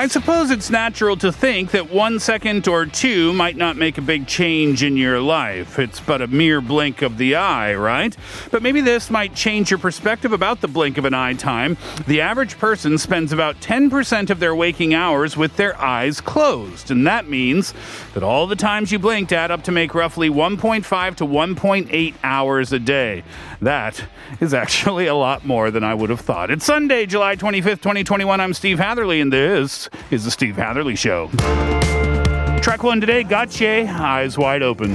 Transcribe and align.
I 0.00 0.06
suppose 0.06 0.50
it's 0.50 0.70
natural 0.70 1.14
to 1.18 1.30
think 1.30 1.72
that 1.72 1.90
one 1.90 2.20
second 2.20 2.66
or 2.66 2.86
two 2.86 3.34
might 3.34 3.58
not 3.58 3.76
make 3.76 3.98
a 3.98 4.00
big 4.00 4.26
change 4.26 4.82
in 4.82 4.96
your 4.96 5.20
life. 5.20 5.78
It's 5.78 6.00
but 6.00 6.22
a 6.22 6.26
mere 6.26 6.62
blink 6.62 7.02
of 7.02 7.18
the 7.18 7.36
eye, 7.36 7.74
right? 7.74 8.16
But 8.50 8.62
maybe 8.62 8.80
this 8.80 9.10
might 9.10 9.34
change 9.34 9.70
your 9.70 9.78
perspective 9.78 10.32
about 10.32 10.62
the 10.62 10.68
blink 10.68 10.96
of 10.96 11.04
an 11.04 11.12
eye 11.12 11.34
time. 11.34 11.76
The 12.06 12.22
average 12.22 12.56
person 12.56 12.96
spends 12.96 13.30
about 13.30 13.60
10% 13.60 14.30
of 14.30 14.40
their 14.40 14.54
waking 14.54 14.94
hours 14.94 15.36
with 15.36 15.56
their 15.56 15.78
eyes 15.78 16.22
closed. 16.22 16.90
And 16.90 17.06
that 17.06 17.28
means 17.28 17.74
that 18.14 18.22
all 18.22 18.46
the 18.46 18.56
times 18.56 18.90
you 18.90 18.98
blinked 18.98 19.32
add 19.34 19.50
up 19.50 19.64
to 19.64 19.70
make 19.70 19.94
roughly 19.94 20.30
1.5 20.30 21.16
to 21.16 21.26
1.8 21.26 22.14
hours 22.24 22.72
a 22.72 22.78
day. 22.78 23.22
That 23.60 24.02
is 24.40 24.54
actually 24.54 25.08
a 25.08 25.14
lot 25.14 25.44
more 25.44 25.70
than 25.70 25.84
I 25.84 25.92
would 25.92 26.08
have 26.08 26.20
thought. 26.20 26.50
It's 26.50 26.64
Sunday, 26.64 27.04
July 27.04 27.36
25th, 27.36 27.82
2021. 27.82 28.40
I'm 28.40 28.54
Steve 28.54 28.78
Hatherley, 28.78 29.20
and 29.20 29.30
this 29.30 29.89
is 30.10 30.24
the 30.24 30.30
Steve 30.30 30.56
Hatherley 30.56 30.96
Show. 30.96 31.28
Track 32.60 32.82
one 32.82 33.00
today, 33.00 33.22
Gotcha, 33.22 33.86
Eyes 33.88 34.36
Wide 34.36 34.62
Open. 34.62 34.94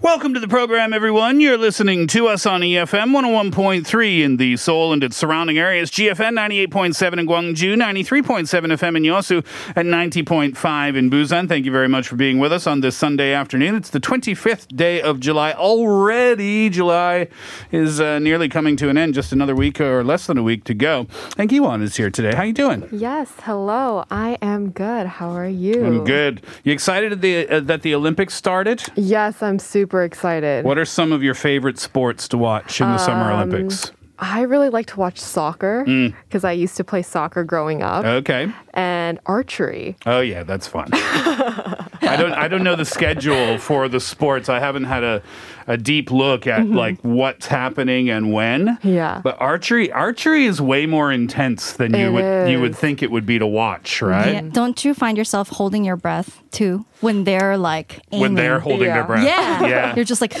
Welcome 0.00 0.32
to 0.34 0.40
the 0.40 0.46
program, 0.46 0.92
everyone. 0.92 1.40
You're 1.40 1.58
listening 1.58 2.06
to 2.08 2.28
us 2.28 2.46
on 2.46 2.60
EFM 2.60 3.10
101.3 3.10 4.20
in 4.20 4.36
the 4.36 4.56
Seoul 4.56 4.92
and 4.92 5.02
its 5.02 5.16
surrounding 5.16 5.58
areas, 5.58 5.90
GFN 5.90 6.38
98.7 6.38 7.18
in 7.18 7.26
Gwangju, 7.26 7.74
93.7 7.74 8.46
FM 8.46 8.96
in 8.96 9.02
Yosu, 9.02 9.44
and 9.74 9.88
90.5 9.88 10.96
in 10.96 11.10
Busan. 11.10 11.48
Thank 11.48 11.66
you 11.66 11.72
very 11.72 11.88
much 11.88 12.06
for 12.06 12.14
being 12.14 12.38
with 12.38 12.52
us 12.52 12.64
on 12.68 12.80
this 12.80 12.96
Sunday 12.96 13.32
afternoon. 13.32 13.74
It's 13.74 13.90
the 13.90 13.98
25th 13.98 14.68
day 14.76 15.02
of 15.02 15.18
July. 15.18 15.52
Already, 15.52 16.70
July 16.70 17.26
is 17.72 18.00
uh, 18.00 18.20
nearly 18.20 18.48
coming 18.48 18.76
to 18.76 18.88
an 18.90 18.96
end. 18.96 19.14
Just 19.14 19.32
another 19.32 19.56
week 19.56 19.80
or 19.80 20.04
less 20.04 20.28
than 20.28 20.38
a 20.38 20.44
week 20.44 20.62
to 20.64 20.74
go. 20.74 21.08
And 21.36 21.50
Giwon 21.50 21.82
is 21.82 21.96
here 21.96 22.10
today. 22.10 22.36
How 22.36 22.44
you 22.44 22.52
doing? 22.52 22.88
Yes, 22.92 23.32
hello. 23.42 24.04
I 24.12 24.38
am 24.42 24.70
good. 24.70 25.08
How 25.08 25.30
are 25.30 25.48
you? 25.48 25.84
I'm 25.84 26.04
good. 26.04 26.42
You 26.62 26.72
excited 26.72 27.20
the, 27.20 27.48
uh, 27.48 27.60
that 27.60 27.82
the 27.82 27.96
Olympics 27.96 28.34
started? 28.34 28.84
Yes, 28.94 29.42
I'm 29.42 29.58
super 29.58 29.87
excited. 29.94 30.64
What 30.64 30.78
are 30.78 30.84
some 30.84 31.12
of 31.12 31.22
your 31.22 31.34
favorite 31.34 31.78
sports 31.78 32.28
to 32.28 32.38
watch 32.38 32.80
in 32.80 32.88
the 32.88 32.98
Summer 32.98 33.32
Um, 33.32 33.38
Olympics? 33.50 33.92
I 34.20 34.42
really 34.42 34.68
like 34.68 34.86
to 34.86 34.96
watch 34.98 35.18
soccer 35.18 35.84
Mm. 35.86 36.14
because 36.26 36.44
I 36.44 36.52
used 36.52 36.76
to 36.78 36.84
play 36.84 37.02
soccer 37.02 37.44
growing 37.44 37.82
up 37.82 38.04
Okay. 38.04 38.52
and 38.74 39.18
archery. 39.26 39.96
Oh 40.06 40.20
yeah, 40.20 40.42
that's 40.42 40.66
fun. 40.66 40.88
I 40.92 42.16
don't 42.18 42.32
I 42.32 42.48
don't 42.48 42.64
know 42.64 42.74
the 42.76 42.84
schedule 42.84 43.58
for 43.58 43.88
the 43.88 44.00
sports. 44.00 44.48
I 44.48 44.58
haven't 44.60 44.84
had 44.84 45.04
a, 45.04 45.22
a 45.66 45.76
deep 45.76 46.10
look 46.10 46.46
at 46.46 46.66
like 46.68 46.98
what's 47.02 47.46
happening 47.46 48.08
and 48.10 48.32
when. 48.32 48.66
Mm-hmm. 48.68 48.88
Yeah. 48.88 49.20
But 49.22 49.40
archery 49.40 49.92
archery 49.92 50.46
is 50.46 50.60
way 50.60 50.86
more 50.86 51.12
intense 51.12 51.72
than 51.74 51.94
you 51.94 52.06
It 52.06 52.10
would 52.12 52.50
you 52.50 52.60
would 52.60 52.70
is. 52.72 52.76
think 52.78 53.02
it 53.02 53.10
would 53.10 53.26
be 53.26 53.38
to 53.38 53.46
watch, 53.46 54.00
right? 54.02 54.34
Yeah. 54.34 54.40
Don't 54.52 54.84
you 54.84 54.94
find 54.94 55.16
yourself 55.18 55.48
holding 55.48 55.84
your 55.84 55.96
breath 55.96 56.42
too 56.50 56.84
when 57.00 57.24
they're 57.24 57.56
like 57.56 58.00
aiming? 58.10 58.20
When 58.22 58.34
they're 58.34 58.58
holding 58.60 58.88
their 58.88 58.96
Yeah. 58.96 59.06
breath. 59.06 59.24
yeah. 59.24 59.66
Yeah. 59.66 59.94
You're 59.94 60.04
just 60.04 60.20
like 60.20 60.34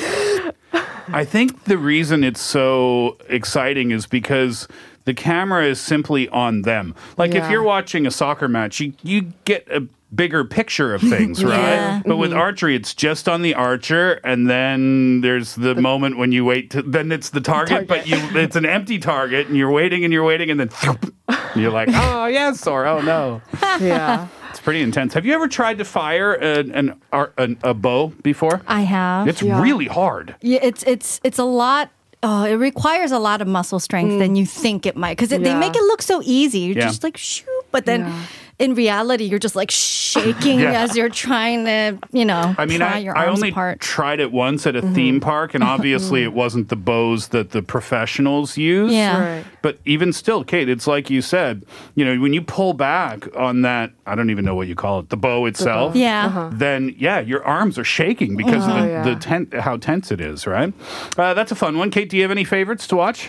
I 1.12 1.24
think 1.24 1.64
the 1.64 1.78
reason 1.78 2.24
it's 2.24 2.40
so 2.40 3.18
exciting 3.28 3.90
is 3.90 4.06
because 4.06 4.68
the 5.04 5.14
camera 5.14 5.64
is 5.64 5.80
simply 5.80 6.28
on 6.28 6.62
them. 6.62 6.94
Like 7.16 7.34
if 7.34 7.50
you're 7.50 7.62
watching 7.62 8.06
a 8.06 8.10
soccer 8.10 8.48
match, 8.48 8.80
you 8.80 8.92
you 9.02 9.32
get 9.44 9.66
a 9.70 9.86
bigger 10.14 10.44
picture 10.44 10.94
of 10.94 11.00
things, 11.14 11.44
right? 11.44 11.58
Yeah. 11.58 12.02
But 12.04 12.16
with 12.16 12.32
archery, 12.32 12.74
it's 12.74 12.94
just 12.94 13.28
on 13.28 13.42
the 13.42 13.54
archer, 13.54 14.20
and 14.24 14.48
then 14.48 15.20
there's 15.20 15.54
the, 15.54 15.74
moment 15.74 16.18
when 16.18 16.32
you 16.32 16.44
wait. 16.44 16.70
To, 16.70 16.82
then 16.82 17.12
it's 17.12 17.30
the 17.30 17.40
target, 17.40 17.86
but 17.86 18.06
you 18.06 18.16
it's 18.38 18.56
an 18.56 18.66
empty 18.66 18.98
target, 18.98 19.46
and 19.46 19.56
you're 19.56 19.70
waiting 19.70 20.04
and 20.04 20.12
you're 20.12 20.24
waiting, 20.24 20.50
and 20.50 20.60
then 20.60 20.70
you're 21.56 21.70
like, 21.70 21.88
oh 21.92 22.26
yes, 22.26 22.66
or 22.66 22.86
oh 22.86 23.00
no. 23.00 23.40
Yeah. 23.62 24.28
It's 24.50 24.60
pretty 24.60 24.80
intense. 24.82 25.14
Have 25.14 25.26
you 25.26 25.34
ever 25.34 25.48
tried 25.48 25.78
to 25.78 25.84
fire 25.84 26.32
an, 26.34 26.70
an, 26.72 27.00
an 27.36 27.58
a 27.62 27.74
bow 27.74 28.08
before? 28.22 28.62
I 28.66 28.82
have. 28.82 29.28
It's 29.28 29.42
Yeah. 29.42 29.60
really 29.60 29.86
hard. 29.86 30.34
yeah, 30.40 30.60
it's 30.62 30.82
it's 30.84 31.20
it's 31.24 31.38
a 31.38 31.44
lot. 31.44 31.90
Oh, 32.22 32.42
it 32.44 32.54
requires 32.54 33.12
a 33.12 33.18
lot 33.18 33.40
of 33.40 33.46
muscle 33.46 33.78
strength 33.78 34.18
than 34.18 34.34
mm. 34.34 34.38
you 34.38 34.46
think 34.46 34.86
it 34.86 34.96
might 34.96 35.16
because 35.16 35.28
they 35.28 35.54
make 35.54 35.76
it 35.76 35.82
look 35.82 36.02
so 36.02 36.20
easy. 36.24 36.60
You're 36.60 36.76
Yeah. 36.76 36.86
just 36.88 37.04
like 37.04 37.16
shoot, 37.16 37.46
but 37.70 37.84
then 37.86 38.00
Yeah. 38.00 38.22
In 38.58 38.74
reality, 38.74 39.24
you're 39.24 39.38
just 39.38 39.54
like 39.54 39.70
shaking 39.70 40.58
Yeah. 40.60 40.82
as 40.82 40.96
you're 40.96 41.08
trying 41.08 41.64
to, 41.66 41.98
you 42.10 42.24
know, 42.24 42.54
I 42.58 42.66
mean, 42.66 42.78
pry 42.78 42.94
I, 42.94 42.98
your 42.98 43.16
I 43.16 43.26
arms 43.26 43.38
only 43.38 43.50
apart. 43.50 43.80
tried 43.80 44.18
it 44.18 44.32
once 44.32 44.66
at 44.66 44.74
a 44.74 44.82
mm-hmm. 44.82 44.94
theme 44.94 45.20
park, 45.20 45.54
and 45.54 45.62
obviously 45.62 46.20
mm-hmm. 46.20 46.32
it 46.32 46.34
wasn't 46.34 46.68
the 46.68 46.76
bows 46.76 47.28
that 47.28 47.50
the 47.50 47.62
professionals 47.62 48.56
use. 48.56 48.92
Yeah. 48.92 49.36
Right. 49.36 49.44
But 49.62 49.78
even 49.84 50.12
still, 50.12 50.42
Kate, 50.42 50.68
it's 50.68 50.86
like 50.86 51.08
you 51.08 51.22
said, 51.22 51.64
you 51.94 52.04
know, 52.04 52.20
when 52.20 52.32
you 52.32 52.42
pull 52.42 52.74
back 52.74 53.28
on 53.36 53.62
that, 53.62 53.92
I 54.06 54.14
don't 54.16 54.30
even 54.30 54.44
know 54.44 54.54
what 54.56 54.66
you 54.66 54.74
call 54.74 55.00
it, 55.00 55.10
the 55.10 55.16
bow 55.16 55.46
itself. 55.46 55.94
Yeah. 55.94 56.26
Uh-huh. 56.26 56.50
Then 56.52 56.94
yeah, 56.98 57.20
your 57.20 57.44
arms 57.44 57.78
are 57.78 57.84
shaking 57.84 58.36
because 58.36 58.64
of 58.64 58.70
Oh, 58.70 58.82
the, 58.82 58.88
yeah. 58.88 59.02
the 59.02 59.16
ten- 59.16 59.50
how 59.52 59.76
tense 59.76 60.10
it 60.10 60.20
is, 60.20 60.46
right? 60.46 60.72
Uh, 61.16 61.32
that's 61.34 61.52
a 61.52 61.54
fun 61.56 61.78
one. 61.78 61.90
Kate, 61.90 62.08
do 62.08 62.16
you 62.16 62.22
have 62.22 62.30
any 62.30 62.44
favorites 62.44 62.86
to 62.88 62.96
watch? 62.96 63.28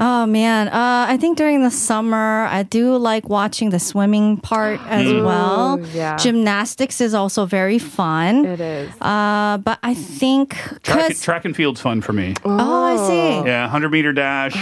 Oh 0.00 0.26
man, 0.26 0.68
uh, 0.68 1.06
I 1.08 1.16
think 1.16 1.36
during 1.38 1.62
the 1.62 1.70
summer 1.70 2.44
I 2.44 2.62
do 2.62 2.96
like 2.96 3.28
watching 3.28 3.70
the 3.70 3.80
swimming 3.80 4.36
part 4.36 4.80
as 4.86 5.12
well. 5.12 5.80
yeah. 5.92 6.16
Gymnastics 6.16 7.00
is 7.00 7.14
also 7.14 7.46
very 7.46 7.78
fun. 7.80 8.44
It 8.44 8.60
is. 8.60 8.90
Uh, 9.00 9.58
but 9.58 9.78
I 9.82 9.94
think 9.94 10.50
Track, 10.82 11.08
'cause- 11.08 11.20
track 11.22 11.44
and 11.44 11.56
field's 11.56 11.80
fun 11.80 12.00
for 12.00 12.12
me. 12.12 12.34
oh, 12.44 12.84
I 12.84 13.08
see. 13.08 13.46
Yeah, 13.48 13.62
100 13.64 13.90
meter 13.90 14.12
dash. 14.12 14.54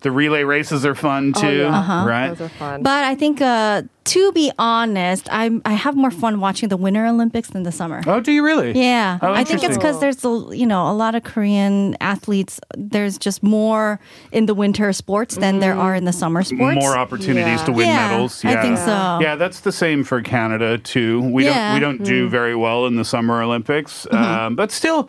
The 0.00 0.10
relay 0.10 0.42
races 0.42 0.84
are 0.84 0.94
fun 0.94 1.32
too, 1.32 1.46
Oh. 1.46 1.50
yeah. 1.70 1.78
Uh-huh. 1.78 2.04
right? 2.08 2.28
Those 2.30 2.40
are 2.46 2.48
fun. 2.50 2.82
But 2.82 3.04
I 3.04 3.14
think 3.14 3.40
uh, 3.40 3.82
to 4.06 4.32
be 4.32 4.52
honest, 4.58 5.28
I'm 5.32 5.60
I 5.64 5.72
have 5.74 5.96
more 5.96 6.10
fun 6.10 6.40
watching 6.40 6.68
the 6.68 6.76
Winter 6.76 7.04
Olympics 7.06 7.50
than 7.50 7.64
the 7.64 7.72
summer. 7.72 8.02
Oh, 8.06 8.20
do 8.20 8.30
you 8.32 8.44
really? 8.44 8.72
Yeah, 8.78 9.18
Oh, 9.20 9.32
I 9.32 9.42
think 9.44 9.62
it's 9.64 9.76
because 9.76 10.00
there's 10.00 10.24
a 10.24 10.48
you 10.52 10.66
know 10.66 10.88
a 10.90 10.94
lot 10.94 11.14
of 11.14 11.24
Korean 11.24 11.96
athletes. 12.00 12.60
There's 12.76 13.18
just 13.18 13.42
more 13.42 13.98
in 14.32 14.46
the 14.46 14.54
winter 14.54 14.92
sports 14.92 15.36
than 15.36 15.58
there 15.58 15.74
are 15.76 15.94
in 15.94 16.04
the 16.04 16.12
summer 16.12 16.42
sports. 16.44 16.76
More 16.80 16.96
opportunities 16.96 17.60
Yeah. 17.60 17.64
to 17.64 17.72
win 17.72 17.86
yeah, 17.88 18.08
medals. 18.08 18.44
I 18.44 18.62
think 18.62 18.78
so. 18.78 19.18
Yeah, 19.20 19.34
that's 19.36 19.60
the 19.60 19.72
same 19.72 20.04
for 20.04 20.22
Canada 20.22 20.78
too. 20.78 21.20
We 21.20 21.44
don't 21.44 21.74
we 21.74 21.80
don't 21.80 22.04
do 22.04 22.28
very 22.28 22.54
well 22.54 22.86
in 22.86 22.94
the 22.96 23.04
Summer 23.04 23.42
Olympics, 23.42 24.06
um, 24.12 24.54
but 24.54 24.70
still, 24.70 25.08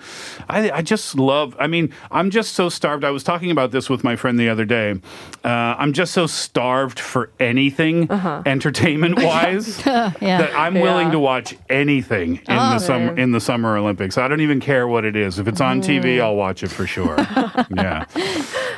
I, 0.49 0.71
I 0.71 0.81
just 0.81 1.15
love. 1.15 1.55
I 1.59 1.67
mean, 1.67 1.93
I'm 2.09 2.31
just 2.31 2.53
so 2.55 2.69
starved. 2.69 3.03
I 3.03 3.11
was 3.11 3.23
talking 3.23 3.51
about 3.51 3.69
this 3.71 3.89
with 3.89 4.03
my 4.03 4.15
friend 4.15 4.39
the 4.39 4.49
other 4.49 4.65
day. 4.65 4.99
Uh, 5.43 5.75
I'm 5.77 5.93
just 5.93 6.13
so 6.13 6.25
starved 6.25 6.99
for 6.99 7.29
anything 7.39 8.09
entertainment 8.11 8.86
wise 8.95 9.85
yeah. 9.85 10.11
that 10.19 10.53
I'm 10.55 10.75
willing 10.75 11.07
Yeah. 11.07 11.11
to 11.13 11.19
watch 11.19 11.55
anything 11.69 12.35
in 12.37 12.41
Oh. 12.49 12.73
the 12.73 12.79
summer 12.79 13.17
in 13.17 13.31
the 13.31 13.39
Summer 13.41 13.77
Olympics. 13.77 14.17
I 14.17 14.27
don't 14.27 14.41
even 14.41 14.59
care 14.59 14.87
what 14.87 15.03
it 15.05 15.15
is. 15.15 15.39
If 15.39 15.47
it's 15.47 15.61
on 15.61 15.81
TV, 15.81 16.21
I'll 16.21 16.35
watch 16.35 16.63
it 16.63 16.69
for 16.69 16.87
sure. 16.87 17.15
yeah. 17.75 18.05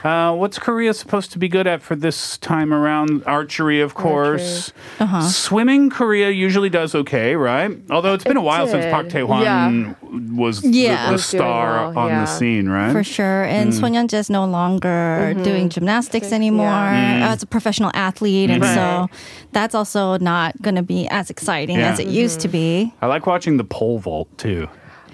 Uh, 0.03 0.33
what's 0.33 0.57
Korea 0.57 0.93
supposed 0.93 1.31
to 1.33 1.39
be 1.39 1.47
good 1.49 1.67
at 1.67 1.81
for 1.81 1.95
this 1.95 2.37
time 2.37 2.73
around? 2.73 3.23
Archery, 3.25 3.81
of 3.81 3.93
course. 3.95 4.71
Uh-huh. 4.99 5.21
Swimming, 5.27 5.89
Korea 5.89 6.29
usually 6.29 6.69
does 6.69 6.95
okay, 6.95 7.35
right? 7.35 7.77
Although 7.89 8.13
it's 8.13 8.23
been 8.23 8.37
a 8.37 8.41
It 8.41 8.43
while 8.43 8.67
since 8.67 8.85
did. 8.85 8.91
Park 8.93 9.09
Tae-hwan 9.09 9.41
Yeah. 9.43 9.93
was 10.35 10.63
Yeah. 10.63 11.01
the, 11.03 11.07
the 11.07 11.11
Was 11.13 11.25
star 11.25 11.89
well, 11.93 11.97
on 11.99 12.09
the 12.11 12.25
scene, 12.25 12.69
right? 12.69 12.91
For 12.93 13.03
sure. 13.03 13.43
And 13.43 13.71
Mm. 13.73 13.79
Son 13.79 13.93
Yeon-jae's 13.93 14.29
no 14.29 14.45
longer 14.45 15.33
doing 15.43 15.67
gymnastics 15.69 16.31
anymore 16.31 16.69
Mm. 16.69 17.21
as 17.21 17.43
a 17.43 17.47
professional 17.47 17.91
athlete. 17.93 18.49
And 18.49 18.63
Right. 18.63 18.75
so 18.75 19.07
that's 19.51 19.75
also 19.75 19.98
not 20.19 20.61
going 20.61 20.75
to 20.75 20.83
be 20.83 21.07
as 21.09 21.29
exciting 21.29 21.77
Yeah. 21.77 21.91
as 21.91 21.99
it 21.99 22.07
used 22.07 22.39
to 22.41 22.47
be. 22.47 22.93
I 23.01 23.07
like 23.07 23.25
watching 23.27 23.57
the 23.57 23.63
pole 23.63 23.99
vault 23.99 24.27
too. 24.37 24.67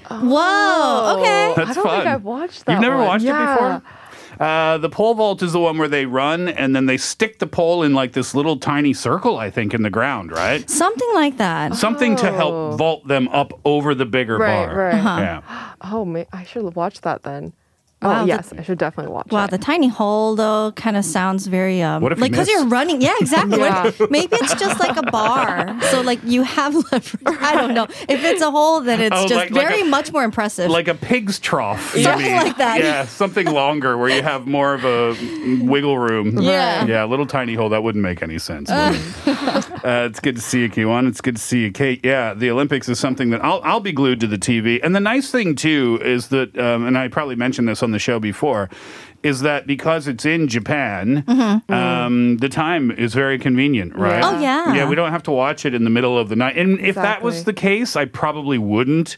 Whoa. 0.10 1.18
Okay. 1.20 1.54
That's 1.56 1.72
I 1.72 1.74
don't 1.74 1.84
fun. 1.84 1.98
think 1.98 2.08
I've 2.08 2.24
watched 2.24 2.66
that. 2.66 2.74
You've 2.74 2.82
never 2.82 2.98
one. 2.98 3.08
watched 3.08 3.26
it 3.26 3.32
before? 3.32 3.82
Uh, 4.38 4.78
the 4.80 4.90
pole 4.90 5.14
vault 5.16 5.42
is 5.42 5.54
the 5.54 5.60
one 5.60 5.78
where 5.78 5.88
they 5.88 6.06
run 6.06 6.50
and 6.50 6.76
then 6.76 6.86
they 6.88 6.98
stick 6.98 7.40
the 7.40 7.48
pole 7.48 7.84
in 7.84 7.94
like 7.94 8.12
this 8.12 8.36
little 8.36 8.58
tiny 8.58 8.94
circle, 8.94 9.38
I 9.38 9.50
think, 9.50 9.74
in 9.74 9.82
the 9.82 9.90
ground, 9.90 10.32
right? 10.32 10.70
Something 10.70 11.10
like 11.14 11.38
that. 11.38 11.76
Something 11.76 12.16
to 12.18 12.30
Oh. 12.30 12.34
help 12.36 12.78
vault 12.78 13.08
them 13.08 13.30
up 13.30 13.54
over 13.64 13.96
the 13.96 14.06
bigger 14.06 14.38
Right, 14.38 14.66
bar. 14.68 14.76
right. 14.76 14.94
Yeah. 14.96 15.42
Oh, 15.88 16.26
I 16.34 16.44
should 16.46 16.76
watch 16.76 17.02
that 17.02 17.24
then. 17.24 17.54
Oh, 18.06 18.10
Wow, 18.10 18.22
the- 18.22 18.28
yes, 18.28 18.54
I 18.58 18.62
should 18.64 18.78
definitely 18.78 19.12
watch 19.14 19.28
Wow, 19.32 19.46
it. 19.46 19.52
the 19.52 19.58
tiny 19.58 19.88
hole 19.88 20.36
though 20.36 20.72
kind 20.76 20.96
of 20.96 21.04
sounds 21.06 21.48
very 21.48 21.82
um 21.82 22.02
What 22.02 22.12
if 22.12 22.20
like 22.20 22.32
because 22.32 22.48
miss? 22.48 22.56
you're 22.56 22.68
running. 22.68 23.02
Yeah, 23.02 23.14
exactly. 23.20 23.60
Yeah. 23.66 23.92
What- 23.98 24.12
Maybe 24.12 24.36
it's 24.36 24.54
just 24.56 24.80
like 24.80 24.96
a 24.98 25.04
bar, 25.12 25.76
so 25.92 26.02
like 26.02 26.20
you 26.24 26.44
have 26.44 26.76
leverage. 26.92 27.16
I 27.26 27.56
don't 27.56 27.74
know. 27.74 27.88
If 28.08 28.24
it's 28.24 28.42
a 28.42 28.52
hole, 28.52 28.82
then 28.82 29.02
it's 29.02 29.16
Oh, 29.16 29.28
just 29.28 29.34
like- 29.36 29.52
like 29.52 29.68
very 29.68 29.82
a- 29.82 29.86
much 29.86 30.12
more 30.14 30.24
impressive. 30.24 30.70
Like 30.70 30.88
a 30.88 30.94
pig's 30.96 31.40
trough. 31.40 31.94
Something 31.96 32.26
mean. 32.34 32.36
like 32.44 32.58
that. 32.58 32.80
Yeah, 32.82 33.06
something 33.06 33.48
longer 33.48 33.98
where 33.98 34.10
you 34.10 34.22
have 34.22 34.46
more 34.48 34.74
of 34.74 34.86
a 34.86 35.16
wiggle 35.64 35.98
room. 35.98 36.38
Yeah. 36.42 36.86
Yeah, 36.86 37.06
a 37.06 37.08
little 37.08 37.26
tiny 37.26 37.56
hole. 37.56 37.70
That 37.70 37.82
wouldn't 37.84 38.04
make 38.04 38.22
any 38.22 38.38
sense. 38.38 38.70
would 38.70 38.96
it? 38.96 39.06
uh, 39.86 40.08
it's 40.10 40.20
good 40.20 40.36
to 40.36 40.42
see 40.42 40.62
you, 40.62 40.70
Kiwan. 40.70 41.08
It's 41.08 41.22
good 41.22 41.38
to 41.38 41.42
see 41.42 41.62
you, 41.64 41.72
Kate. 41.72 42.02
Yeah, 42.04 42.34
the 42.34 42.50
Olympics 42.52 42.88
is 42.90 43.00
something 43.00 43.30
that 43.32 43.44
I'll, 43.44 43.62
I'll 43.64 43.80
be 43.80 43.92
glued 43.92 44.20
to 44.22 44.28
the 44.28 44.38
TV. 44.38 44.80
And 44.84 44.96
the 44.96 45.00
nice 45.00 45.32
thing, 45.32 45.56
too, 45.56 46.00
is 46.04 46.28
that, 46.28 46.58
um, 46.60 46.86
and 46.86 46.98
I 46.98 47.08
probably 47.08 47.36
mentioned 47.36 47.68
this 47.68 47.82
on 47.82 47.92
the 47.96 48.00
show 48.00 48.20
before, 48.20 48.70
is 49.24 49.42
that 49.42 49.66
because 49.66 50.08
it's 50.08 50.24
in 50.24 50.48
Japan, 50.48 51.24
um, 51.70 52.38
the 52.38 52.50
time 52.50 52.92
is 52.92 53.16
very 53.16 53.40
convenient, 53.40 53.96
right? 53.96 54.24
Oh, 54.24 54.40
yeah. 54.40 54.74
Yeah, 54.76 54.88
we 54.88 54.94
don't 54.96 55.10
have 55.12 55.24
to 55.24 55.32
watch 55.32 55.66
it 55.66 55.74
in 55.74 55.84
the 55.84 55.90
middle 55.90 56.16
of 56.20 56.30
the 56.30 56.36
night. 56.36 56.58
And 56.58 56.80
if 56.80 56.94
that 56.94 57.24
was 57.24 57.44
the 57.46 57.54
case, 57.54 57.96
I 57.96 58.06
probably 58.06 58.60
wouldn't 58.60 59.18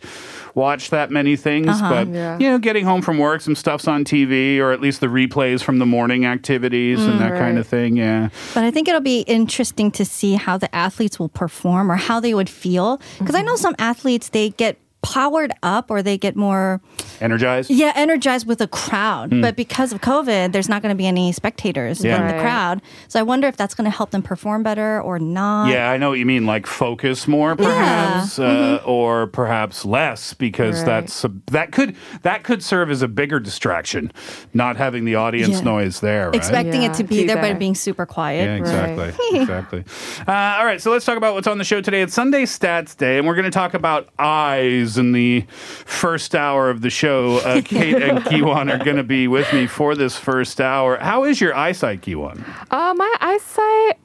watch 0.56 0.91
that 0.91 1.12
many 1.12 1.35
things. 1.35 1.68
Uh-huh. 1.68 1.89
But, 1.89 2.07
Yeah. 2.07 2.38
you 2.39 2.47
know, 2.50 2.57
getting 2.57 2.85
home 2.85 3.01
from 3.01 3.18
work, 3.18 3.41
some 3.41 3.53
stuff's 3.56 3.85
on 3.88 4.06
TV, 4.06 4.59
or 4.59 4.71
at 4.71 4.79
least 4.79 5.01
the 5.01 5.07
replays 5.07 5.62
from 5.62 5.77
the 5.79 5.85
morning 5.85 6.25
activities 6.25 7.03
and 7.06 7.19
that 7.19 7.33
kind 7.38 7.57
of 7.57 7.68
thing. 7.68 7.97
Yeah. 7.97 8.29
But 8.53 8.63
I 8.63 8.71
think 8.71 8.88
it'll 8.88 9.01
be 9.01 9.21
interesting 9.21 9.91
to 9.91 10.06
see 10.06 10.35
how 10.35 10.57
the 10.57 10.74
athletes 10.74 11.19
will 11.19 11.29
perform 11.29 11.91
or 11.91 11.95
how 11.97 12.21
they 12.21 12.33
would 12.33 12.50
feel. 12.50 13.01
Because 13.19 13.35
I 13.35 13.41
know 13.41 13.57
some 13.57 13.75
athletes, 13.77 14.29
they 14.29 14.51
get 14.51 14.77
powered 15.01 15.51
up 15.63 15.89
or 15.91 16.01
they 16.01 16.17
get 16.17 16.35
more 16.35 16.81
Energized? 17.21 17.69
yeah 17.69 17.91
energized 17.95 18.45
with 18.47 18.59
a 18.61 18.67
crowd 18.67 19.29
but 19.41 19.55
because 19.55 19.94
of 19.94 20.01
covid 20.01 20.51
there's 20.51 20.67
not 20.69 20.81
going 20.81 20.94
to 20.94 20.97
be 20.97 21.07
any 21.07 21.31
spectators 21.31 22.03
Yeah. 22.03 22.19
in 22.21 22.27
the 22.35 22.41
crowd 22.41 22.81
so 23.07 23.19
i 23.19 23.23
wonder 23.23 23.47
if 23.47 23.55
that's 23.57 23.73
going 23.75 23.89
to 23.89 23.95
help 23.95 24.11
them 24.11 24.21
perform 24.21 24.63
better 24.63 25.01
or 25.01 25.17
not 25.19 25.69
Yeah, 25.69 25.89
I 25.89 25.97
know 25.97 26.09
what 26.09 26.19
you 26.19 26.25
mean. 26.25 26.45
Like 26.45 26.65
focus 26.67 27.27
more, 27.27 27.55
perhaps, 27.55 28.38
uh, 28.39 28.81
or 28.85 29.27
perhaps 29.27 29.85
less, 29.85 30.33
because 30.33 30.77
Right. 30.77 30.85
that's 30.85 31.23
a, 31.23 31.31
that 31.51 31.71
could 31.71 31.95
that 32.23 32.43
could 32.43 32.63
serve 32.63 32.89
as 32.91 33.01
a 33.01 33.07
bigger 33.07 33.39
distraction, 33.39 34.11
not 34.53 34.77
having 34.77 35.05
the 35.05 35.15
audience 35.15 35.55
Yeah. 35.57 35.61
noise 35.61 36.00
there. 36.00 36.27
Right? 36.27 36.35
expecting 36.35 36.83
it 36.83 36.93
to 36.95 37.03
be 37.03 37.21
be 37.21 37.27
there 37.27 37.38
but 37.41 37.57
being 37.59 37.75
super 37.75 38.05
quiet 38.05 38.45
Yeah, 38.45 38.55
exactly. 38.55 39.13
exactly. 39.41 39.83
Uh, 40.27 40.31
all 40.59 40.65
right, 40.65 40.81
so 40.81 40.91
let's 40.91 41.05
talk 41.05 41.17
about 41.17 41.33
what's 41.33 41.47
on 41.47 41.57
the 41.57 41.63
show 41.63 41.81
today. 41.81 42.01
It's 42.01 42.13
Sunday 42.13 42.43
Stats 42.43 42.95
Day, 42.95 43.17
and 43.17 43.25
we're 43.27 43.35
going 43.35 43.45
to 43.45 43.51
talk 43.51 43.73
about 43.73 44.09
eyes 44.19 44.87
in 44.95 45.12
the 45.12 45.42
first 45.86 46.36
hour 46.36 46.69
of 46.69 46.81
the 46.81 46.92
show. 46.92 47.38
Uh, 47.39 47.62
Kate 47.66 47.95
and 47.95 48.19
Kiwan 48.19 48.72
are 48.72 48.84
going 48.84 48.98
to 48.98 49.04
be 49.04 49.28
with 49.28 49.51
me 49.51 49.66
for 49.66 49.95
this 49.95 50.16
first 50.16 50.62
hour. 50.62 50.98
How 50.98 51.24
is 51.24 51.42
your 51.42 51.56
eyesight, 51.56 52.01
Kiwan? 52.01 52.45
Uh, 52.69 52.94
my 52.94 53.16
eyesight, 53.19 53.98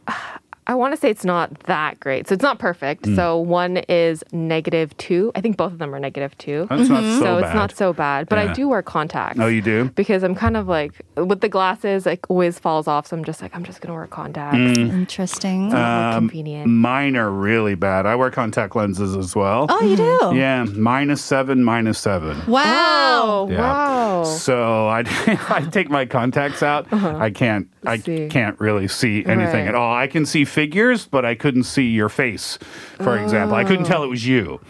I 0.67 0.75
want 0.77 0.95
to 0.95 0.97
say 1.01 1.11
it's 1.11 1.25
not 1.25 1.53
that 1.65 1.99
great. 1.99 2.29
So 2.29 2.35
it's 2.35 2.43
not 2.43 2.61
perfect. 2.61 3.05
Hmm. 3.07 3.17
So 3.17 3.37
one 3.39 3.79
is 3.89 4.23
negative 4.33 4.97
two. 4.97 5.33
I 5.35 5.41
think 5.41 5.57
both 5.57 5.73
of 5.73 5.79
them 5.79 5.93
are 5.93 5.99
negative 5.99 6.39
two. 6.39 6.67
That's 6.71 6.89
not 6.89 7.03
so, 7.03 7.19
so 7.19 7.25
bad. 7.41 7.45
it's 7.45 7.55
not 7.55 7.77
so 7.77 7.93
bad. 7.93 8.29
But 8.29 8.37
Yeah. 8.39 8.51
I 8.51 8.55
do 8.55 8.69
wear 8.69 8.81
contacts. 8.83 9.41
Oh, 9.41 9.49
you 9.49 9.61
do? 9.61 9.91
Because 9.97 10.23
I'm 10.23 10.37
kind 10.37 10.57
of 10.57 10.69
like, 10.69 10.93
with 11.17 11.41
the 11.41 11.49
glasses, 11.49 12.07
like 12.07 12.25
always 12.31 12.61
falls 12.61 12.87
off. 12.87 13.09
So 13.09 13.17
I'm 13.17 13.25
just 13.25 13.43
like, 13.43 13.55
I'm 13.57 13.65
just 13.65 13.81
going 13.81 13.89
to 13.89 13.95
wear 13.95 14.07
contacts. 14.07 14.57
Hmm. 14.57 14.91
interesting 14.91 15.75
Um, 15.75 16.15
convenient. 16.15 16.69
Mine 16.69 17.17
are 17.17 17.31
really 17.31 17.75
bad. 17.75 18.07
I 18.07 18.15
wear 18.15 18.31
contact 18.31 18.77
lenses 18.77 19.17
as 19.17 19.35
well. 19.35 19.67
oh 19.69 19.81
you 19.85 19.97
do 19.97 20.37
Yeah, 20.39 20.63
minus 20.65 21.23
seven, 21.25 21.65
minus 21.65 21.99
seven. 21.99 22.41
wow 22.47 23.23
Oh, 23.25 23.49
Yeah. 23.51 23.61
wow. 23.61 24.25
So 24.25 24.87
I, 24.89 25.01
I 25.49 25.67
take 25.71 25.91
my 25.91 26.07
contacts 26.07 26.63
out, 26.63 26.87
I 26.93 27.31
can't. 27.31 27.69
I 27.85 27.99
See. 27.99 28.29
can't 28.29 28.59
really 28.61 28.89
see 28.89 29.25
anything 29.25 29.67
at 29.67 29.75
all. 29.75 29.95
I 29.95 30.07
can 30.07 30.25
see 30.25 30.45
figures, 30.45 31.07
but 31.07 31.25
I 31.25 31.35
couldn't 31.35 31.65
see 31.65 31.89
your 31.89 32.09
face. 32.09 32.59
For 32.99 33.19
example, 33.19 33.57
I 33.57 33.65
couldn't 33.65 33.85
tell 33.85 34.05
it 34.05 34.09
was 34.09 34.27
you, 34.27 34.61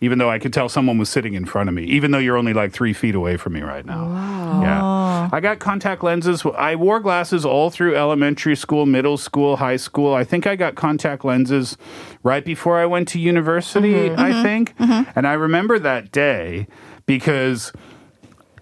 even 0.00 0.18
though 0.18 0.30
I 0.30 0.38
could 0.38 0.52
tell 0.52 0.68
someone 0.68 0.98
was 0.98 1.08
sitting 1.08 1.34
in 1.34 1.44
front 1.44 1.68
of 1.68 1.74
me. 1.74 1.84
Even 1.84 2.10
though 2.10 2.18
you're 2.18 2.36
only 2.36 2.52
like 2.52 2.72
three 2.72 2.92
feet 2.92 3.14
away 3.14 3.36
from 3.36 3.52
me 3.52 3.62
right 3.62 3.86
now. 3.86 4.62
Yeah, 4.62 5.28
I 5.32 5.40
got 5.40 5.58
contact 5.58 6.02
lenses. 6.02 6.44
I 6.44 6.74
wore 6.74 7.00
glasses 7.00 7.44
all 7.44 7.70
through 7.70 7.94
elementary 7.94 8.56
school, 8.56 8.84
middle 8.84 9.16
school, 9.16 9.56
high 9.56 9.76
school. 9.76 10.14
I 10.14 10.24
think 10.24 10.46
I 10.46 10.56
got 10.56 10.74
contact 10.74 11.24
lenses 11.24 11.76
right 12.22 12.44
before 12.44 12.78
I 12.78 12.86
went 12.86 13.08
to 13.08 13.20
university. 13.20 13.92
Mm-hmm. 13.92 14.20
I 14.20 14.30
mm-hmm. 14.30 14.42
think, 14.42 14.76
mm-hmm. 14.78 15.10
and 15.14 15.26
I 15.26 15.34
remember 15.34 15.78
that 15.78 16.10
day 16.10 16.66
because 17.06 17.72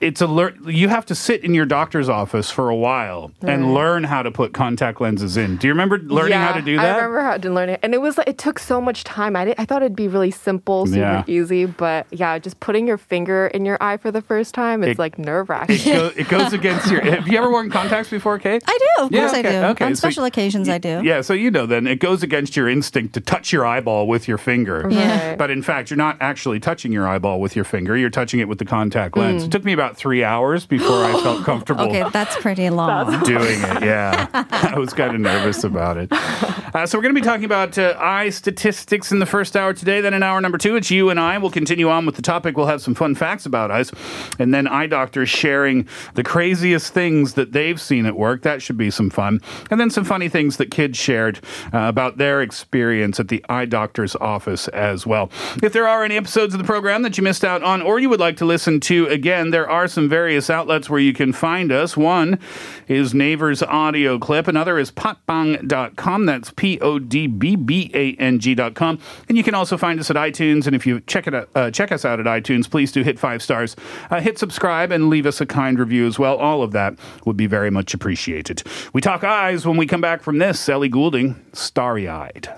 it's 0.04 0.20
a 0.20 0.26
lear- 0.26 0.54
you 0.66 0.88
have 0.88 1.06
to 1.06 1.14
sit 1.14 1.42
in 1.44 1.54
your 1.54 1.64
doctor's 1.66 2.08
office 2.08 2.50
for 2.50 2.68
a 2.68 2.76
while 2.76 3.32
and 3.42 3.74
learn 3.74 4.04
how 4.04 4.22
to 4.22 4.30
put 4.30 4.52
contact 4.52 5.00
lenses 5.00 5.36
in. 5.36 5.56
Do 5.56 5.66
you 5.66 5.72
remember 5.72 5.98
learning 5.98 6.32
yeah, 6.32 6.46
how 6.46 6.52
to 6.54 6.62
do 6.62 6.76
that? 6.76 6.84
I 6.84 6.96
remember 6.96 7.20
how 7.22 7.36
to 7.38 7.50
learn 7.50 7.68
it, 7.70 7.80
and 7.82 7.94
it 7.94 8.00
was 8.00 8.18
like 8.18 8.28
it 8.28 8.38
took 8.38 8.58
so 8.58 8.80
much 8.80 9.02
time. 9.04 9.34
I 9.36 9.46
did, 9.46 9.54
I 9.58 9.64
thought 9.64 9.82
it'd 9.82 9.96
be 9.96 10.08
really 10.08 10.30
simple, 10.30 10.86
super 10.86 10.98
Yeah. 11.00 11.24
easy, 11.26 11.64
but 11.66 12.06
yeah, 12.10 12.38
just 12.38 12.60
putting 12.60 12.86
your 12.86 12.98
finger 12.98 13.46
in 13.48 13.64
your 13.64 13.78
eye 13.80 13.96
for 13.96 14.10
the 14.10 14.22
first 14.22 14.54
time, 14.54 14.82
it's 14.84 14.92
It- 14.92 14.98
like 14.98 15.18
nerve 15.18 15.48
wracking. 15.48 15.76
it, 15.76 15.84
go, 15.84 16.10
it 16.16 16.28
goes 16.28 16.52
against 16.60 16.90
your. 16.90 17.00
Have 17.02 17.26
you 17.26 17.38
ever 17.38 17.50
worn 17.50 17.70
contacts 17.70 18.10
before, 18.10 18.38
Kate? 18.38 18.62
i 18.66 18.78
do 18.98 19.04
of 19.04 19.12
Yeah, 19.12 19.20
course 19.20 19.32
i 19.34 19.42
do 19.42 19.48
okay. 19.48 19.84
on 19.86 19.94
So 19.96 20.00
special 20.00 20.24
occasions 20.24 20.68
i 20.68 20.78
do 20.78 21.00
Yeah, 21.02 21.20
so 21.22 21.32
you 21.32 21.50
know 21.50 21.66
then 21.66 21.86
it 21.86 21.98
goes 22.00 22.22
against 22.22 22.56
your 22.56 22.68
instinct 22.68 23.14
to 23.14 23.20
touch 23.20 23.52
your 23.52 23.64
eyeball 23.66 24.06
with 24.06 24.28
your 24.28 24.38
finger. 24.38 24.86
Yeah. 24.90 25.36
But 25.36 25.50
in 25.50 25.62
fact, 25.62 25.90
you're 25.90 25.96
not 25.96 26.16
actually 26.20 26.60
touching 26.60 26.92
your 26.92 27.08
eyeball 27.08 27.40
with 27.40 27.56
your 27.56 27.64
finger. 27.64 27.96
You're 27.96 28.10
touching 28.10 28.40
it 28.40 28.48
with 28.48 28.58
the 28.58 28.64
contact 28.64 29.16
lens. 29.16 29.42
Mm. 29.42 29.46
It 29.46 29.50
took 29.52 29.64
me 29.64 29.72
about 29.72 29.93
three 29.96 30.22
hours 30.24 30.66
before 30.66 31.04
I 31.04 31.12
felt 31.22 31.44
comfortable. 31.50 31.84
okay 31.84 32.08
that's 32.12 32.36
pretty 32.36 32.70
long 32.70 33.22
doing 33.24 33.60
it. 33.62 33.82
Yeah, 33.82 34.28
I 34.32 34.78
was 34.78 34.92
kind 34.92 35.14
of 35.14 35.20
nervous 35.20 35.64
about 35.64 35.96
it. 35.96 36.08
Uh, 36.12 36.86
so 36.86 36.98
we're 36.98 37.02
going 37.02 37.14
to 37.14 37.20
be 37.20 37.24
talking 37.24 37.44
about 37.44 37.78
uh, 37.78 37.96
eye 37.98 38.30
statistics 38.30 39.12
in 39.12 39.18
the 39.20 39.26
first 39.26 39.56
hour 39.56 39.72
today. 39.72 40.00
Then 40.00 40.12
in 40.14 40.22
hour 40.22 40.40
number 40.40 40.58
two, 40.58 40.76
it's 40.76 40.90
you 40.90 41.10
and 41.10 41.20
I. 41.20 41.38
We'll 41.38 41.50
continue 41.50 41.88
on 41.88 42.04
with 42.06 42.16
the 42.16 42.22
topic. 42.22 42.56
We'll 42.56 42.66
have 42.66 42.82
some 42.82 42.94
fun 42.94 43.14
facts 43.14 43.46
about 43.46 43.70
eyes, 43.70 43.92
and 44.38 44.52
then 44.52 44.66
eye 44.66 44.86
doctors 44.86 45.28
sharing 45.28 45.88
the 46.14 46.22
craziest 46.24 46.92
things 46.92 47.34
that 47.34 47.52
they've 47.52 47.80
seen 47.80 48.06
at 48.06 48.16
work. 48.16 48.42
That 48.42 48.60
should 48.62 48.76
be 48.76 48.90
some 48.90 49.10
fun. 49.10 49.40
And 49.70 49.80
then 49.80 49.90
some 49.90 50.04
funny 50.04 50.28
things 50.28 50.56
that 50.56 50.70
kids 50.70 50.98
shared 50.98 51.40
uh, 51.72 51.78
about 51.78 52.18
their 52.18 52.42
experience 52.42 53.20
at 53.20 53.28
the 53.28 53.44
eye 53.48 53.64
doctor's 53.66 54.16
office 54.16 54.68
as 54.68 55.06
well. 55.06 55.30
If 55.62 55.72
there 55.72 55.86
are 55.88 56.04
any 56.04 56.16
episodes 56.16 56.54
of 56.54 56.58
the 56.58 56.64
program 56.66 57.02
that 57.02 57.16
you 57.16 57.22
missed 57.22 57.44
out 57.44 57.62
on, 57.62 57.82
or 57.82 57.98
you 57.98 58.08
would 58.08 58.20
like 58.20 58.36
to 58.38 58.44
listen 58.44 58.80
to 58.80 59.06
again, 59.06 59.50
there 59.50 59.68
are 59.68 59.83
some 59.88 60.08
various 60.08 60.50
outlets 60.50 60.88
where 60.88 61.00
you 61.00 61.12
can 61.12 61.32
find 61.32 61.72
us. 61.72 61.96
One 61.96 62.38
is 62.88 63.14
Neighbors 63.14 63.62
audio 63.62 64.18
clip. 64.18 64.48
Another 64.48 64.78
is 64.78 64.90
podbbang.com. 64.90 66.26
That's 66.26 66.50
P 66.50 66.78
O 66.80 66.98
D 66.98 67.26
B 67.26 67.56
B 67.56 67.90
A 67.94 68.14
N 68.14 68.38
G.com. 68.38 68.98
And 69.28 69.36
you 69.36 69.44
can 69.44 69.54
also 69.54 69.76
find 69.76 69.98
us 70.00 70.10
at 70.10 70.16
iTunes. 70.16 70.66
And 70.66 70.74
if 70.74 70.86
you 70.86 71.00
check 71.00 71.26
it 71.26 71.34
out, 71.34 71.48
uh, 71.54 71.70
check 71.70 71.92
us 71.92 72.04
out 72.04 72.20
at 72.20 72.26
iTunes, 72.26 72.70
please 72.70 72.92
do 72.92 73.02
hit 73.02 73.18
five 73.18 73.42
stars, 73.42 73.76
uh, 74.10 74.20
hit 74.20 74.38
subscribe, 74.38 74.92
and 74.92 75.08
leave 75.08 75.26
us 75.26 75.40
a 75.40 75.46
kind 75.46 75.78
review 75.78 76.06
as 76.06 76.18
well. 76.18 76.36
All 76.36 76.62
of 76.62 76.72
that 76.72 76.94
would 77.24 77.36
be 77.36 77.46
very 77.46 77.70
much 77.70 77.94
appreciated. 77.94 78.62
We 78.92 79.00
talk 79.00 79.24
eyes 79.24 79.66
when 79.66 79.76
we 79.76 79.86
come 79.86 80.00
back 80.00 80.22
from 80.22 80.38
this. 80.38 80.68
Ellie 80.68 80.88
Goulding, 80.88 81.44
starry 81.52 82.08
eyed. 82.08 82.48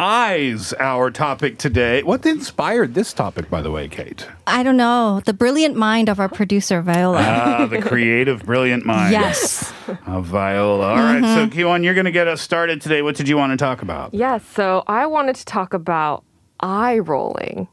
Eyes, 0.00 0.72
our 0.74 1.10
topic 1.10 1.58
today. 1.58 2.04
What 2.04 2.24
inspired 2.24 2.94
this 2.94 3.12
topic, 3.12 3.50
by 3.50 3.62
the 3.62 3.70
way, 3.72 3.88
Kate? 3.88 4.28
i 4.46 4.62
don't 4.62 4.76
know 4.76 5.20
the 5.24 5.32
brilliant 5.32 5.74
mind 5.74 6.08
of 6.08 6.20
our 6.20 6.28
producer 6.28 6.80
viola 6.80 7.18
Ah, 7.20 7.66
the 7.66 7.82
creative, 7.82 8.44
brilliant 8.44 8.86
mind. 8.86 9.10
yes 9.10 9.72
Of 10.06 10.26
Viola. 10.26 10.88
All 10.90 10.96
right, 10.96 11.22
so 11.22 11.48
Kiwan, 11.48 11.82
you're 11.82 11.94
going 11.94 12.04
to 12.04 12.12
get 12.12 12.28
us 12.28 12.40
started 12.40 12.80
today. 12.80 13.02
What 13.02 13.16
did 13.16 13.28
you 13.28 13.36
want 13.36 13.50
to 13.50 13.56
talk 13.56 13.82
about? 13.82 14.14
Yes, 14.14 14.44
so 14.54 14.84
I 14.86 15.06
wanted 15.06 15.34
to 15.34 15.44
talk 15.44 15.74
about 15.74 16.22
eye 16.60 16.98
rolling. 17.00 17.66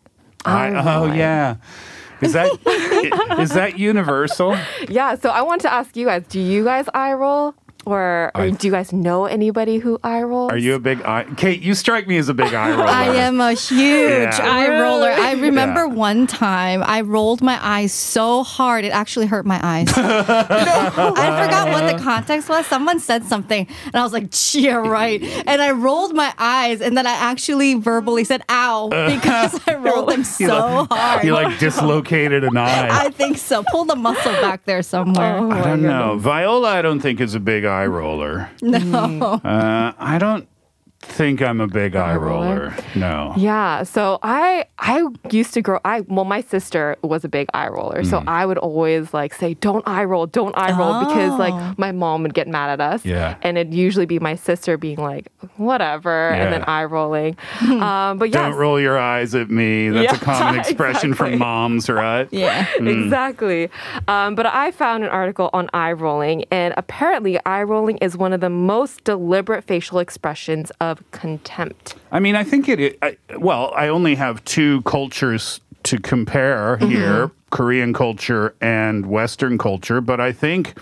I, 0.46 0.70
oh, 0.70 1.14
yeah. 1.14 1.58
Is 2.22 2.34
that 2.34 2.50
is 3.40 3.50
that 3.52 3.78
universal? 3.78 4.58
Yeah, 4.90 5.14
so 5.16 5.30
I 5.30 5.44
want 5.44 5.62
to 5.62 5.72
ask 5.72 5.96
you 5.96 6.06
guys, 6.08 6.24
do 6.28 6.40
you 6.40 6.64
guys 6.64 6.88
eye 6.94 7.14
roll? 7.14 7.54
Or, 7.86 8.32
or 8.36 8.42
I- 8.42 8.50
do 8.50 8.68
you 8.68 8.72
guys 8.72 8.92
know 8.92 9.26
anybody 9.26 9.78
who 9.78 10.00
eye 10.04 10.24
rolls? 10.24 10.52
Are 10.52 10.58
you 10.58 10.76
a 10.76 10.80
big 10.80 11.02
eye? 11.04 11.26
Kate, 11.38 11.62
you 11.62 11.76
strike 11.76 12.08
me 12.08 12.18
as 12.18 12.30
a 12.30 12.34
big 12.34 12.54
eye 12.54 12.72
roller. 12.72 12.84
I 12.88 13.06
am 13.16 13.40
a 13.40 13.54
huge 13.54 13.80
Yeah. 14.34 14.40
eye 14.42 14.80
roller. 14.82 15.10
I 15.10 15.32
remember 15.34 15.46
remember 15.56 15.88
that? 15.90 15.96
one 15.98 16.28
time 16.28 16.84
I 16.86 17.02
rolled 17.02 17.42
my 17.42 17.58
eyes 17.66 17.94
so 17.94 18.44
hard 18.44 18.84
it 18.86 18.90
actually 18.90 19.26
hurt 19.28 19.46
my 19.46 19.60
eyes. 19.64 19.88
I 19.98 21.46
forgot 21.46 21.70
what 21.70 21.92
the 21.96 22.02
context 22.04 22.50
was. 22.50 22.66
Someone 22.66 23.00
said 23.00 23.24
something 23.26 23.68
and 23.86 23.96
I 23.96 24.04
was 24.04 24.14
like, 24.14 24.30
yeah, 24.54 24.76
right. 24.76 25.22
And 25.46 25.62
I 25.62 25.72
rolled 25.72 26.14
my 26.16 26.34
eyes 26.38 26.82
and 26.82 26.98
then 26.98 27.06
I 27.08 27.12
actually 27.14 27.76
verbally 27.76 28.24
said, 28.24 28.44
ow, 28.50 28.90
because 29.08 29.60
I 29.68 29.76
rolled 29.76 30.10
them 30.10 30.24
so 30.24 30.48
like- 30.90 30.90
hard. 30.90 31.24
You 31.26 31.34
like 31.34 31.60
dislocated 31.60 32.44
an 32.44 32.58
eye. 32.58 32.88
I 32.92 33.10
think 33.10 33.38
so. 33.38 33.64
Pull 33.72 33.86
the 33.86 33.96
muscle 33.96 34.32
back 34.34 34.66
there 34.66 34.82
somewhere. 34.82 35.38
Oh 35.38 35.52
I 35.52 35.62
don't 35.64 35.86
oh 35.86 35.90
know. 36.14 36.18
Viola, 36.18 36.70
I 36.70 36.82
don't 36.82 37.00
think 37.00 37.20
is 37.20 37.36
a 37.36 37.40
big 37.40 37.66
eye 37.66 37.75
roller. 37.84 38.50
No. 38.62 39.40
Uh, 39.44 39.92
I 39.98 40.18
don't 40.18 40.48
think 41.06 41.42
I'm 41.42 41.62
a 41.62 41.68
big 41.68 41.96
eye 41.96 42.16
roller. 42.16 42.74
No. 42.96 43.34
Yeah, 43.38 43.84
so 43.84 44.20
I 44.24 44.66
I 44.80 45.06
used 45.32 45.54
to 45.54 45.62
grow 45.62 45.80
I 45.86 46.02
well 46.02 46.26
my 46.26 46.42
sister 46.42 46.98
was 47.04 47.24
a 47.24 47.30
big 47.30 47.48
eye 47.54 47.68
roller. 47.70 48.04
So 48.04 48.20
Mm. 48.20 48.28
I 48.28 48.46
would 48.46 48.58
always 48.58 49.14
like 49.14 49.34
say 49.34 49.54
don't 49.56 49.88
eye 49.88 50.04
roll, 50.04 50.26
don't 50.26 50.58
eye 50.58 50.78
roll 50.78 51.00
because 51.06 51.34
Oh. 51.34 51.38
like 51.38 51.78
my 51.78 51.92
mom 51.92 52.24
would 52.24 52.34
get 52.34 52.48
mad 52.48 52.70
at 52.70 52.82
us. 52.82 53.06
Yeah. 53.06 53.36
And 53.42 53.58
it'd 53.58 53.74
usually 53.74 54.06
be 54.06 54.20
my 54.20 54.36
sister 54.36 54.78
being 54.78 54.98
like 54.98 55.28
whatever 55.58 56.30
and 56.30 56.52
then 56.54 56.64
eye 56.64 56.84
rolling. 56.86 57.38
um 57.62 58.18
but 58.18 58.30
yeah. 58.30 58.50
Don't 58.50 58.56
roll 58.58 58.80
your 58.80 58.98
eyes 59.00 59.36
at 59.36 59.50
me. 59.50 59.90
That's 59.90 60.18
a 60.18 60.20
common 60.20 60.60
expression 60.60 61.12
exactly. 61.12 61.32
from 61.32 61.40
moms, 61.40 61.90
right? 61.90 62.28
Yeah. 62.32 62.66
Exactly. 62.80 63.70
Um, 64.08 64.36
but 64.36 64.46
I 64.46 64.72
found 64.72 65.04
an 65.04 65.10
article 65.10 65.50
on 65.54 65.70
eye 65.74 65.92
rolling, 65.92 66.46
and 66.52 66.74
apparently, 66.78 67.40
eye 67.46 67.64
rolling 67.64 67.98
is 67.98 68.18
one 68.18 68.34
of 68.34 68.42
the 68.42 68.50
most 68.50 69.04
deliberate 69.04 69.64
facial 69.66 70.00
expressions 70.00 70.72
of 70.82 70.95
contempt. 71.12 71.96
I 72.12 72.20
mean, 72.20 72.36
I 72.36 72.44
think 72.44 72.68
it. 72.70 72.98
I, 73.02 73.18
well, 73.38 73.72
I 73.76 73.88
only 73.88 74.16
have 74.16 74.44
two 74.46 74.82
cultures 74.84 75.60
to 75.84 76.00
compare 76.00 76.78
Mm-hmm. 76.78 76.92
here 76.92 77.32
Korean 77.52 77.94
culture 77.94 78.54
and 78.60 79.06
Western 79.06 79.58
culture, 79.58 80.02
but 80.02 80.20
I 80.20 80.32
think. 80.32 80.78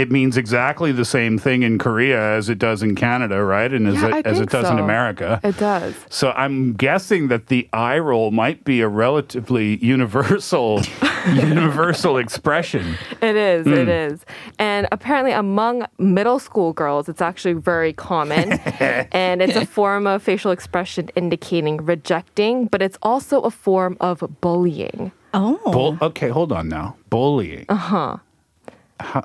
It 0.00 0.10
means 0.10 0.36
exactly 0.36 0.92
the 0.92 1.04
same 1.04 1.36
thing 1.38 1.62
in 1.62 1.78
Korea 1.78 2.18
as 2.38 2.48
it 2.48 2.58
does 2.58 2.82
in 2.82 2.94
Canada, 2.94 3.42
right? 3.44 3.70
And 3.72 3.86
as, 3.86 3.94
Yeah, 3.96 4.16
it, 4.16 4.26
as 4.26 4.36
it 4.38 4.40
think 4.40 4.50
does 4.52 4.70
in. 4.70 4.78
America. 4.78 5.40
It 5.44 5.58
does. 5.58 5.94
So 6.08 6.30
I'm 6.32 6.72
guessing 6.72 7.28
that 7.28 7.48
the 7.48 7.68
eye 7.72 7.98
roll 7.98 8.30
might 8.30 8.64
be 8.64 8.80
a 8.80 8.88
relatively 8.88 9.76
universal 9.84 10.80
universal 11.34 12.16
expression. 12.16 12.96
It 13.20 13.36
is, 13.36 13.66
It 13.66 13.84
Hmm. 13.84 13.88
is. 14.14 14.24
And 14.58 14.88
apparently, 14.90 15.32
among 15.32 15.86
middle 15.98 16.38
school 16.38 16.72
girls, 16.72 17.08
it's 17.08 17.20
actually 17.20 17.54
very 17.54 17.92
common. 17.92 18.52
and 19.12 19.42
it's 19.42 19.56
a 19.56 19.66
form 19.66 20.06
of 20.06 20.22
facial 20.22 20.50
expression 20.50 21.10
indicating 21.16 21.76
rejecting, 21.84 22.66
but 22.66 22.80
it's 22.82 22.98
also 23.02 23.40
a 23.42 23.50
form 23.50 23.96
of 24.00 24.24
bullying. 24.40 25.12
Oh. 25.34 25.60
Bull- 25.72 25.98
okay, 26.02 26.28
hold 26.28 26.52
on 26.52 26.68
now. 26.68 26.96
Bullying. 27.10 27.66
Uh-huh. 27.68 28.16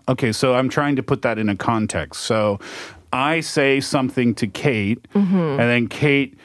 Okay, 0.08 0.32
so 0.32 0.56
I'm 0.56 0.70
trying 0.70 0.96
to 0.96 1.04
put 1.04 1.22
that 1.24 1.38
in 1.38 1.50
a 1.50 1.56
context. 1.56 2.22
So 2.22 2.60
I 3.12 3.40
say 3.40 3.80
something 3.80 4.36
to 4.36 4.48
Kate, 4.48 5.02
mm-hmm. 5.14 5.36
and 5.36 5.60
then 5.60 5.88
Kate 5.88 6.38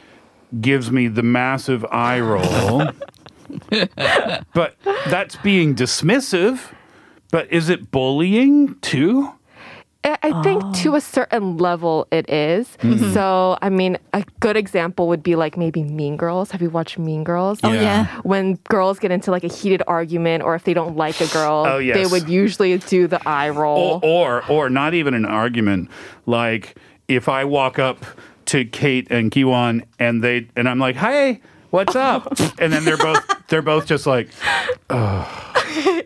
gives 0.60 0.90
me 0.90 1.08
the 1.08 1.22
massive 1.22 1.84
eye 1.90 2.20
roll. 2.20 2.84
but 4.54 4.76
that's 5.06 5.36
being 5.36 5.74
dismissive. 5.74 6.60
But 7.30 7.52
is 7.52 7.68
it 7.68 7.90
bullying 7.90 8.76
too? 8.80 9.32
I 10.02 10.16
I 10.22 10.42
think 10.42 10.74
to 10.78 10.94
a 10.96 11.00
certain 11.00 11.58
level 11.58 12.06
it 12.10 12.28
is. 12.30 12.68
Mm-hmm. 12.80 13.12
So, 13.12 13.58
I 13.60 13.68
mean, 13.68 13.98
a 14.14 14.24
good 14.40 14.56
example 14.56 15.08
would 15.08 15.22
be 15.22 15.36
like 15.36 15.56
maybe 15.56 15.82
Mean 15.82 16.16
Girls. 16.16 16.50
Have 16.52 16.62
you 16.62 16.70
watched 16.70 16.98
Mean 16.98 17.22
Girls? 17.24 17.60
Oh, 17.62 17.72
Yeah. 17.72 17.82
yeah. 17.82 18.20
When 18.22 18.54
girls 18.68 18.98
get 18.98 19.10
into 19.10 19.30
like 19.30 19.44
a 19.44 19.48
heated 19.48 19.82
argument 19.86 20.42
or 20.42 20.54
if 20.54 20.64
they 20.64 20.72
don't 20.74 20.96
like 20.96 21.20
a 21.20 21.26
girl, 21.28 21.64
Oh, 21.68 21.78
yes. 21.78 21.96
they 21.96 22.06
would 22.06 22.28
usually 22.30 22.78
do 22.78 23.06
the 23.08 23.20
eye 23.28 23.50
roll. 23.50 24.00
or, 24.02 24.42
or 24.48 24.50
or 24.50 24.70
not 24.70 24.94
even 24.94 25.12
an 25.14 25.26
argument. 25.26 25.90
Like 26.26 26.76
if 27.08 27.28
I 27.28 27.44
walk 27.44 27.78
up 27.78 28.04
to 28.46 28.64
Kate 28.64 29.06
and 29.10 29.30
Kiwan 29.30 29.84
and 29.98 30.22
they 30.24 30.48
and 30.56 30.68
I'm 30.68 30.78
like, 30.78 30.96
"Hey, 30.96 31.40
what's 31.70 31.94
up?" 31.94 32.38
and 32.58 32.72
then 32.72 32.84
they're 32.84 32.96
both 32.96 33.22
they're 33.48 33.62
both 33.62 33.86
just 33.86 34.06
like, 34.06 34.28
"Oh." 34.88 35.46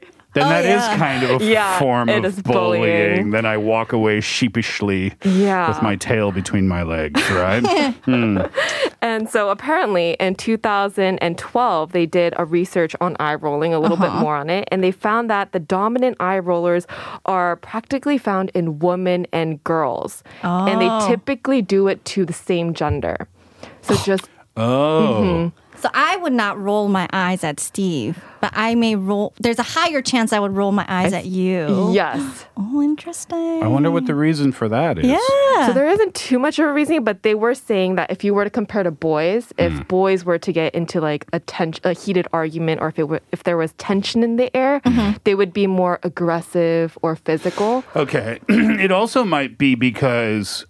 Then 0.35 0.45
Oh, 0.45 0.49
that 0.49 0.65
is 0.65 0.83
yeah. 0.83 0.97
kind 0.99 1.23
of 1.23 1.41
a 1.41 1.45
Yeah, 1.45 1.79
form 1.79 2.09
of 2.09 2.43
bullying. 2.43 2.83
bullying. 2.83 3.31
Then 3.31 3.47
I 3.47 3.57
walk 3.57 3.93
away 3.93 4.21
sheepishly 4.21 5.13
Yeah. 5.23 5.69
with 5.69 5.81
my 5.81 5.95
tail 5.97 6.33
between 6.33 6.67
my 6.69 6.83
legs, 6.83 7.21
right? 7.31 7.65
Hmm. 8.05 8.39
And 9.01 9.29
so 9.29 9.51
apparently 9.51 10.17
in 10.21 10.35
2012, 10.35 11.93
they 11.93 12.07
did 12.07 12.35
a 12.37 12.45
research 12.45 12.95
on 13.01 13.17
eye 13.21 13.35
rolling, 13.35 13.73
a 13.75 13.79
little 13.79 13.97
bit 13.97 14.09
uh-huh. 14.09 14.21
more 14.21 14.37
on 14.37 14.51
it, 14.51 14.69
and 14.73 14.83
they 14.83 14.91
found 14.91 15.31
that 15.31 15.53
the 15.53 15.61
dominant 15.61 16.17
eye 16.21 16.39
rollers 16.39 16.87
are 17.27 17.57
practically 17.57 18.19
found 18.19 18.51
in 18.55 18.79
women 18.79 19.27
and 19.33 19.63
girls. 19.65 20.23
And 20.43 20.81
they 20.81 20.89
Oh. 20.91 21.07
typically 21.09 21.63
do 21.63 21.89
it 21.89 22.05
to 22.07 22.25
the 22.25 22.33
same 22.33 22.75
gender. 22.75 23.17
So 23.83 23.95
just 23.97 24.29
oh. 24.57 24.63
Mm-hmm. 25.23 25.49
So 25.85 25.91
I 25.93 26.17
would 26.17 26.33
not 26.33 26.59
roll 26.59 26.89
my 26.89 27.07
eyes 27.13 27.45
at 27.45 27.61
Steve, 27.61 28.25
but 28.41 28.51
I 28.55 28.75
may 28.75 28.97
roll. 28.97 29.35
There's 29.39 29.59
a 29.59 29.63
higher 29.63 30.01
chance 30.01 30.33
I 30.33 30.39
would 30.39 30.57
roll 30.57 30.73
my 30.73 30.87
eyes 30.89 31.13
at 31.13 31.27
you. 31.27 31.93
yes. 31.93 32.47
Oh, 32.57 32.81
interesting. 32.81 33.63
I 33.63 33.67
wonder 33.67 33.91
what 33.91 34.07
the 34.07 34.15
reason 34.15 34.51
for 34.51 34.67
that 34.71 34.99
is. 34.99 35.05
Yeah. 35.05 35.67
So 35.67 35.75
there 35.75 35.87
isn't 35.89 36.15
too 36.15 36.39
much 36.39 36.59
of 36.59 36.65
a 36.65 36.73
reason, 36.73 37.05
but 37.05 37.23
they 37.23 37.35
were 37.35 37.55
saying 37.55 37.97
that 37.97 38.11
if 38.11 38.25
you 38.25 38.33
were 38.33 38.45
to 38.45 38.49
compare 38.49 38.83
to 38.83 38.91
boys, 38.91 39.53
if 39.59 39.75
mm. 39.75 39.87
boys 39.87 40.25
were 40.25 40.39
to 40.39 40.53
get 40.55 40.75
into 40.75 41.03
like 41.03 41.27
a, 41.35 41.41
ten- 41.41 41.75
a 41.85 41.93
heated 41.93 42.29
argument, 42.33 42.81
or 42.81 42.89
if 42.89 42.99
it 42.99 43.07
were, 43.07 43.21
if 43.31 43.43
there 43.43 43.59
was 43.59 43.75
tension 43.75 44.23
in 44.23 44.37
the 44.37 44.57
air, 44.57 44.81
mm-hmm. 44.87 45.19
they 45.25 45.35
would 45.35 45.53
be 45.53 45.67
more 45.67 46.01
aggressive 46.03 46.97
or 47.03 47.15
physical. 47.15 47.85
Okay. 47.95 48.41
it 48.49 48.91
also 48.91 49.23
might 49.23 49.59
be 49.59 49.75
because 49.75 50.65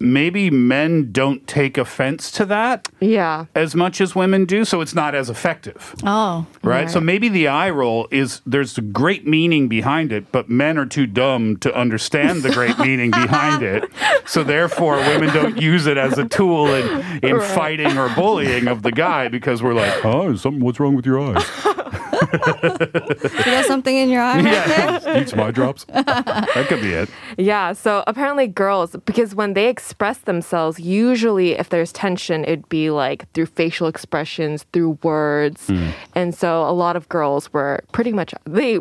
maybe 0.00 0.50
men 0.50 1.12
don't 1.12 1.46
take 1.46 1.76
offense 1.78 2.30
to 2.32 2.44
that 2.46 2.88
Yeah. 3.00 3.44
as 3.54 3.74
much 3.74 4.00
as 4.00 4.14
women 4.14 4.46
do, 4.46 4.64
so 4.64 4.80
it's 4.80 4.94
not 4.94 5.14
as 5.14 5.28
effective. 5.30 5.94
oh. 6.04 6.46
Right? 6.62 6.90
So 6.90 7.00
maybe 7.00 7.28
the 7.28 7.48
eye 7.48 7.70
roll 7.70 8.08
is 8.10 8.40
there's 8.46 8.76
a 8.78 8.80
great 8.82 9.26
meaning 9.26 9.68
behind 9.68 10.12
it, 10.12 10.32
but 10.32 10.48
men 10.48 10.78
are 10.78 10.86
too 10.86 11.06
dumb 11.06 11.56
to 11.58 11.74
understand 11.74 12.42
the 12.42 12.50
great 12.50 12.78
meaning 12.86 13.10
behind 13.10 13.62
it. 13.62 13.84
So 14.26 14.42
therefore 14.42 14.96
women 14.96 15.28
don't 15.34 15.60
use 15.60 15.86
it 15.86 15.96
as 15.98 16.18
a 16.18 16.26
tool 16.28 16.66
in, 16.74 17.24
in 17.24 17.40
fighting 17.40 17.98
or 17.98 18.08
bullying 18.14 18.68
of 18.68 18.82
the 18.82 18.92
guy 18.92 19.28
because 19.28 19.62
we're 19.62 19.74
like, 19.74 20.04
oh, 20.04 20.34
something 20.36 20.62
what's 20.64 20.80
wrong 20.80 20.94
with 20.96 21.06
your 21.06 21.20
eyes? 21.20 21.44
You 22.20 23.44
got 23.44 23.64
something 23.66 23.96
in 23.96 24.08
your 24.10 24.22
eye 24.22 24.36
right 24.36 24.44
there? 24.44 25.00
yeah. 25.14 25.20
Eat 25.20 25.28
some 25.28 25.40
eye 25.40 25.50
drops. 25.50 25.84
That 25.84 26.66
could 26.68 26.80
be 26.80 26.92
it. 26.92 27.08
Yeah, 27.38 27.72
so 27.72 28.04
apparently 28.06 28.46
girls, 28.46 28.96
because 29.04 29.34
when 29.34 29.54
they 29.54 29.68
express 29.68 30.18
themselves, 30.18 30.78
usually 30.78 31.52
if 31.52 31.68
there's 31.70 31.92
tension, 31.92 32.44
it'd 32.44 32.68
be 32.68 32.90
like 32.90 33.30
through 33.32 33.46
facial 33.46 33.86
expressions, 33.86 34.64
through 34.72 34.98
words. 35.02 35.66
Hmm. 35.66 35.90
And 36.14 36.34
so 36.34 36.62
a 36.68 36.72
lot 36.72 36.96
of 36.96 37.08
girls 37.08 37.52
were 37.52 37.82
pretty 37.92 38.12
much, 38.12 38.34
they 38.44 38.80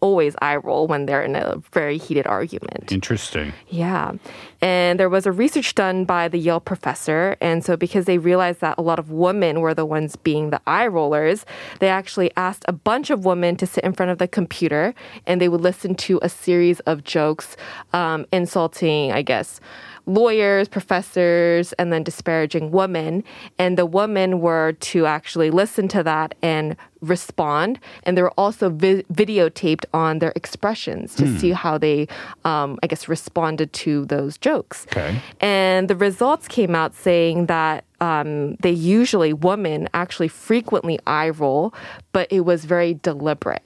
always 0.00 0.34
eye 0.40 0.56
roll 0.56 0.86
when 0.86 1.06
they're 1.06 1.22
in 1.22 1.36
a 1.36 1.56
very 1.72 1.98
heated 1.98 2.26
argument. 2.26 2.92
Interesting. 2.92 3.52
Yeah. 3.68 4.12
And 4.60 4.98
there 4.98 5.08
was 5.08 5.26
a 5.26 5.32
research 5.32 5.74
done 5.74 6.04
by 6.04 6.28
the 6.28 6.38
Yale 6.38 6.60
professor. 6.60 7.36
And 7.40 7.64
so, 7.64 7.76
because 7.76 8.06
they 8.06 8.18
realized 8.18 8.60
that 8.60 8.78
a 8.78 8.82
lot 8.82 8.98
of 8.98 9.10
women 9.10 9.60
were 9.60 9.74
the 9.74 9.84
ones 9.84 10.16
being 10.16 10.50
the 10.50 10.60
eye 10.66 10.86
rollers, 10.86 11.44
they 11.80 11.88
actually 11.88 12.30
asked 12.36 12.64
a 12.68 12.72
bunch 12.72 13.10
of 13.10 13.24
women 13.24 13.56
to 13.56 13.66
sit 13.66 13.84
in 13.84 13.92
front 13.92 14.10
of 14.10 14.18
the 14.18 14.28
computer 14.28 14.94
and 15.26 15.40
they 15.40 15.48
would 15.48 15.60
listen 15.60 15.94
to 15.94 16.18
a 16.22 16.28
series 16.28 16.80
of 16.80 17.04
jokes 17.04 17.56
um, 17.92 18.26
insulting, 18.32 19.12
I 19.12 19.22
guess, 19.22 19.60
lawyers, 20.06 20.68
professors, 20.68 21.72
and 21.74 21.92
then 21.92 22.02
disparaging 22.02 22.70
women. 22.70 23.24
And 23.58 23.78
the 23.78 23.86
women 23.86 24.40
were 24.40 24.72
to 24.72 25.06
actually 25.06 25.50
listen 25.50 25.88
to 25.88 26.02
that 26.02 26.34
and 26.42 26.76
respond. 27.00 27.78
And 28.04 28.16
they 28.16 28.22
were 28.22 28.32
also 28.32 28.70
vi- 28.70 29.04
videotaped 29.12 29.84
on 29.92 30.18
their 30.18 30.32
expressions 30.34 31.14
to 31.16 31.38
see 31.38 31.52
how 31.52 31.78
they, 31.78 32.08
um, 32.44 32.78
I 32.82 32.86
guess, 32.86 33.08
responded 33.08 33.72
to 33.74 34.06
those 34.06 34.38
jokes. 34.38 34.86
Okay. 34.88 35.20
And 35.40 35.88
the 35.88 35.96
results 35.96 36.48
came 36.48 36.74
out 36.74 36.94
saying 36.94 37.46
that 37.46 37.84
um, 38.00 38.54
they 38.56 38.70
usually, 38.70 39.32
women 39.32 39.88
actually 39.94 40.28
frequently 40.28 40.98
eye 41.06 41.30
roll, 41.30 41.74
but 42.12 42.30
it 42.30 42.40
was 42.40 42.64
very 42.64 42.94
deliberate. 42.94 43.62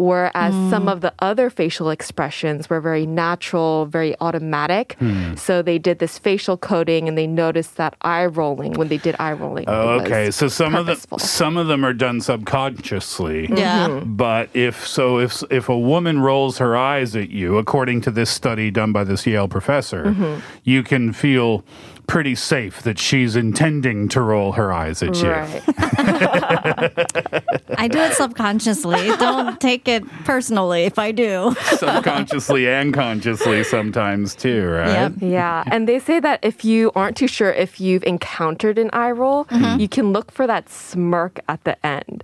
Whereas 0.00 0.54
hmm. 0.54 0.70
some 0.70 0.88
of 0.88 1.02
the 1.02 1.12
other 1.18 1.50
facial 1.50 1.90
expressions 1.90 2.70
were 2.70 2.80
very 2.80 3.04
natural, 3.04 3.84
very 3.84 4.16
automatic. 4.18 4.96
Hmm. 4.98 5.34
So 5.34 5.60
they 5.60 5.78
did 5.78 5.98
this 5.98 6.16
facial 6.16 6.56
coding 6.56 7.06
and 7.06 7.18
they 7.18 7.26
noticed 7.26 7.76
that 7.76 7.96
eye 8.00 8.24
rolling 8.24 8.72
when 8.72 8.88
they 8.88 8.96
did 8.96 9.14
eye 9.18 9.32
rolling. 9.34 9.66
Oh, 9.68 10.00
okay. 10.00 10.30
So 10.30 10.48
some 10.48 10.72
purposeful. 10.72 11.16
of 11.16 11.20
them 11.20 11.28
some 11.28 11.56
of 11.58 11.66
them 11.66 11.84
are 11.84 11.92
done 11.92 12.22
subconsciously. 12.22 13.48
Mm-hmm. 13.48 13.56
Yeah. 13.58 14.00
But 14.06 14.48
if 14.54 14.86
so 14.86 15.18
if 15.18 15.42
if 15.50 15.68
a 15.68 15.78
woman 15.78 16.20
rolls 16.20 16.56
her 16.56 16.78
eyes 16.78 17.14
at 17.14 17.28
you, 17.28 17.58
according 17.58 18.00
to 18.02 18.10
this 18.10 18.30
study 18.30 18.70
done 18.70 18.92
by 18.92 19.04
this 19.04 19.26
Yale 19.26 19.48
professor, 19.48 20.04
Mm-hmm. 20.04 20.40
you 20.64 20.82
can 20.82 21.12
feel 21.12 21.62
pretty 22.10 22.34
safe 22.34 22.82
that 22.82 22.98
she's 22.98 23.36
intending 23.36 24.08
to 24.08 24.20
roll 24.20 24.50
her 24.52 24.72
eyes 24.72 25.00
at 25.00 25.14
you. 25.22 25.30
Right. 25.30 25.62
I 27.78 27.86
do 27.88 27.98
it 28.00 28.14
subconsciously. 28.14 29.06
Don't 29.16 29.60
take 29.60 29.86
it 29.86 30.04
personally 30.24 30.82
if 30.82 30.98
I 30.98 31.12
do. 31.12 31.54
Subconsciously 31.76 32.68
and 32.68 32.92
consciously 32.92 33.62
sometimes 33.62 34.34
too, 34.34 34.66
right? 34.68 34.88
Yep. 34.88 35.12
Yeah, 35.20 35.62
and 35.68 35.86
they 35.88 36.00
say 36.00 36.18
that 36.20 36.40
if 36.42 36.64
you 36.64 36.90
aren't 36.96 37.16
too 37.16 37.28
sure 37.28 37.52
if 37.52 37.80
you've 37.80 38.02
encountered 38.04 38.76
an 38.78 38.90
eye 38.92 39.12
roll, 39.12 39.44
Mm-hmm. 39.50 39.80
you 39.80 39.88
can 39.88 40.12
look 40.12 40.30
for 40.32 40.46
that 40.46 40.68
smirk 40.68 41.38
at 41.48 41.62
the 41.64 41.74
end. 41.86 42.22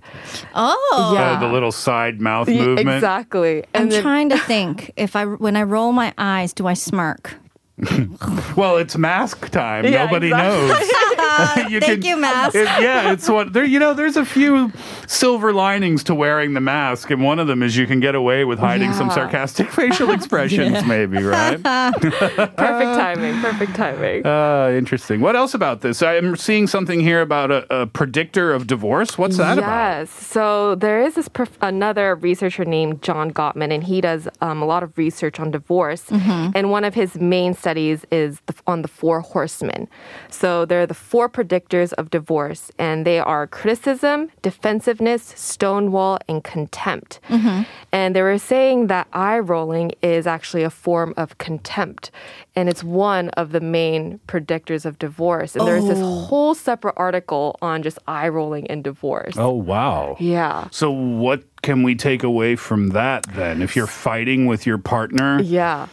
Oh. 0.55 1.11
Yeah. 1.15 1.31
Uh, 1.33 1.39
the 1.39 1.47
little 1.47 1.71
side 1.71 2.19
mouth 2.21 2.47
Y- 2.47 2.55
movement. 2.55 2.89
Exactly. 2.89 3.63
I'm 3.73 3.89
then, 3.89 4.01
trying 4.01 4.29
to 4.29 4.37
think 4.39 4.91
if 4.97 5.15
I 5.15 5.25
when 5.25 5.55
I 5.55 5.63
roll 5.63 5.91
my 5.93 6.13
eyes, 6.17 6.53
do 6.53 6.67
I 6.67 6.73
smirk? 6.73 7.35
Well, 8.57 8.77
it's 8.77 8.97
mask 8.97 9.51
time. 9.51 9.85
Yeah, 9.85 10.05
Nobody 10.05 10.27
exactly. 10.29 10.67
knows. 10.67 10.91
You 11.69 11.79
Thank 11.79 12.03
you, 12.05 12.17
mask. 12.17 12.55
it- 12.55 12.63
yeah, 12.65 13.11
it's 13.11 13.29
what 13.29 13.53
there. 13.53 13.63
You 13.63 13.77
know, 13.79 13.93
there's 13.93 14.17
a 14.17 14.25
few 14.25 14.71
silver 15.05 15.53
linings 15.53 16.03
to 16.05 16.15
wearing 16.15 16.53
the 16.55 16.61
mask, 16.61 17.11
and 17.11 17.23
one 17.23 17.37
of 17.37 17.45
them 17.47 17.61
is 17.61 17.77
you 17.77 17.85
can 17.85 17.99
get 17.99 18.15
away 18.15 18.43
with 18.45 18.57
hiding 18.57 18.93
some 18.93 19.11
sarcastic 19.11 19.69
facial 19.71 20.09
expressions, 20.11 20.83
maybe, 20.85 21.21
right? 21.21 21.61
perfect 21.61 22.55
timing. 22.57 23.39
Perfect 23.41 23.75
timing. 23.75 24.25
Uh, 24.25 24.69
interesting. 24.75 25.21
What 25.21 25.35
else 25.35 25.53
about 25.53 25.81
this? 25.81 26.01
I'm 26.01 26.35
seeing 26.35 26.65
something 26.65 26.99
here 27.01 27.21
about 27.21 27.51
a, 27.51 27.81
a 27.81 27.85
predictor 27.87 28.51
of 28.53 28.65
divorce. 28.65 29.17
What's 29.17 29.37
that 29.37 29.59
about? 29.59 29.67
yes. 29.69 30.09
So 30.09 30.73
there 30.75 31.01
is 31.03 31.13
this 31.15 31.27
prof- 31.27 31.57
another 31.61 32.15
researcher 32.15 32.65
named 32.65 33.03
John 33.03 33.31
Gottman, 33.31 33.71
and 33.71 33.83
he 33.83 34.01
does 34.01 34.27
um, 34.41 34.61
a 34.61 34.65
lot 34.65 34.81
of 34.81 34.97
research 34.97 35.39
on 35.39 35.51
divorce. 35.51 36.05
And 36.09 36.71
one 36.71 36.83
of 36.83 36.93
his 36.95 37.15
main 37.15 37.53
studies 37.53 37.66
is 37.75 38.05
the, 38.45 38.53
on 38.67 38.83
the 38.83 38.87
four 38.87 39.19
horsemen. 39.19 39.89
So 40.29 40.63
they're 40.63 40.85
the 40.85 40.93
four 40.93 41.27
predictors 41.27 41.91
of 41.93 42.09
divorce, 42.09 42.71
and 42.77 43.05
they 43.05 43.19
are 43.19 43.47
criticism, 43.47 44.29
defensiveness, 44.41 45.33
stonewall, 45.35 46.19
and 46.29 46.43
contempt. 46.43 47.19
Mm-hmm. 47.27 47.63
And 47.91 48.15
they 48.15 48.21
were 48.21 48.37
saying 48.37 48.87
that 48.87 49.07
eye 49.11 49.39
rolling 49.39 49.91
is 50.01 50.27
actually 50.27 50.63
a 50.63 50.69
form 50.69 51.13
of 51.17 51.37
contempt, 51.39 52.11
and 52.55 52.69
it's 52.69 52.83
one 52.83 53.29
of 53.31 53.51
the 53.51 53.59
main 53.59 54.19
predictors 54.27 54.85
of 54.85 54.99
divorce. 54.99 55.55
And 55.55 55.67
there's 55.67 55.85
this 55.85 55.99
oh. 55.99 56.21
whole 56.21 56.53
separate 56.55 56.93
article 56.95 57.57
on 57.61 57.83
just 57.83 57.97
eye 58.07 58.29
rolling 58.29 58.67
and 58.67 58.83
divorce. 58.83 59.35
Oh, 59.37 59.51
wow. 59.51 60.15
Yeah. 60.19 60.67
So, 60.71 60.91
what 60.91 61.43
can 61.61 61.83
we 61.83 61.95
take 61.95 62.23
away 62.23 62.55
from 62.55 62.89
that 62.89 63.23
then? 63.33 63.61
If 63.61 63.75
you're 63.75 63.87
fighting 63.87 64.45
with 64.45 64.65
your 64.65 64.77
partner 64.77 65.41
Yeah. 65.41 65.87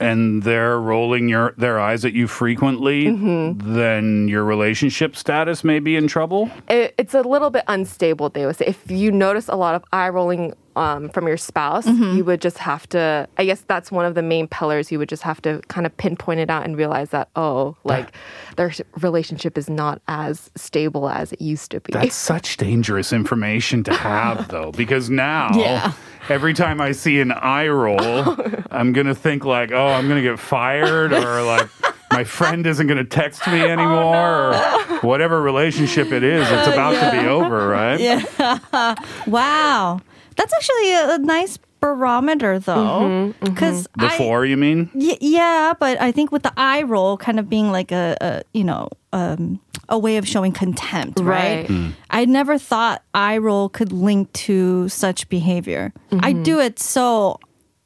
And 0.00 0.42
they're 0.42 0.78
rolling 0.80 1.28
your 1.28 1.54
their 1.56 1.78
eyes 1.78 2.04
at 2.04 2.12
you 2.12 2.26
frequently, 2.26 3.06
Mm-hmm. 3.06 3.74
then 3.74 4.28
your 4.28 4.44
relationship 4.44 5.16
status 5.16 5.62
may 5.64 5.78
be 5.78 5.96
in 5.96 6.08
trouble. 6.08 6.50
It, 6.68 6.94
it's 6.98 7.14
a 7.14 7.22
little 7.22 7.50
bit 7.50 7.64
unstable, 7.68 8.28
they 8.30 8.46
would 8.46 8.56
say. 8.56 8.66
If 8.66 8.90
you 8.90 9.10
notice 9.12 9.48
a 9.48 9.56
lot 9.56 9.74
of 9.74 9.84
eye 9.92 10.08
rolling 10.08 10.54
um, 10.76 11.08
from 11.10 11.28
your 11.28 11.36
spouse, 11.36 11.86
you 11.86 12.24
would 12.24 12.40
just 12.40 12.58
have 12.58 12.88
to, 12.88 13.28
I 13.38 13.44
guess 13.44 13.60
that's 13.68 13.92
one 13.92 14.04
of 14.04 14.16
the 14.16 14.22
main 14.22 14.48
pillars. 14.48 14.90
You 14.90 14.98
would 14.98 15.08
just 15.08 15.22
have 15.22 15.40
to 15.42 15.60
kind 15.68 15.86
of 15.86 15.96
pinpoint 15.96 16.40
it 16.40 16.50
out 16.50 16.64
and 16.64 16.76
realize 16.76 17.10
that, 17.10 17.28
oh, 17.36 17.76
like 17.84 18.12
their 18.56 18.72
relationship 19.00 19.56
is 19.56 19.70
not 19.70 20.02
as 20.08 20.50
stable 20.56 21.08
as 21.08 21.32
it 21.32 21.40
used 21.40 21.70
to 21.70 21.80
be. 21.80 21.92
That's 21.92 22.16
such 22.16 22.56
dangerous 22.56 23.12
information 23.12 23.84
to 23.84 23.94
have, 23.94 24.48
though, 24.54 24.72
because 24.72 25.08
now 25.10 25.50
Yeah. 25.54 25.92
Every 26.28 26.54
time 26.54 26.80
I 26.80 26.92
see 26.92 27.20
an 27.20 27.32
eye 27.32 27.68
roll, 27.68 27.98
I'm 28.70 28.92
gonna 28.92 29.14
think 29.14 29.44
like, 29.44 29.72
oh, 29.72 29.86
I'm 29.86 30.08
gonna 30.08 30.22
get 30.22 30.38
fired, 30.38 31.12
or 31.12 31.42
like 31.42 31.68
my 32.10 32.24
friend 32.24 32.66
isn't 32.66 32.86
gonna 32.86 33.04
text 33.04 33.46
me 33.46 33.62
oh, 33.62 33.68
anymore, 33.68 34.54
or 34.54 34.98
whatever 35.00 35.40
relationship 35.42 36.12
it 36.12 36.22
is, 36.22 36.46
it's 36.50 36.68
about 36.68 36.92
to 36.92 37.20
be 37.20 37.26
over, 37.26 37.68
right? 37.68 38.00
yeah 38.00 38.94
Wow. 39.26 40.00
That's 40.36 40.52
actually 40.52 40.92
a, 40.92 41.14
a 41.14 41.18
nice 41.18 41.58
barometer 41.84 42.58
though. 42.58 42.72
Mm-hmm, 42.72 43.44
mm-hmm. 43.44 43.54
Because 43.54 43.86
Before, 43.88 44.46
you 44.46 44.56
mean? 44.56 44.90
Y- 44.94 45.18
yeah, 45.20 45.74
but 45.78 46.00
I 46.00 46.12
think 46.12 46.32
with 46.32 46.42
the 46.42 46.52
eye 46.56 46.82
roll 46.82 47.18
kind 47.18 47.38
of 47.38 47.50
being 47.50 47.70
like 47.70 47.92
a, 47.92 48.16
a 48.22 48.42
you 48.54 48.64
know, 48.64 48.88
um, 49.12 49.60
a 49.90 49.98
way 49.98 50.16
of 50.16 50.26
showing 50.26 50.52
contempt, 50.52 51.20
right? 51.20 51.34
Right. 51.34 51.68
Mm. 51.68 51.92
I 52.08 52.24
never 52.24 52.56
thought 52.56 53.02
eye 53.12 53.36
roll 53.36 53.68
could 53.68 53.92
link 53.92 54.32
to 54.44 54.88
such 54.88 55.28
behavior. 55.28 55.92
I 56.10 56.32
mm-hmm. 56.32 56.42
do 56.42 56.58
it 56.58 56.78
so. 56.78 57.38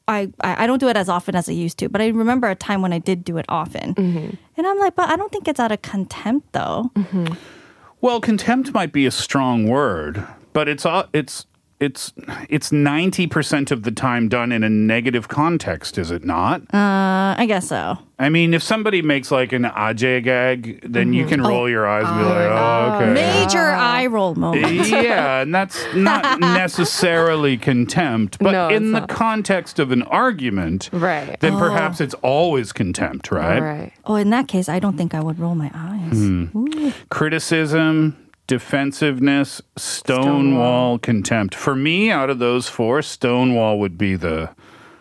I, 0.07 0.31
I 0.41 0.65
I 0.65 0.67
don't 0.69 0.79
do 0.79 0.89
it 0.89 0.97
as 0.97 1.09
often 1.09 1.35
as 1.35 1.49
I 1.49 1.53
used 1.53 1.79
to, 1.79 1.89
but 1.89 2.01
I 2.01 2.09
remember 2.09 2.49
a 2.49 2.55
time 2.55 2.83
when 2.83 2.93
I 2.93 3.01
did 3.01 3.25
do 3.25 3.37
it 3.37 3.47
often. 3.49 3.95
And 4.57 4.67
I'm 4.67 4.79
like, 4.79 4.95
but 4.95 5.11
I 5.11 5.17
don't 5.17 5.33
think 5.33 5.49
it's 5.49 5.59
out 5.61 5.73
of 5.73 5.83
contempt 5.83 6.53
though. 6.53 6.91
Well, 8.01 8.21
contempt 8.21 8.73
might 8.73 8.93
be 8.93 9.07
a 9.07 9.11
strong 9.11 9.69
word, 9.69 10.25
but 10.53 10.69
it's 10.69 10.87
uh, 10.87 11.09
it's 11.13 11.47
it's 11.81 12.13
it's 12.49 12.73
ninety 12.73 13.27
percent 13.27 13.71
of 13.71 13.83
the 13.85 13.91
time 13.93 14.29
done 14.29 14.51
in 14.53 14.65
a 14.65 14.69
negative 14.71 15.29
context, 15.29 15.97
is 15.99 16.11
it 16.11 16.25
not? 16.25 16.63
Uh, 16.75 17.35
I 17.39 17.45
guess 17.47 17.69
so. 17.69 17.99
I 18.21 18.31
mean, 18.31 18.53
if 18.53 18.65
somebody 18.65 19.01
makes 19.01 19.31
like 19.31 19.53
an 19.53 19.63
ajae 19.63 20.25
gag, 20.25 20.81
then 20.83 21.13
you 21.13 21.25
can 21.25 21.41
roll 21.41 21.69
your 21.69 21.87
eyes 21.87 22.05
and 22.05 22.19
be 22.19 22.25
like, 22.25 22.49
oh, 22.51 22.97
okay. 23.01 23.13
Major 23.15 23.61
eye 23.71 24.07
roll 24.07 24.35
moment. 24.35 24.89
yeah, 24.89 25.43
and 25.43 25.55
that's 25.55 25.81
not 25.95 26.41
necessarily 26.41 27.57
contempt, 27.57 28.39
but 28.41 28.51
No, 28.51 28.69
in 28.71 28.91
the 28.91 29.01
not. 29.01 29.09
context 29.09 29.79
of 29.79 29.93
an 29.93 30.03
argument, 30.03 30.91
Right. 30.93 31.39
then 31.39 31.57
perhaps 31.59 32.01
it's 32.01 32.15
always 32.15 32.73
contempt, 32.73 33.31
right? 33.31 33.61
Right. 33.61 33.93
Oh, 34.05 34.17
in 34.17 34.31
that 34.31 34.49
case, 34.49 34.69
I 34.69 34.81
don't 34.81 34.97
think 34.97 35.15
I 35.15 35.21
would 35.21 35.39
roll 35.39 35.55
my 35.55 35.71
eyes. 35.73 36.19
Ooh. 36.21 36.93
Criticism, 37.09 38.17
defensiveness, 38.49 39.63
stonewall, 39.77 40.99
contempt. 40.99 41.55
For 41.55 41.77
me, 41.77 42.11
out 42.11 42.31
of 42.31 42.41
those 42.41 42.69
four, 42.69 43.03
stonewall 43.03 43.79
would 43.79 43.97
be 43.97 44.17
the. 44.17 44.51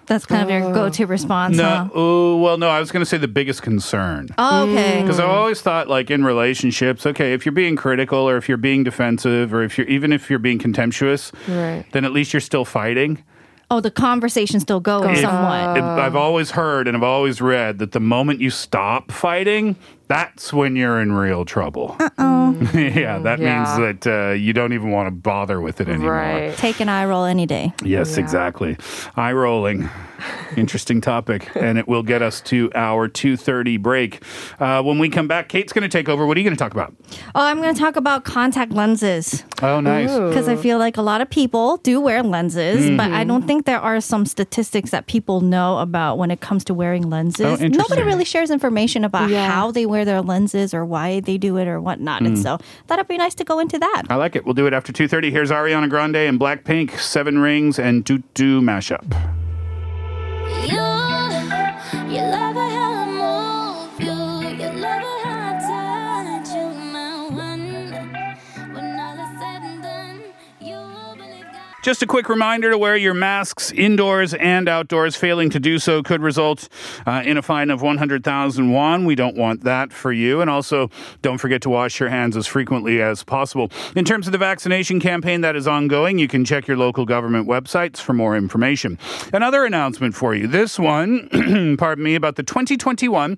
That's 0.05 0.25
kind 0.25 0.41
of 0.41 0.49
your 0.49 0.71
go-to 0.71 1.05
response. 1.05 1.57
No, 1.57 1.63
huh? 1.63 1.89
oh, 1.93 2.37
well, 2.37 2.57
no, 2.57 2.69
I 2.69 2.79
was 2.79 2.91
going 2.93 3.01
to 3.01 3.05
say 3.05 3.17
the 3.17 3.27
biggest 3.27 3.61
concern. 3.61 4.29
Oh, 4.37 4.69
okay. 4.69 4.99
Mm. 4.99 5.01
Because 5.01 5.19
I've 5.19 5.29
always 5.29 5.59
thought, 5.59 5.89
like 5.89 6.09
in 6.09 6.23
relationships, 6.23 7.05
okay, 7.05 7.33
if 7.33 7.45
you're 7.45 7.51
being 7.51 7.75
critical 7.75 8.19
or 8.19 8.37
if 8.37 8.47
you're 8.47 8.57
being 8.57 8.85
defensive 8.85 9.53
or 9.53 9.63
if 9.63 9.77
you're 9.77 9.87
even 9.87 10.13
if 10.13 10.29
you're 10.29 10.39
being 10.39 10.59
contemptuous, 10.59 11.33
Right. 11.47 11.83
then 11.91 12.05
at 12.05 12.13
least 12.13 12.31
you're 12.31 12.39
still 12.39 12.63
fighting. 12.63 13.21
Oh, 13.69 13.81
the 13.81 13.91
conversation 13.91 14.61
still 14.61 14.79
going 14.79 15.13
Goes 15.15 15.23
somewhat. 15.23 15.75
It- 15.77 15.83
I've 15.83 16.15
always 16.15 16.51
heard 16.51 16.87
and 16.87 16.95
I've 16.95 17.03
always 17.03 17.41
read 17.41 17.79
that 17.79 17.91
the 17.91 17.99
moment 17.99 18.39
you 18.39 18.49
stop 18.49 19.11
fighting, 19.11 19.75
that's 20.07 20.51
when 20.53 20.75
you're 20.75 20.99
in 21.01 21.11
real 21.11 21.45
trouble. 21.45 21.95
Uh-oh. 21.99 22.57
yeah, 22.73 23.19
that 23.19 23.39
Yeah. 23.39 23.57
means 23.79 24.01
that 24.03 24.29
uh, 24.29 24.33
you 24.33 24.53
don't 24.53 24.73
even 24.73 24.91
want 24.91 25.07
to 25.07 25.11
bother 25.11 25.59
with 25.61 25.81
it 25.81 25.89
anymore. 25.89 26.13
Right. 26.13 26.55
Take 26.57 26.79
an 26.79 26.89
eye 26.89 27.05
roll 27.05 27.25
any 27.25 27.45
day. 27.45 27.73
Yes, 27.83 28.15
Yeah. 28.17 28.23
exactly. 28.23 28.77
Eye 29.15 29.33
rolling. 29.33 29.89
Interesting 30.55 30.99
topic, 30.99 31.47
and 31.55 31.77
it 31.77 31.87
will 31.87 32.01
get 32.01 32.23
us 32.23 32.41
to 32.41 32.71
our 32.73 33.07
2:30 33.07 33.77
break. 33.79 34.23
Uh, 34.59 34.81
when 34.81 34.97
we 34.97 35.09
come 35.09 35.27
back, 35.27 35.47
Kate's 35.47 35.71
going 35.73 35.83
to 35.83 35.89
take 35.89 36.09
over. 36.09 36.25
What 36.25 36.35
are 36.37 36.39
you 36.39 36.43
going 36.43 36.55
to 36.57 36.63
talk 36.63 36.71
about? 36.71 36.95
Oh, 37.35 37.43
I'm 37.45 37.61
going 37.61 37.73
to 37.75 37.79
talk 37.79 37.95
about 37.97 38.23
contact 38.23 38.71
lenses 38.71 39.43
Oh, 39.61 39.79
nice. 39.79 40.09
because 40.11 40.47
I 40.47 40.55
feel 40.55 40.79
like 40.79 40.97
a 40.97 41.03
lot 41.03 41.21
of 41.21 41.29
people 41.29 41.77
do 41.77 41.99
wear 42.01 42.23
lenses, 42.23 42.89
but 42.97 43.11
I 43.11 43.23
don't 43.25 43.45
think 43.45 43.65
there 43.65 43.79
are 43.79 44.01
some 44.01 44.25
statistics 44.25 44.89
that 44.89 45.05
people 45.05 45.41
know 45.41 45.77
about 45.77 46.17
when 46.17 46.31
it 46.31 46.39
comes 46.41 46.63
to 46.65 46.73
wearing 46.73 47.09
lenses. 47.11 47.61
Oh. 47.61 47.67
Nobody 47.67 48.01
really 48.01 48.25
shares 48.25 48.49
information 48.49 49.03
about 49.03 49.29
Yeah. 49.29 49.47
how 49.51 49.69
they 49.71 49.85
wear 49.85 49.96
their 50.05 50.21
lenses 50.21 50.73
or 50.73 50.85
why 50.85 51.19
they 51.19 51.37
do 51.37 51.57
it 51.57 51.67
or 51.67 51.81
whatnot. 51.81 52.21
And 52.21 52.37
hmm. 52.37 52.43
so 52.43 52.59
that'd 52.87 53.07
be 53.07 53.17
nice 53.17 53.35
to 53.35 53.43
go 53.43 53.59
into 53.59 53.79
that. 53.79 54.03
I 54.09 54.15
like 54.15 54.35
it. 54.35 54.45
We'll 54.45 54.53
do 54.53 54.67
it 54.67 54.73
after 54.73 54.91
2:30. 54.91 55.31
Here's 55.31 55.51
Ariana 55.51 55.89
Grande 55.89 56.17
and 56.17 56.39
Blackpink, 56.39 56.99
Seven 56.99 57.39
Rings 57.39 57.79
and 57.79 58.03
Doo 58.03 58.23
Doo 58.33 58.61
mashup. 58.61 59.05
Just 71.87 72.03
a 72.03 72.05
quick 72.05 72.27
reminder 72.27 72.69
to 72.69 72.77
wear 72.77 72.97
your 72.97 73.13
masks 73.13 73.71
indoors 73.71 74.33
and 74.33 74.67
outdoors. 74.67 75.15
Failing 75.15 75.49
to 75.51 75.57
do 75.57 75.79
so 75.79 76.03
could 76.03 76.21
result 76.21 76.67
uh, 77.05 77.23
in 77.23 77.37
a 77.37 77.41
fine 77.41 77.69
of 77.69 77.81
100,000 77.81 78.71
won. 78.73 79.05
We 79.05 79.15
don't 79.15 79.37
want 79.37 79.63
that 79.63 79.93
for 79.93 80.11
you. 80.11 80.41
And 80.41 80.49
also, 80.49 80.89
don't 81.21 81.37
forget 81.37 81.61
to 81.61 81.69
wash 81.69 82.01
your 82.01 82.09
hands 82.09 82.35
as 82.35 82.45
frequently 82.45 83.01
as 83.01 83.23
possible. 83.23 83.71
In 83.95 84.03
terms 84.03 84.27
of 84.27 84.33
the 84.33 84.37
vaccination 84.37 84.99
campaign 84.99 85.39
that 85.39 85.55
is 85.55 85.65
ongoing, 85.65 86.19
you 86.19 86.27
can 86.27 86.43
check 86.43 86.67
your 86.67 86.75
local 86.75 87.05
government 87.05 87.47
websites 87.47 87.99
for 87.99 88.11
more 88.11 88.35
information. 88.35 88.99
Another 89.31 89.63
announcement 89.63 90.13
for 90.13 90.35
you. 90.35 90.45
This 90.45 90.77
one, 90.77 91.77
pardon 91.79 92.03
me, 92.03 92.15
about 92.15 92.35
the 92.35 92.43
2021 92.43 93.37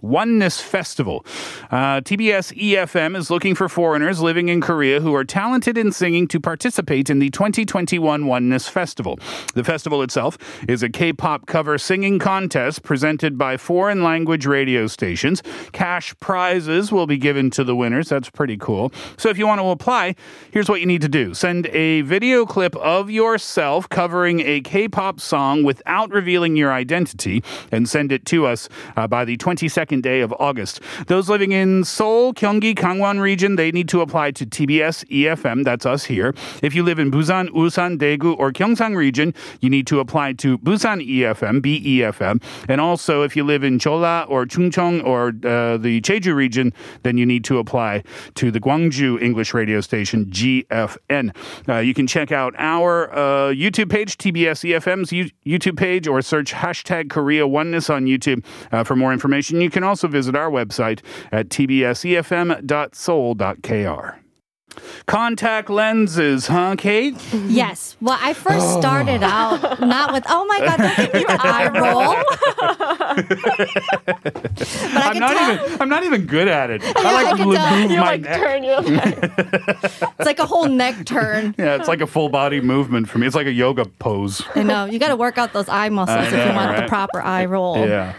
Oneness 0.00 0.60
Festival. 0.60 1.24
Uh, 1.70 2.00
TBS 2.00 2.56
EFM 2.56 3.16
is 3.16 3.30
looking 3.30 3.54
for 3.54 3.68
foreigners 3.68 4.20
living 4.20 4.48
in 4.48 4.60
Korea 4.60 5.00
who 5.00 5.14
are 5.14 5.24
talented 5.24 5.76
in 5.76 5.92
singing 5.92 6.28
to 6.28 6.40
participate 6.40 7.10
in 7.10 7.18
the 7.18 7.30
2021 7.30 7.96
2021 7.96 8.26
Oneness 8.26 8.68
Festival. 8.68 9.18
The 9.54 9.64
festival 9.64 10.02
itself 10.02 10.38
is 10.68 10.82
a 10.82 10.88
K-pop 10.88 11.46
cover 11.46 11.78
singing 11.78 12.18
contest 12.18 12.82
presented 12.82 13.38
by 13.38 13.56
foreign 13.56 14.02
language 14.02 14.46
radio 14.46 14.86
stations. 14.86 15.42
Cash 15.72 16.14
prizes 16.20 16.92
will 16.92 17.06
be 17.06 17.16
given 17.16 17.50
to 17.50 17.64
the 17.64 17.74
winners. 17.74 18.08
That's 18.08 18.30
pretty 18.30 18.56
cool. 18.56 18.92
So 19.16 19.28
if 19.28 19.38
you 19.38 19.46
want 19.46 19.60
to 19.60 19.68
apply, 19.68 20.14
here's 20.50 20.68
what 20.68 20.80
you 20.80 20.86
need 20.86 21.02
to 21.02 21.08
do. 21.08 21.34
Send 21.34 21.66
a 21.68 22.02
video 22.02 22.44
clip 22.44 22.76
of 22.76 23.10
yourself 23.10 23.88
covering 23.88 24.40
a 24.40 24.60
K-pop 24.60 25.20
song 25.20 25.62
without 25.62 26.10
revealing 26.10 26.56
your 26.56 26.72
identity 26.72 27.42
and 27.72 27.88
send 27.88 28.12
it 28.12 28.24
to 28.26 28.46
us 28.46 28.68
uh, 28.96 29.06
by 29.06 29.24
the 29.24 29.36
22nd 29.36 29.85
day 29.86 30.20
of 30.20 30.32
August. 30.38 30.80
Those 31.06 31.28
living 31.28 31.52
in 31.52 31.84
Seoul, 31.84 32.34
Gyeonggi, 32.34 32.74
Gangwon 32.74 33.20
region, 33.20 33.56
they 33.56 33.70
need 33.70 33.88
to 33.88 34.00
apply 34.00 34.32
to 34.32 34.46
TBS 34.46 35.04
EFM. 35.06 35.64
That's 35.64 35.86
us 35.86 36.04
here. 36.04 36.34
If 36.62 36.74
you 36.74 36.82
live 36.82 36.98
in 36.98 37.10
Busan, 37.10 37.48
Ulsan, 37.48 37.98
Daegu, 37.98 38.36
or 38.38 38.52
Gyeongsang 38.52 38.96
region, 38.96 39.34
you 39.60 39.70
need 39.70 39.86
to 39.86 40.00
apply 40.00 40.34
to 40.34 40.58
Busan 40.58 41.06
EFM, 41.06 41.60
BEFM. 41.60 42.42
And 42.68 42.80
also, 42.80 43.22
if 43.22 43.36
you 43.36 43.44
live 43.44 43.64
in 43.64 43.78
Jeolla 43.78 44.28
or 44.28 44.44
Chungcheong 44.46 45.04
or 45.04 45.28
uh, 45.28 45.76
the 45.76 46.00
Jeju 46.00 46.34
region, 46.34 46.72
then 47.02 47.18
you 47.18 47.26
need 47.26 47.44
to 47.44 47.58
apply 47.58 48.02
to 48.34 48.50
the 48.50 48.60
Gwangju 48.60 49.22
English 49.22 49.54
radio 49.54 49.80
station 49.80 50.26
GFN. 50.26 51.34
Uh, 51.68 51.78
you 51.78 51.94
can 51.94 52.06
check 52.06 52.32
out 52.32 52.54
our 52.58 53.12
uh, 53.12 53.52
YouTube 53.52 53.90
page, 53.90 54.18
TBS 54.18 54.64
EFM's 54.70 55.10
YouTube 55.10 55.76
page, 55.76 56.06
or 56.06 56.22
search 56.22 56.52
hashtag 56.52 57.10
Korea 57.10 57.46
Oneness 57.46 57.90
on 57.90 58.06
YouTube 58.06 58.44
uh, 58.72 58.84
for 58.84 58.96
more 58.96 59.12
information. 59.12 59.60
You 59.60 59.70
can 59.76 59.84
also 59.84 60.08
visit 60.08 60.34
our 60.34 60.50
website 60.50 61.00
at 61.30 61.50
tbsefm.seoul.kr. 61.50 64.20
Contact 65.04 65.68
lenses, 65.68 66.46
huh, 66.46 66.76
Kate? 66.78 67.14
Yes. 67.46 67.94
Well, 68.00 68.16
I 68.18 68.32
first 68.32 68.66
oh. 68.66 68.80
started 68.80 69.22
out 69.22 69.80
not 69.80 70.14
with, 70.14 70.24
oh 70.28 70.46
my 70.46 70.58
God, 70.60 70.78
don't 70.78 70.96
give 70.96 71.12
me 71.12 71.24
the 71.24 71.38
eye 71.38 71.68
roll. 71.68 72.16
but 74.06 74.96
I 74.96 75.08
I'm 75.08 75.12
can 75.12 75.20
not 75.20 75.32
tell 75.32 75.66
even. 75.66 75.82
I'm 75.82 75.90
not 75.90 76.04
even 76.04 76.24
good 76.24 76.48
at 76.48 76.70
it. 76.70 76.82
I 76.82 76.92
I 76.96 77.12
like 77.12 77.36
can 77.36 77.48
to 77.48 77.54
tell. 77.54 77.76
move 77.78 77.90
You 77.90 77.98
my 77.98 78.06
like 78.06 78.22
neck. 78.22 78.40
turn 78.40 78.64
your 78.64 78.78
it's 78.82 80.24
like 80.26 80.38
a 80.38 80.46
whole 80.46 80.68
neck 80.68 81.04
turn. 81.04 81.54
Yeah, 81.58 81.76
it's 81.76 81.88
like 81.88 82.00
a 82.00 82.06
full 82.06 82.30
body 82.30 82.62
movement 82.62 83.10
for 83.10 83.18
me. 83.18 83.26
It's 83.26 83.36
like 83.36 83.46
a 83.46 83.52
yoga 83.52 83.84
pose. 83.84 84.40
I 84.54 84.62
know. 84.62 84.86
You 84.86 84.98
got 84.98 85.08
to 85.08 85.16
work 85.16 85.36
out 85.36 85.52
those 85.52 85.68
eye 85.68 85.90
muscles 85.90 86.16
I 86.16 86.24
if 86.26 86.32
you 86.32 86.38
know, 86.38 86.54
want 86.54 86.78
the 86.78 86.86
proper 86.88 87.20
eye 87.20 87.44
roll. 87.44 87.86
Yeah. 87.86 88.14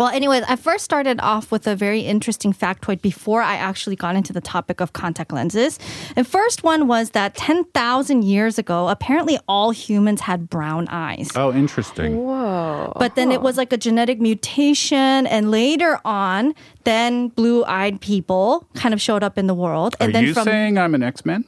Well, 0.00 0.08
anyways, 0.08 0.44
I 0.48 0.56
first 0.56 0.82
started 0.82 1.20
off 1.20 1.52
with 1.52 1.66
a 1.66 1.76
very 1.76 2.00
interesting 2.00 2.54
factoid 2.54 3.02
before 3.02 3.42
I 3.42 3.56
actually 3.56 3.96
got 3.96 4.16
into 4.16 4.32
the 4.32 4.40
topic 4.40 4.80
of 4.80 4.94
contact 4.94 5.30
lenses. 5.30 5.78
And 6.16 6.26
first 6.26 6.64
one 6.64 6.88
was 6.88 7.10
that 7.10 7.34
10,000 7.34 8.24
years 8.24 8.58
ago, 8.58 8.88
apparently 8.88 9.38
all 9.46 9.72
humans 9.72 10.22
had 10.22 10.48
brown 10.48 10.88
eyes. 10.88 11.28
Oh, 11.36 11.52
interesting. 11.52 12.16
Whoa. 12.16 12.94
But 12.98 13.14
then 13.14 13.30
it 13.30 13.42
was 13.42 13.58
like 13.58 13.74
a 13.74 13.76
genetic 13.76 14.22
mutation, 14.22 15.26
and 15.26 15.50
later 15.50 16.00
on, 16.02 16.54
then 16.84 17.28
blue-eyed 17.28 18.00
people 18.00 18.66
kind 18.76 18.94
of 18.94 19.02
showed 19.02 19.22
up 19.22 19.36
in 19.36 19.48
the 19.48 19.54
world. 19.54 19.96
Are 20.00 20.04
And 20.04 20.14
then 20.14 20.24
you 20.24 20.32
from 20.32 20.44
saying 20.44 20.78
I'm 20.78 20.94
an 20.94 21.02
X-Men? 21.02 21.44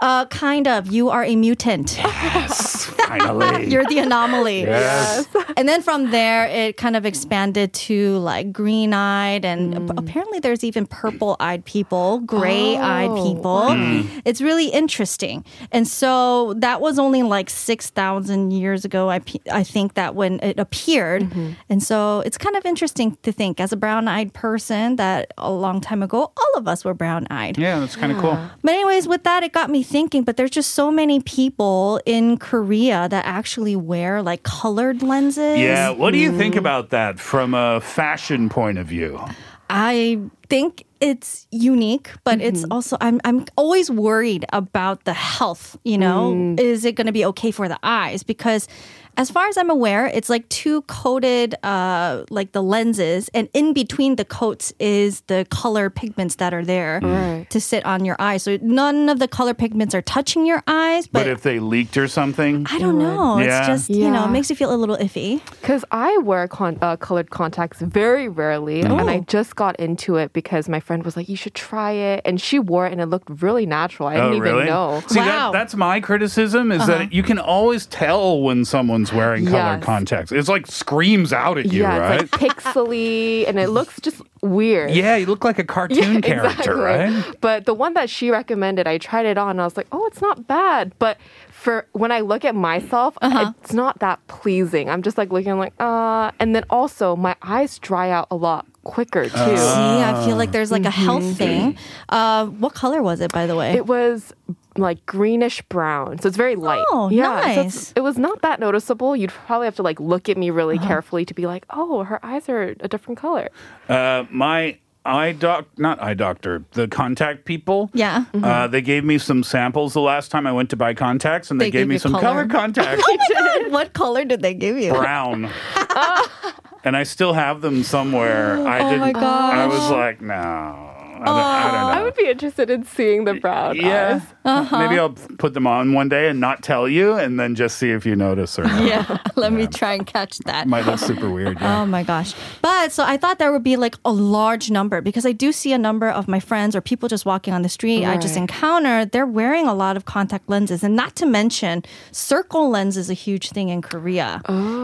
Uh, 0.00 0.26
kind 0.26 0.66
of, 0.66 0.86
you 0.90 1.10
are 1.10 1.24
a 1.24 1.36
mutant. 1.36 1.96
Yes, 1.98 2.84
finally. 3.06 3.66
You're 3.66 3.84
the 3.84 3.98
anomaly. 3.98 4.62
yes. 4.62 5.26
And 5.56 5.68
then 5.68 5.82
from 5.82 6.10
there, 6.10 6.46
it 6.46 6.76
kind 6.76 6.96
of 6.96 7.04
expanded 7.04 7.72
to 7.74 8.18
like 8.18 8.52
green 8.52 8.92
eyed, 8.94 9.44
and 9.44 9.74
mm. 9.74 9.90
ap- 9.90 9.98
apparently 9.98 10.38
there's 10.38 10.64
even 10.64 10.86
purple 10.86 11.36
eyed 11.40 11.64
people, 11.64 12.20
gray 12.20 12.76
eyed 12.76 13.10
Oh, 13.10 13.34
people. 13.34 13.74
Hmm. 13.74 14.18
It's 14.24 14.40
really 14.40 14.68
interesting. 14.68 15.44
And 15.72 15.86
so 15.86 16.54
that 16.54 16.80
was 16.80 16.98
only 16.98 17.22
like 17.22 17.50
6,000 17.50 18.50
years 18.52 18.84
ago, 18.84 19.10
I, 19.10 19.20
I 19.52 19.62
think, 19.62 19.94
that 19.94 20.14
when 20.14 20.40
it 20.40 20.58
appeared. 20.58 21.22
Mm-hmm. 21.22 21.50
And 21.68 21.82
so 21.82 22.20
it's 22.20 22.38
kind 22.38 22.56
of 22.56 22.64
interesting 22.64 23.16
to 23.22 23.32
think 23.32 23.60
as 23.60 23.72
a 23.72 23.76
brown 23.76 24.08
eyed 24.08 24.32
person 24.32 24.96
that 24.96 25.32
a 25.38 25.50
long 25.50 25.80
time 25.80 26.02
ago, 26.02 26.32
all 26.36 26.52
of 26.56 26.68
us 26.68 26.84
were 26.84 26.94
brown 26.94 27.26
eyed. 27.30 27.58
Yeah, 27.58 27.80
that's 27.80 27.96
kind 27.96 28.12
of 28.12 28.18
cool. 28.18 28.38
But 28.62 28.72
anyways, 28.72 29.08
with 29.08 29.24
that, 29.24 29.42
it 29.42 29.52
got 29.52 29.70
me 29.70 29.82
thinking. 29.90 30.22
But 30.22 30.36
there's 30.36 30.50
just 30.50 30.72
so 30.72 30.90
many 30.90 31.20
people 31.20 32.00
in 32.06 32.38
Korea 32.38 33.08
that 33.08 33.24
actually 33.26 33.76
wear 33.76 34.22
like 34.22 34.42
colored 34.42 35.02
lenses. 35.02 35.58
Yeah, 35.58 35.90
what 35.90 36.12
do 36.12 36.18
you 36.18 36.36
think 36.36 36.54
mm-hmm. 36.54 36.60
about 36.60 36.90
that 36.90 37.18
from 37.18 37.54
a 37.54 37.80
fashion 37.80 38.48
point 38.48 38.78
of 38.78 38.86
view? 38.86 39.20
I 39.68 40.20
think 40.50 40.84
it's 41.00 41.46
unique, 41.50 42.10
but 42.24 42.42
it's 42.42 42.64
also 42.70 42.98
I'm 43.00 43.20
I'm 43.24 43.46
always 43.56 43.90
worried 43.90 44.44
about 44.52 45.04
the 45.04 45.14
health. 45.14 45.78
You 45.84 45.96
know, 45.96 46.56
is 46.58 46.84
it 46.84 46.94
going 46.96 47.06
to 47.06 47.12
be 47.12 47.24
okay 47.32 47.50
for 47.52 47.68
the 47.68 47.78
eyes? 47.82 48.22
Because 48.22 48.68
as 49.16 49.28
far 49.30 49.48
as 49.48 49.56
I'm 49.58 49.70
aware, 49.70 50.06
it's 50.06 50.28
like 50.30 50.48
two 50.50 50.82
coated, 50.82 51.54
uh, 51.64 52.24
like 52.30 52.52
the 52.52 52.62
lenses, 52.62 53.28
and 53.34 53.48
in 53.54 53.72
between 53.72 54.16
the 54.16 54.24
coats 54.24 54.72
is 54.78 55.22
the 55.26 55.46
color 55.50 55.90
pigments 55.90 56.36
that 56.36 56.54
are 56.54 56.64
there 56.64 57.00
Right. 57.02 57.44
to 57.50 57.60
sit 57.60 57.84
on 57.84 58.04
your 58.04 58.16
eyes. 58.18 58.44
So 58.44 58.58
none 58.62 59.08
of 59.08 59.18
the 59.18 59.26
color 59.28 59.52
pigments 59.52 59.94
are 59.96 60.00
touching 60.02 60.46
your 60.46 60.62
eyes, 60.68 61.06
But, 61.08 61.24
but. 61.24 61.28
if 61.28 61.42
they 61.42 61.58
leaked 61.58 61.96
or 61.96 62.06
something, 62.08 62.66
I 62.70 62.78
don't 62.78 62.98
know. 62.98 63.38
Yeah. 63.40 63.58
It's 63.58 63.66
just, 63.66 63.90
you 63.90 64.08
know, 64.10 64.20
Yeah. 64.22 64.28
it 64.28 64.32
makes 64.32 64.48
you 64.48 64.56
feel 64.56 64.72
a 64.72 64.78
little 64.78 64.96
iffy. 64.96 65.40
Because 65.60 65.84
I 65.90 66.16
wear 66.18 66.46
con- 66.48 66.78
uh, 66.80 66.96
colored 66.96 67.30
contacts 67.30 67.80
very 67.80 68.28
rarely, 68.28 68.80
and 68.82 68.92
I 69.10 69.20
just 69.26 69.56
got 69.56 69.74
into 69.80 70.16
it 70.16 70.32
because 70.42 70.68
my 70.68 70.80
friend 70.80 71.04
was 71.04 71.16
like, 71.16 71.28
"You 71.28 71.36
should 71.36 71.54
try 71.54 71.92
it," 71.92 72.22
and 72.24 72.40
she 72.40 72.58
wore 72.58 72.86
it, 72.86 72.92
and 72.92 73.00
it 73.00 73.06
looked 73.06 73.28
really 73.42 73.66
natural. 73.66 74.08
I 74.08 74.16
oh 74.16 74.28
didn't 74.30 74.42
really? 74.42 74.54
even 74.62 74.66
know. 74.66 75.02
See, 75.08 75.18
Wow. 75.20 75.52
that, 75.52 75.58
that's 75.58 75.74
my 75.74 76.00
criticism 76.00 76.72
is 76.72 76.86
that 76.86 77.12
you 77.12 77.22
can 77.22 77.38
always 77.38 77.86
tell 77.86 78.40
when 78.40 78.64
someone's 78.64 79.12
wearing 79.12 79.44
colored 79.46 79.80
Yes. 79.80 79.84
contacts. 79.84 80.32
It's 80.32 80.48
like 80.48 80.66
screams 80.66 81.32
out 81.32 81.58
at 81.58 81.66
you, 81.72 81.82
yeah, 81.82 81.98
right? 81.98 82.22
it's 82.22 82.32
like 82.32 82.40
pixely, 82.56 83.46
and 83.48 83.58
it 83.58 83.68
looks 83.68 84.00
just 84.00 84.22
weird. 84.42 84.90
yeah, 84.92 85.16
you 85.16 85.26
look 85.26 85.44
like 85.44 85.58
a 85.58 85.64
cartoon 85.76 86.22
character, 86.22 86.72
exactly. 86.88 87.22
right? 87.24 87.36
But 87.40 87.66
the 87.66 87.74
one 87.74 87.94
that 87.94 88.08
she 88.10 88.30
recommended, 88.30 88.86
I 88.86 88.98
tried 88.98 89.26
it 89.26 89.36
on. 89.38 89.50
and 89.50 89.60
I 89.60 89.64
was 89.64 89.76
like, 89.76 89.86
oh, 89.92 90.04
it's 90.06 90.20
not 90.22 90.46
bad. 90.46 90.92
But 90.98 91.18
for 91.50 91.86
when 91.92 92.10
I 92.10 92.20
look 92.20 92.44
at 92.44 92.54
myself, 92.54 93.18
Uh-huh. 93.20 93.52
it's 93.62 93.72
not 93.74 93.98
that 93.98 94.18
pleasing. 94.28 94.88
I'm 94.88 95.02
just 95.02 95.18
like 95.18 95.30
looking 95.30 95.58
like, 95.58 95.74
uh. 95.78 96.30
And 96.40 96.54
then 96.54 96.64
also, 96.70 97.16
my 97.16 97.36
eyes 97.42 97.78
dry 97.78 98.10
out 98.10 98.28
a 98.30 98.36
lot 98.36 98.66
quicker 98.84 99.28
too. 99.28 99.34
Uh, 99.34 99.56
See, 99.56 100.02
I 100.02 100.24
feel 100.26 100.36
like 100.36 100.52
there's 100.52 100.70
like 100.70 100.84
a 100.84 100.90
health 100.90 101.36
thing. 101.36 101.76
Uh, 102.08 102.46
what 102.46 102.74
color 102.74 103.02
was 103.02 103.20
it, 103.20 103.32
by 103.32 103.46
the 103.46 103.56
way? 103.56 103.72
It 103.72 103.86
was 103.86 104.32
like 104.76 105.04
greenish 105.04 105.60
brown, 105.62 106.18
so 106.20 106.28
it's 106.28 106.36
very 106.36 106.56
light. 106.56 106.84
Oh, 106.90 107.10
so 107.10 107.14
it's- 107.14 107.56
nice. 107.56 107.92
it 107.96 108.00
was 108.00 108.16
not 108.18 108.40
that 108.42 108.60
noticeable. 108.60 109.14
You'd 109.16 109.30
probably 109.30 109.66
have 109.66 109.76
to 109.76 109.82
like 109.82 109.98
look 110.00 110.28
at 110.28 110.36
me 110.38 110.50
really 110.50 110.78
Uh-huh. 110.78 110.86
carefully 110.86 111.24
to 111.24 111.34
be 111.34 111.46
like, 111.46 111.66
oh, 111.70 112.04
her 112.04 112.24
eyes 112.24 112.48
are 112.48 112.74
a 112.80 112.88
different 112.88 113.18
color. 113.18 113.48
Uh, 113.88 114.24
my 114.30 114.78
eye 115.04 115.32
doc, 115.32 115.66
not 115.78 116.00
eye 116.02 116.14
doctor, 116.14 116.62
the 116.72 116.86
contact 116.86 117.44
people. 117.46 117.90
yeah. 117.94 118.24
Uh, 118.34 118.66
they 118.68 118.80
gave 118.82 119.02
me 119.04 119.18
some 119.18 119.42
samples 119.42 119.92
the 119.94 120.00
last 120.00 120.30
time 120.30 120.46
I 120.46 120.52
went 120.52 120.70
to 120.70 120.76
buy 120.76 120.94
contacts, 120.94 121.50
and 121.50 121.60
they, 121.60 121.66
They 121.66 121.70
gave 121.70 121.80
gave 121.82 121.88
me 121.88 121.98
some 121.98 122.12
color. 122.12 122.22
color 122.22 122.46
contacts. 122.46 123.02
Oh 123.08 123.16
my 123.18 123.58
God, 123.62 123.72
what 123.72 123.92
color 123.92 124.24
did 124.24 124.40
they 124.42 124.54
give 124.54 124.78
you? 124.78 124.92
brown. 124.92 125.50
and 126.84 126.96
I 126.96 127.02
still 127.02 127.32
have 127.32 127.60
them 127.60 127.82
somewhere. 127.82 128.56
I 128.66 128.80
Oh 128.80 128.90
didn't. 128.90 129.16
I 129.16 129.66
was 129.66 129.90
like, 129.90 130.20
no. 130.20 130.89
I 131.22 131.26
don't, 131.26 131.36
I 131.36 131.62
don't 131.64 131.72
know. 131.72 132.00
I 132.00 132.02
would 132.02 132.16
be 132.16 132.28
interested 132.28 132.70
in 132.70 132.84
seeing 132.84 133.24
the 133.24 133.34
brown 133.34 133.76
yeah. 133.76 134.16
eyes. 134.16 134.22
Uh-huh. 134.44 134.78
Maybe 134.78 134.98
I'll 134.98 135.10
put 135.10 135.54
them 135.54 135.66
on 135.66 135.92
one 135.92 136.08
day 136.08 136.28
and 136.28 136.40
not 136.40 136.62
tell 136.62 136.88
you, 136.88 137.14
and 137.14 137.38
then 137.38 137.54
just 137.54 137.78
see 137.78 137.90
if 137.90 138.04
you 138.04 138.16
notice 138.16 138.58
or 138.58 138.64
not. 138.64 138.84
Yeah, 138.84 139.18
let 139.36 139.52
me 139.52 139.66
try 139.66 139.94
and 139.94 140.06
catch 140.06 140.38
that. 140.40 140.66
Might 140.66 140.86
look 140.86 140.98
super 140.98 141.30
weird. 141.30 141.60
Yeah. 141.60 141.82
Oh 141.82 141.86
my 141.86 142.02
gosh. 142.02 142.34
But 142.62 142.92
so 142.92 143.04
I 143.04 143.16
thought 143.16 143.38
there 143.38 143.52
would 143.52 143.62
be 143.62 143.76
like 143.76 143.96
a 144.04 144.12
large 144.12 144.70
number 144.70 145.00
because 145.00 145.26
I 145.26 145.32
do 145.32 145.52
see 145.52 145.72
a 145.72 145.78
number 145.78 146.08
of 146.08 146.28
my 146.28 146.40
friends 146.40 146.74
or 146.74 146.80
people 146.80 147.08
just 147.08 147.24
walking 147.26 147.54
on 147.54 147.62
the 147.62 147.68
street 147.68 148.04
I 148.10 148.16
just 148.16 148.36
encounter, 148.36 149.04
they're 149.04 149.26
wearing 149.26 149.66
a 149.66 149.74
lot 149.74 149.96
of 149.96 150.04
contact 150.04 150.48
lenses. 150.48 150.82
And 150.82 150.96
not 150.96 151.16
to 151.16 151.26
mention, 151.26 151.84
circle 152.12 152.68
lens 152.68 152.96
is 152.96 153.10
a 153.10 153.14
huge 153.14 153.50
thing 153.50 153.68
in 153.68 153.82
Korea. 153.82 154.42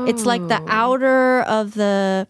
It's 0.08 0.24
like 0.24 0.46
the 0.48 0.62
outer 0.68 1.42
of 1.42 1.74
the. 1.74 2.26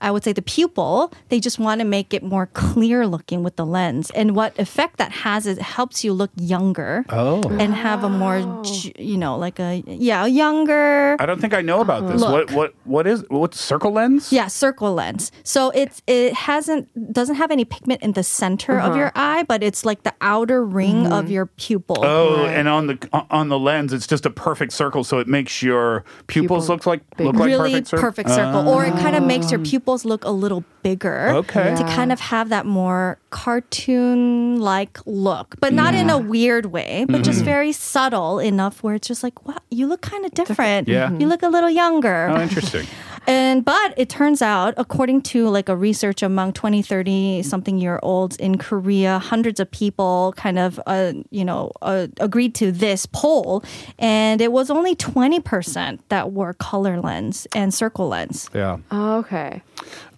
I 0.00 0.10
would 0.10 0.24
say 0.24 0.32
the 0.32 0.42
pupil, 0.42 1.12
they 1.28 1.40
just 1.40 1.58
want 1.58 1.80
to 1.80 1.84
make 1.84 2.14
it 2.14 2.22
more 2.22 2.46
clear 2.46 3.06
looking 3.06 3.42
with 3.42 3.56
the 3.56 3.66
lens. 3.66 4.10
And 4.12 4.34
what 4.34 4.58
effect 4.58 4.96
that 4.98 5.12
has 5.12 5.46
is 5.46 5.58
it 5.58 5.62
helps 5.62 6.04
you 6.04 6.12
look 6.12 6.30
younger 6.36 7.04
oh. 7.10 7.42
and 7.58 7.74
have 7.74 8.04
a 8.04 8.08
more, 8.08 8.36
oh. 8.36 8.62
you 8.98 9.16
know, 9.16 9.36
like 9.36 9.58
a, 9.58 9.82
yeah, 9.86 10.26
younger. 10.26 11.16
I 11.18 11.26
don't 11.26 11.40
think 11.40 11.54
I 11.54 11.60
know 11.60 11.80
about 11.80 12.06
this. 12.08 12.20
Look. 12.20 12.50
What 12.50 12.50
what 12.52 12.74
what 12.84 13.06
is 13.06 13.24
what's 13.28 13.60
circle 13.60 13.92
lens? 13.92 14.32
Yeah, 14.32 14.46
circle 14.46 14.94
lens. 14.94 15.32
So 15.42 15.70
it's 15.70 16.02
it 16.06 16.34
hasn't 16.34 16.88
doesn't 17.12 17.36
have 17.36 17.50
any 17.50 17.64
pigment 17.64 18.02
in 18.02 18.12
the 18.12 18.22
center 18.22 18.78
of 18.78 18.96
your 18.96 19.08
uh-huh. 19.08 19.38
eye, 19.40 19.42
but 19.44 19.62
it's 19.62 19.84
like 19.84 20.02
the 20.02 20.14
outer 20.20 20.64
ring 20.64 21.06
of 21.06 21.24
mm-hmm. 21.24 21.32
your 21.32 21.46
pupil. 21.46 21.98
Oh, 22.00 22.46
and 22.46 22.68
on 22.68 22.86
the 22.86 23.26
on 23.30 23.48
the 23.48 23.58
lens, 23.58 23.92
it's 23.92 24.06
just 24.06 24.24
a 24.26 24.30
perfect 24.30 24.72
circle, 24.72 25.04
so 25.04 25.18
it 25.18 25.28
makes 25.28 25.62
your 25.62 26.04
pupils 26.26 26.64
Pupil 26.64 26.76
look 26.76 26.86
like 26.86 27.16
big. 27.16 27.26
look 27.26 27.36
like 27.36 27.46
really 27.46 27.72
perfect, 27.72 27.88
cir- 27.88 27.98
perfect 27.98 28.30
circle, 28.30 28.68
or 28.68 28.84
it 28.84 28.92
kind 28.92 29.16
of 29.16 29.24
makes 29.24 29.50
your 29.50 29.60
ah. 29.60 29.64
pupils 29.64 29.89
pupils 29.90 30.04
look 30.04 30.24
a 30.24 30.30
little 30.30 30.64
bigger. 30.82 31.30
Okay. 31.30 31.74
To 31.74 31.82
kind 31.84 32.12
of 32.12 32.20
have 32.20 32.48
that 32.50 32.66
more 32.66 33.18
cartoon 33.30 34.60
like 34.60 34.98
look, 35.06 35.56
but 35.60 35.72
not 35.72 35.94
in 35.94 36.10
a 36.10 36.18
weird 36.18 36.66
way, 36.66 37.04
but 37.08 37.22
just 37.22 37.38
mm-hmm. 37.38 37.44
very 37.44 37.72
subtle 37.72 38.38
enough 38.38 38.82
where 38.82 38.94
it's 38.94 39.08
just 39.08 39.22
like, 39.22 39.46
wow, 39.46 39.58
you 39.70 39.86
look 39.86 40.00
kind 40.00 40.24
of 40.24 40.32
different. 40.32 40.88
Yeah. 40.88 41.08
Mm-hmm. 41.08 41.20
You 41.20 41.26
look 41.28 41.42
a 41.42 41.48
little 41.48 41.70
younger. 41.70 42.28
Oh, 42.30 42.40
interesting. 42.40 42.86
And 43.30 43.64
but 43.64 43.94
it 43.96 44.08
turns 44.08 44.42
out, 44.42 44.74
according 44.76 45.22
to 45.22 45.48
like 45.48 45.68
a 45.68 45.76
research 45.76 46.20
among 46.20 46.52
20, 46.52 46.82
30 46.82 47.42
something 47.44 47.78
year 47.78 48.00
olds 48.02 48.34
in 48.36 48.58
Korea, 48.58 49.20
hundreds 49.20 49.60
of 49.60 49.70
people 49.70 50.34
kind 50.36 50.58
of 50.58 50.80
uh, 50.86 51.12
you 51.30 51.44
know 51.44 51.70
uh, 51.80 52.08
agreed 52.18 52.56
to 52.56 52.72
this 52.72 53.06
poll, 53.06 53.62
and 54.00 54.40
it 54.40 54.50
was 54.50 54.68
only 54.68 54.96
20% 54.96 56.00
that 56.08 56.32
wore 56.32 56.54
color 56.54 57.00
lens 57.00 57.46
and 57.54 57.72
circle 57.72 58.08
lens. 58.08 58.50
Yeah. 58.52 58.78
Oh, 58.90 59.18
okay. 59.18 59.62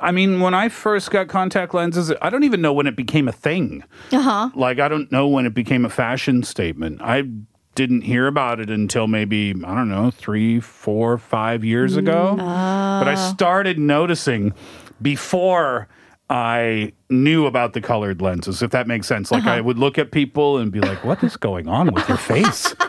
I 0.01 0.11
mean, 0.11 0.41
when 0.41 0.55
I 0.55 0.71
first 0.71 1.11
got 1.11 1.29
contact 1.29 1.75
lenses, 1.75 2.13
I 2.23 2.31
don't 2.31 2.45
even 2.45 2.63
know 2.63 2.73
when 2.73 2.87
it 2.87 2.97
became 2.97 3.29
a 3.29 3.33
thing. 3.33 3.85
Uh 4.11 4.21
huh. 4.21 4.51
Like, 4.55 4.81
I 4.81 4.89
don't 4.89 5.13
know 5.13 5.29
when 5.29 5.45
it 5.45 5.53
became 5.55 5.85
a 5.85 5.91
fashion 5.91 6.43
statement. 6.43 7.03
I 7.03 7.25
didn't 7.75 8.03
hear 8.03 8.27
about 8.27 8.61
it 8.61 8.71
until 8.71 9.07
maybe, 9.07 9.51
I 9.51 9.75
don't 9.75 9.89
know, 9.89 10.11
three, 10.11 10.61
four, 10.61 11.19
five 11.19 11.65
years 11.65 11.97
ago. 11.97 12.37
Mm. 12.39 12.39
But 12.39 13.09
I 13.09 13.15
ah. 13.15 13.33
started 13.33 13.79
noticing 13.79 14.53
before 15.01 15.89
I 16.29 16.93
knew 17.11 17.47
about 17.47 17.73
the 17.73 17.81
colored 17.81 18.23
lenses, 18.23 18.63
if 18.63 18.71
that 18.71 18.87
makes 18.87 19.07
sense. 19.07 19.31
Like, 19.31 19.43
uh-huh. 19.43 19.53
I 19.53 19.61
would 19.61 19.79
look 19.79 19.99
at 19.99 20.13
people 20.13 20.59
and 20.59 20.71
be 20.71 20.81
like, 20.81 21.05
what 21.05 21.23
is 21.23 21.37
going 21.37 21.69
on 21.69 21.93
with 21.93 22.09
your 22.09 22.19
face? 22.19 22.75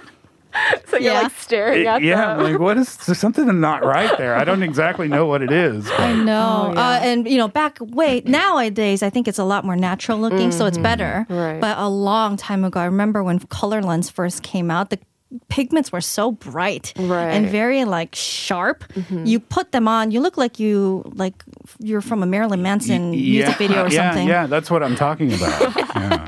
So 0.87 0.97
you're 0.97 1.13
Yeah. 1.13 1.21
like 1.23 1.31
staring 1.39 1.87
at 1.87 2.03
yeah, 2.03 2.35
them. 2.35 2.43
like, 2.43 2.59
what 2.59 2.77
is, 2.77 2.95
there's 2.97 3.17
something 3.17 3.59
not 3.59 3.83
right 3.97 4.15
there. 4.17 4.35
I 4.35 4.43
don't 4.43 4.61
exactly 4.61 5.07
know 5.07 5.25
what 5.25 5.41
it 5.41 5.51
is. 5.51 5.89
but- 5.89 6.13
know, 6.15 6.67
Oh, 6.67 6.69
uh, 6.69 6.73
yeah. 6.73 6.89
uh, 6.89 6.99
and 7.01 7.27
you 7.27 7.37
know, 7.37 7.47
back 7.47 7.77
way 7.81 8.21
mm-hmm. 8.21 8.31
nowadays, 8.31 9.01
I 9.01 9.09
think 9.09 9.27
it's 9.27 9.39
a 9.39 9.43
lot 9.43 9.65
more 9.65 9.75
natural 9.75 10.19
looking, 10.19 10.51
so 10.51 10.65
it's 10.65 10.77
mm-hmm. 10.77 10.83
better. 10.83 11.25
Right. 11.29 11.59
But 11.59 11.77
a 11.79 11.89
long 11.89 12.37
time 12.37 12.63
ago, 12.63 12.79
I 12.79 12.85
remember 12.85 13.23
when 13.23 13.39
color 13.39 13.81
lens 13.81 14.09
first 14.09 14.43
came 14.43 14.69
out, 14.69 14.89
the 14.91 14.99
pigments 15.49 15.91
were 15.91 16.01
so 16.01 16.31
bright 16.31 16.93
Right. 16.97 17.31
and 17.31 17.49
very 17.49 17.85
like 17.85 18.13
sharp. 18.13 18.83
Mm-hmm. 18.93 19.25
You 19.25 19.39
put 19.39 19.71
them 19.71 19.87
on, 19.87 20.11
you 20.11 20.21
look 20.21 20.37
like 20.37 20.59
you 20.59 21.03
like 21.15 21.43
you're 21.79 22.01
from 22.01 22.21
a 22.21 22.25
Marilyn 22.25 22.61
Manson 22.61 23.11
music 23.11 23.57
video 23.57 23.85
or 23.85 23.89
yeah, 23.89 24.11
something. 24.11 24.27
Yeah, 24.27 24.45
that's 24.47 24.69
what 24.69 24.83
I'm 24.83 24.95
talking 24.95 25.33
about. 25.33 25.75
yeah. 25.95 26.25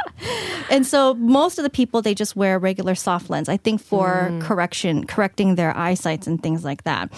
And 0.69 0.86
so 0.86 1.13
most 1.15 1.58
of 1.60 1.63
the 1.63 1.69
people 1.69 2.01
they 2.01 2.15
just 2.15 2.36
wear 2.36 2.58
regular 2.60 2.95
soft 2.95 3.30
lens. 3.30 3.47
I 3.49 3.58
think 3.58 3.82
for 3.82 4.30
Mm. 4.32 4.41
correction, 4.41 5.06
correcting 5.06 5.56
their 5.56 5.75
eyesights 5.78 6.28
and 6.28 6.41
things 6.41 6.63
like 6.63 6.84
that. 6.86 7.10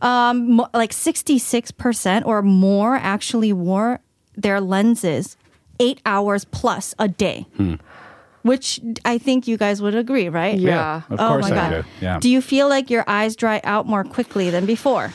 Um, 0.00 0.52
mo- 0.56 0.68
like 0.74 0.92
sixty 0.92 1.38
six 1.38 1.70
percent 1.70 2.26
or 2.26 2.42
more 2.42 2.96
actually 2.96 3.52
wore 3.52 4.00
their 4.36 4.60
lenses 4.60 5.36
eight 5.80 6.00
hours 6.06 6.44
plus 6.44 6.94
a 6.98 7.06
day. 7.08 7.46
Which 8.42 8.80
I 9.04 9.18
think 9.18 9.46
you 9.48 9.56
guys 9.56 9.82
would 9.82 9.94
agree, 9.94 10.28
right? 10.28 10.58
Yeah. 10.58 11.02
of 11.10 11.18
oh 11.20 11.28
course 11.28 11.50
my 11.50 11.56
I 11.56 11.70
god. 11.70 11.70
do. 11.70 11.88
Yeah. 12.00 12.18
Do 12.20 12.30
you 12.30 12.40
feel 12.40 12.68
like 12.68 12.88
your 12.88 13.04
eyes 13.06 13.36
dry 13.36 13.60
out 13.64 13.86
more 13.86 14.04
quickly 14.04 14.48
than 14.50 14.64
before? 14.64 15.12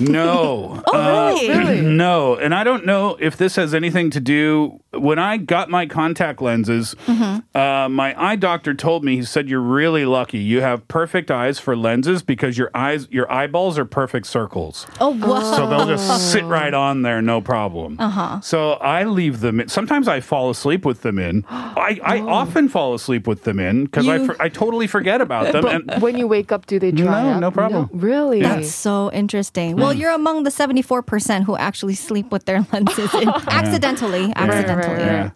No. 0.00 0.82
Oh, 0.92 0.94
Uh, 0.94 1.34
really? 1.48 1.80
no. 1.82 2.36
And 2.36 2.54
I 2.54 2.64
don't 2.64 2.86
know 2.86 3.16
if 3.20 3.36
this 3.36 3.56
has 3.56 3.74
anything 3.74 4.10
to 4.10 4.20
do. 4.20 4.80
When 4.98 5.18
I 5.18 5.36
got 5.36 5.70
my 5.70 5.86
contact 5.86 6.40
lenses, 6.42 6.94
Mm-hmm. 7.06 7.56
uh, 7.56 7.88
my 7.88 8.14
eye 8.22 8.36
doctor 8.36 8.74
told 8.74 9.04
me, 9.04 9.16
he 9.16 9.24
said, 9.24 9.48
You're 9.48 9.60
really 9.60 10.04
lucky. 10.04 10.38
You 10.38 10.60
have 10.60 10.86
perfect 10.88 11.30
eyes 11.30 11.58
for 11.58 11.76
lenses 11.76 12.22
because 12.22 12.56
your 12.58 12.70
eyes, 12.74 13.08
your 13.10 13.30
eyeballs 13.30 13.78
are 13.78 13.84
perfect 13.84 14.26
circles. 14.26 14.86
Oh, 15.00 15.10
wow. 15.10 15.40
So 15.54 15.68
they'll 15.68 15.86
just 15.86 16.32
sit 16.32 16.44
right 16.44 16.72
on 16.74 17.02
there, 17.02 17.20
no 17.22 17.40
problem. 17.40 17.96
Uh-huh. 18.00 18.40
So 18.40 18.72
I 18.74 19.04
leave 19.04 19.40
them. 19.40 19.60
In. 19.60 19.68
Sometimes 19.68 20.08
I 20.08 20.20
fall 20.20 20.50
asleep 20.50 20.84
with 20.84 21.02
them 21.02 21.18
in. 21.18 21.44
I, 21.48 22.00
I 22.02 22.20
often 22.40 22.68
fall 22.68 22.94
asleep 22.94 23.26
with 23.26 23.44
them 23.44 23.58
in 23.60 23.84
because 23.84 24.08
I, 24.08 24.24
for, 24.26 24.40
I 24.40 24.48
totally 24.48 24.86
forget 24.86 25.20
about 25.20 25.52
them. 25.52 25.62
But 25.62 25.74
and 25.90 26.02
when 26.02 26.16
you 26.16 26.26
wake 26.26 26.52
up, 26.52 26.66
do 26.66 26.78
they 26.78 26.90
dry 26.92 27.22
No, 27.22 27.30
up? 27.30 27.40
no 27.40 27.50
problem. 27.50 27.90
Really? 27.92 28.42
That's 28.42 28.70
so 28.72 29.10
interesting. 29.12 29.76
Well, 29.76 29.92
you're 29.92 30.12
among 30.12 30.44
the 30.44 30.50
74% 30.50 31.44
who 31.44 31.56
actually 31.56 31.94
sleep 31.94 32.30
with 32.32 32.44
their 32.46 32.66
lenses 32.72 33.12
in, 33.14 33.28
accidentally. 33.48 34.32
Accidentally. 34.36 34.74
right. 34.76 34.83
Yeah, 34.88 35.30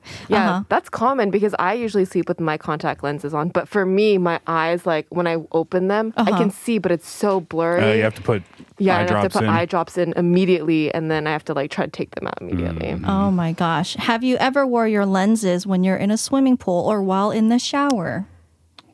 Uh-huh. 0.51 0.65
that's 0.69 0.89
common 0.89 1.31
because 1.31 1.55
I 1.59 1.75
usually 1.75 2.05
sleep 2.05 2.29
with 2.29 2.41
my 2.41 2.57
contact 2.59 3.03
lenses 3.03 3.35
on. 3.35 3.49
But 3.49 3.69
for 3.69 3.85
me, 3.87 4.19
my 4.19 4.41
eyes, 4.47 4.87
like 4.87 5.07
when 5.11 5.27
I 5.27 5.37
open 5.53 5.89
them, 5.89 6.13
I 6.17 6.31
can 6.33 6.51
see, 6.51 6.79
but 6.79 6.93
it's 6.93 7.09
so 7.09 7.41
blurry. 7.41 7.83
uh, 7.83 7.95
you 7.95 8.03
have 8.03 8.15
to 8.17 8.23
put 8.23 8.43
yeah, 8.79 8.97
eye 8.97 9.01
and 9.03 9.11
I 9.11 9.21
have 9.23 9.33
to 9.33 9.39
put 9.39 9.45
in. 9.45 9.51
eye 9.51 9.65
drops 9.65 9.99
in 9.99 10.13
immediately, 10.17 10.93
and 10.95 11.11
then 11.11 11.27
I 11.27 11.33
have 11.33 11.45
to 11.47 11.55
like 11.55 11.71
try 11.71 11.85
to 11.85 11.91
take 11.91 12.15
them 12.15 12.27
out 12.27 12.41
immediately. 12.41 12.89
Mm. 12.89 13.09
Oh 13.09 13.31
my 13.31 13.53
gosh. 13.53 13.95
Have 13.97 14.23
you 14.23 14.37
ever 14.37 14.67
wore 14.67 14.87
your 14.89 15.07
lenses 15.07 15.67
when 15.67 15.83
you're 15.85 15.97
in 15.97 16.11
a 16.11 16.17
swimming 16.19 16.57
pool 16.57 16.87
or 16.89 17.03
while 17.03 17.31
in 17.31 17.49
the 17.49 17.59
shower? 17.59 18.27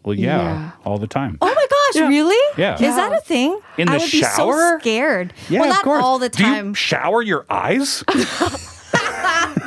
well, 0.05 0.15
yeah, 0.15 0.37
Yeah. 0.43 0.71
all 0.85 0.99
the 0.99 1.07
time. 1.07 1.39
Oh 1.41 1.47
my 1.47 1.67
gosh, 2.03 2.09
really? 2.11 2.37
Yeah. 2.59 2.75
Is 2.75 2.95
that 2.95 3.13
a 3.15 3.21
thing? 3.21 3.59
In 3.79 3.89
I 3.89 3.93
the 3.93 3.99
would 4.05 4.11
be 4.11 4.21
so 4.23 4.37
shower? 4.37 4.79
scared. 4.81 5.33
Yeah, 5.49 5.61
well, 5.61 5.71
of 5.71 5.75
not 5.77 5.85
course. 5.85 6.03
all 6.05 6.19
the 6.19 6.29
Do 6.29 6.43
you 6.45 6.49
time. 6.55 6.75
shower 6.75 7.23
your 7.23 7.47
eyes? 7.49 8.05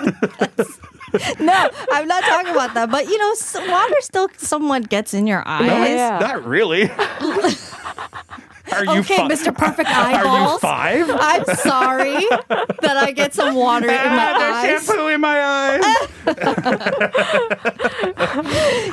no, 1.40 1.70
I'm 1.92 2.08
not 2.08 2.24
talking 2.24 2.52
about 2.52 2.74
that. 2.76 2.90
But 2.92 3.06
you 3.08 3.18
know, 3.18 3.34
water 3.72 3.96
still 4.02 4.30
somewhat 4.38 4.90
gets 4.90 5.14
in 5.14 5.28
your 5.28 5.44
eyes. 5.48 5.68
No, 5.68 5.86
yeah. 5.86 6.20
Not 6.20 6.46
really. 6.46 6.90
Are 8.70 8.84
you 8.84 9.00
Okay, 9.00 9.16
fi- 9.16 9.30
Mr. 9.30 9.56
Perfect 9.58 9.90
Are 9.96 10.12
you 10.12 10.18
Eyeballs. 10.18 10.60
five? 10.60 11.10
I'm 11.10 11.46
sorry 11.56 12.16
that 12.50 12.98
I 12.98 13.12
get 13.16 13.34
some 13.34 13.56
water 13.56 13.88
in 13.88 13.96
my 13.96 14.34
Ah, 14.34 14.38
there's 14.62 14.82
eyes. 14.82 14.86
shampoo 14.88 15.08
in 15.08 15.22
my 15.22 15.42
eyes. 15.42 15.82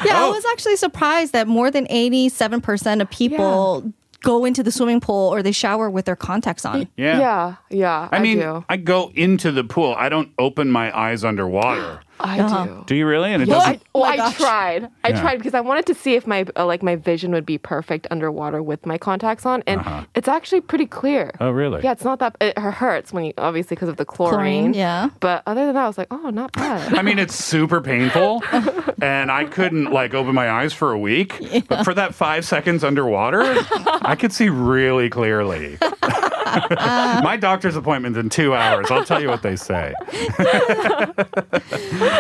Yeah, 0.05 0.19
I 0.19 0.27
Oh. 0.27 0.31
was 0.33 0.45
actually 0.53 0.77
surprised 0.77 1.33
that 1.33 1.49
more 1.49 1.71
than 1.71 1.87
87% 1.89 3.01
of 3.03 3.11
people 3.11 3.93
go 4.25 4.45
into 4.45 4.63
the 4.63 4.73
swimming 4.73 5.01
pool 5.01 5.33
or 5.33 5.43
they 5.43 5.53
shower 5.53 5.89
with 5.89 6.07
their 6.07 6.17
contacts 6.17 6.65
on. 6.65 6.89
Yeah. 6.97 7.19
yeah, 7.19 7.55
yeah, 7.71 8.09
I, 8.11 8.17
I 8.17 8.21
mean, 8.21 8.39
do. 8.39 8.65
I 8.69 8.77
go 8.77 9.13
into 9.15 9.53
the 9.53 9.63
pool. 9.63 9.95
I 9.97 10.09
don't 10.09 10.33
open 10.39 10.71
my 10.71 10.97
eyes 10.97 11.23
underwater. 11.23 12.01
I 12.21 12.39
Uh-huh. 12.41 12.65
do. 12.65 12.85
Do 12.87 12.95
you 12.95 13.07
really? 13.07 13.33
And 13.33 13.43
it 13.43 13.49
Well, 13.49 13.59
doesn't. 13.61 13.83
I, 13.95 13.99
well, 13.99 14.05
my 14.05 14.13
I 14.13 14.17
gosh. 14.17 14.37
tried. 14.37 14.89
I 15.05 15.09
Yeah. 15.11 15.21
tried 15.21 15.37
because 15.39 15.55
I 15.55 15.61
wanted 15.61 15.87
to 15.87 15.95
see 15.95 16.15
if 16.15 16.27
my 16.27 16.45
uh, 16.57 16.65
like 16.65 16.83
my 16.83 16.97
vision 16.97 17.33
would 17.33 17.45
be 17.47 17.59
perfect 17.59 18.07
underwater 18.11 18.63
with 18.63 18.87
my 18.87 18.99
contacts 18.99 19.45
on, 19.45 19.63
and 19.67 19.83
it's 20.15 20.29
actually 20.29 20.61
pretty 20.61 20.87
clear. 20.87 21.33
Uh-huh. 21.35 21.47
Oh, 21.47 21.51
really? 21.51 21.81
Yeah, 21.83 21.93
it's 21.93 22.05
not 22.05 22.21
that 22.21 22.37
it 22.41 22.57
hurts 22.59 23.13
when 23.13 23.25
you 23.25 23.33
obviously 23.39 23.75
because 23.75 23.89
of 23.89 23.97
the 23.97 24.05
Chlorine, 24.05 24.35
chlorine. 24.37 24.75
yeah. 24.75 25.09
But 25.21 25.43
other 25.47 25.67
than 25.67 25.75
that, 25.75 25.85
I 25.85 25.87
was 25.89 25.99
like, 25.99 26.09
oh, 26.11 26.31
not 26.31 26.53
bad. 26.53 26.95
I 26.95 27.03
mean, 27.03 27.19
it's 27.19 27.35
super 27.35 27.81
painful, 27.81 28.43
and 29.03 29.31
I 29.31 29.45
couldn't 29.45 29.91
like 29.91 30.15
open 30.15 30.35
my 30.35 30.51
eyes 30.51 30.73
for 30.73 30.93
a 30.93 30.99
week. 30.99 31.41
But 31.69 31.85
for 31.85 31.95
that 31.95 32.15
five 32.15 32.45
seconds 32.45 32.85
underwater, 32.85 33.43
I 34.03 34.17
could 34.19 34.33
see 34.33 34.49
really 34.49 35.11
clearly. 35.11 35.79
my 36.71 37.37
doctor's 37.41 37.77
appointment's 37.77 38.19
in 38.19 38.29
two 38.29 38.55
hours. 38.55 38.91
I'll 38.91 39.05
tell 39.05 39.21
you 39.23 39.29
what 39.29 39.43
they 39.43 39.57
say. 39.57 39.95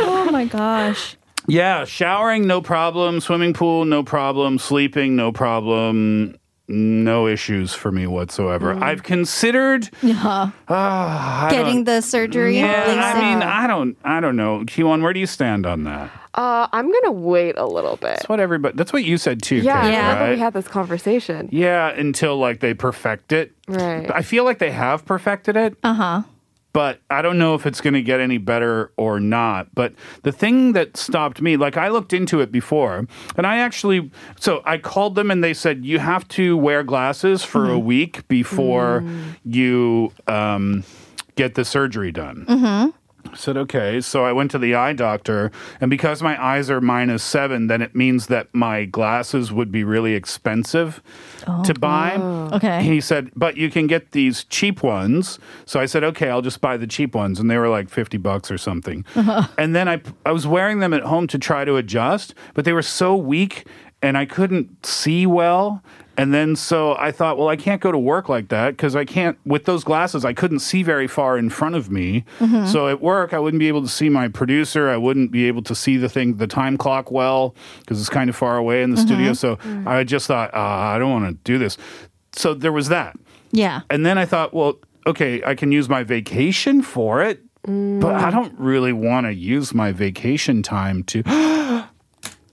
Oh 0.06 0.30
my 0.30 0.46
gosh. 0.46 1.16
Yeah, 1.46 1.84
showering, 1.84 2.46
no 2.46 2.60
problem. 2.60 3.20
Swimming 3.20 3.52
pool, 3.52 3.84
no 3.84 4.02
problem. 4.02 4.58
Sleeping, 4.58 5.14
no 5.14 5.30
problem. 5.30 6.36
No 6.66 7.26
issues 7.26 7.74
for 7.74 7.92
me 7.92 8.06
whatsoever. 8.06 8.72
I've 8.82 9.02
considered 9.02 9.90
Yeah. 10.02 10.50
ah, 10.68 11.46
I 11.46 11.50
Getting 11.50 11.84
the 11.84 12.00
surgery. 12.00 12.58
Yeah, 12.58 13.12
I 13.14 13.20
mean, 13.20 13.42
I 13.42 13.66
don't, 13.66 13.96
I 14.02 14.20
don't 14.20 14.36
know. 14.36 14.60
Kiwon, 14.60 15.02
where 15.02 15.12
do 15.12 15.20
you 15.20 15.26
stand 15.26 15.66
on 15.66 15.84
that? 15.84 16.10
uh, 16.34 16.66
I'm 16.72 16.90
gonna 16.90 17.12
wait 17.12 17.56
a 17.58 17.66
little 17.66 17.96
bit. 17.96 18.16
That's 18.16 18.28
what 18.28 18.40
everybody. 18.40 18.76
That's 18.76 18.92
what 18.92 19.04
you 19.04 19.18
said 19.18 19.42
too. 19.42 19.56
Yeah, 19.56 19.82
Kate, 19.82 19.92
yeah. 19.92 20.20
right? 20.20 20.30
we 20.30 20.38
had 20.38 20.52
this 20.54 20.66
conversation. 20.66 21.48
Yeah, 21.52 21.90
until 21.90 22.38
like 22.38 22.60
they 22.60 22.74
perfect 22.74 23.32
it. 23.32 23.52
Right. 23.68 24.10
I 24.12 24.22
feel 24.22 24.44
like 24.44 24.58
they 24.58 24.70
have 24.72 25.04
perfected 25.04 25.56
it. 25.56 25.76
Uh 25.84 25.94
huh. 25.94 26.22
But 26.74 27.00
I 27.08 27.22
don't 27.22 27.38
know 27.38 27.54
if 27.54 27.66
it's 27.66 27.80
going 27.80 27.94
to 27.94 28.02
get 28.02 28.20
any 28.20 28.36
better 28.36 28.92
or 28.98 29.20
not. 29.20 29.74
But 29.74 29.94
the 30.24 30.32
thing 30.32 30.72
that 30.72 30.96
stopped 30.98 31.40
me, 31.40 31.56
like 31.56 31.78
I 31.78 31.88
looked 31.88 32.12
into 32.12 32.40
it 32.40 32.52
before, 32.52 33.06
and 33.36 33.46
I 33.46 33.58
actually, 33.58 34.10
so 34.38 34.60
I 34.66 34.76
called 34.76 35.14
them 35.14 35.30
and 35.30 35.42
they 35.42 35.54
said 35.54 35.86
you 35.86 36.00
have 36.00 36.28
to 36.28 36.56
wear 36.56 36.82
glasses 36.82 37.44
for 37.44 37.66
a 37.66 37.68
mm-hmm. 37.68 37.86
week 37.86 38.28
before 38.28 39.02
mm. 39.02 39.36
you 39.44 40.12
um, 40.26 40.82
get 41.36 41.54
the 41.54 41.64
surgery 41.64 42.10
done. 42.10 42.44
I 42.48 43.03
said, 43.34 43.56
okay. 43.56 44.00
So 44.00 44.24
I 44.24 44.32
went 44.32 44.50
to 44.52 44.58
the 44.58 44.74
eye 44.74 44.92
doctor, 44.92 45.50
and 45.80 45.90
because 45.90 46.22
my 46.22 46.42
eyes 46.42 46.70
are 46.70 46.80
minus 46.80 47.22
seven, 47.22 47.66
then 47.66 47.82
it 47.82 47.94
means 47.94 48.26
that 48.28 48.54
my 48.54 48.84
glasses 48.84 49.52
would 49.52 49.72
be 49.72 49.84
really 49.84 50.14
expensive 50.14 51.02
to 51.40 51.72
oh. 51.76 51.80
buy. 51.80 52.16
Oh. 52.16 52.50
Okay. 52.54 52.82
He 52.82 53.00
said, 53.00 53.30
but 53.34 53.56
you 53.56 53.70
can 53.70 53.86
get 53.86 54.12
these 54.12 54.44
cheap 54.44 54.82
ones. 54.82 55.38
So 55.66 55.80
I 55.80 55.86
said, 55.86 56.04
okay, 56.04 56.30
I'll 56.30 56.42
just 56.42 56.60
buy 56.60 56.76
the 56.76 56.86
cheap 56.86 57.14
ones. 57.14 57.40
And 57.40 57.50
they 57.50 57.58
were 57.58 57.68
like 57.68 57.88
50 57.88 58.18
bucks 58.18 58.50
or 58.50 58.58
something. 58.58 59.04
And 59.56 59.74
then 59.74 59.88
I, 59.88 60.00
I 60.26 60.32
was 60.32 60.46
wearing 60.46 60.80
them 60.80 60.92
at 60.92 61.02
home 61.02 61.26
to 61.28 61.38
try 61.38 61.64
to 61.64 61.76
adjust, 61.76 62.34
but 62.54 62.64
they 62.64 62.72
were 62.72 62.82
so 62.82 63.16
weak. 63.16 63.66
and 64.02 64.18
I 64.18 64.26
couldn't 64.26 64.84
see 64.84 65.26
well. 65.26 65.82
And 66.16 66.32
then 66.32 66.56
so 66.56 66.96
I 66.96 67.10
thought, 67.10 67.38
well, 67.38 67.48
I 67.48 67.56
can't 67.56 67.80
go 67.80 67.90
to 67.90 67.98
work 67.98 68.28
like 68.28 68.48
that 68.48 68.70
because 68.70 68.94
I 68.94 69.04
can't, 69.04 69.38
with 69.44 69.64
those 69.64 69.84
glasses, 69.84 70.24
I 70.24 70.32
couldn't 70.32 70.60
see 70.60 70.82
very 70.82 71.06
far 71.06 71.36
in 71.36 71.50
front 71.50 71.74
of 71.74 71.90
me. 71.90 72.24
Mm-hmm. 72.38 72.66
So 72.66 72.88
at 72.88 73.00
work, 73.00 73.32
I 73.32 73.38
wouldn't 73.38 73.58
be 73.58 73.68
able 73.68 73.82
to 73.82 73.88
see 73.88 74.08
my 74.08 74.28
producer. 74.28 74.88
I 74.88 74.96
wouldn't 74.96 75.30
be 75.30 75.46
able 75.46 75.62
to 75.62 75.74
see 75.74 75.96
the 75.96 76.08
thing, 76.08 76.36
the 76.36 76.46
time 76.46 76.76
clock 76.76 77.10
well 77.10 77.54
because 77.80 78.00
it's 78.00 78.08
kind 78.08 78.30
of 78.30 78.36
far 78.36 78.56
away 78.56 78.82
in 78.82 78.90
the 78.90 78.96
mm-hmm. 78.96 79.06
studio. 79.06 79.32
So 79.32 79.58
I 79.86 80.04
just 80.04 80.26
thought, 80.26 80.54
uh, 80.54 80.58
I 80.58 80.98
don't 80.98 81.10
want 81.10 81.26
to 81.26 81.34
do 81.44 81.58
this. 81.58 81.76
So 82.32 82.54
there 82.54 82.72
was 82.72 82.88
that. 82.88 83.16
Yeah. 83.50 83.82
And 83.90 84.04
then 84.04 84.18
I 84.18 84.24
thought, 84.24 84.54
well, 84.54 84.78
okay, 85.06 85.42
I 85.44 85.54
can 85.54 85.72
use 85.72 85.88
my 85.88 86.02
vacation 86.02 86.82
for 86.82 87.22
it, 87.22 87.40
but 87.62 87.70
I 87.70 88.28
mm. 88.28 88.30
don't 88.30 88.58
really 88.58 88.92
want 88.92 89.26
to 89.26 89.34
use 89.34 89.72
my 89.72 89.92
vacation 89.92 90.62
time 90.62 91.02
to. 91.04 91.22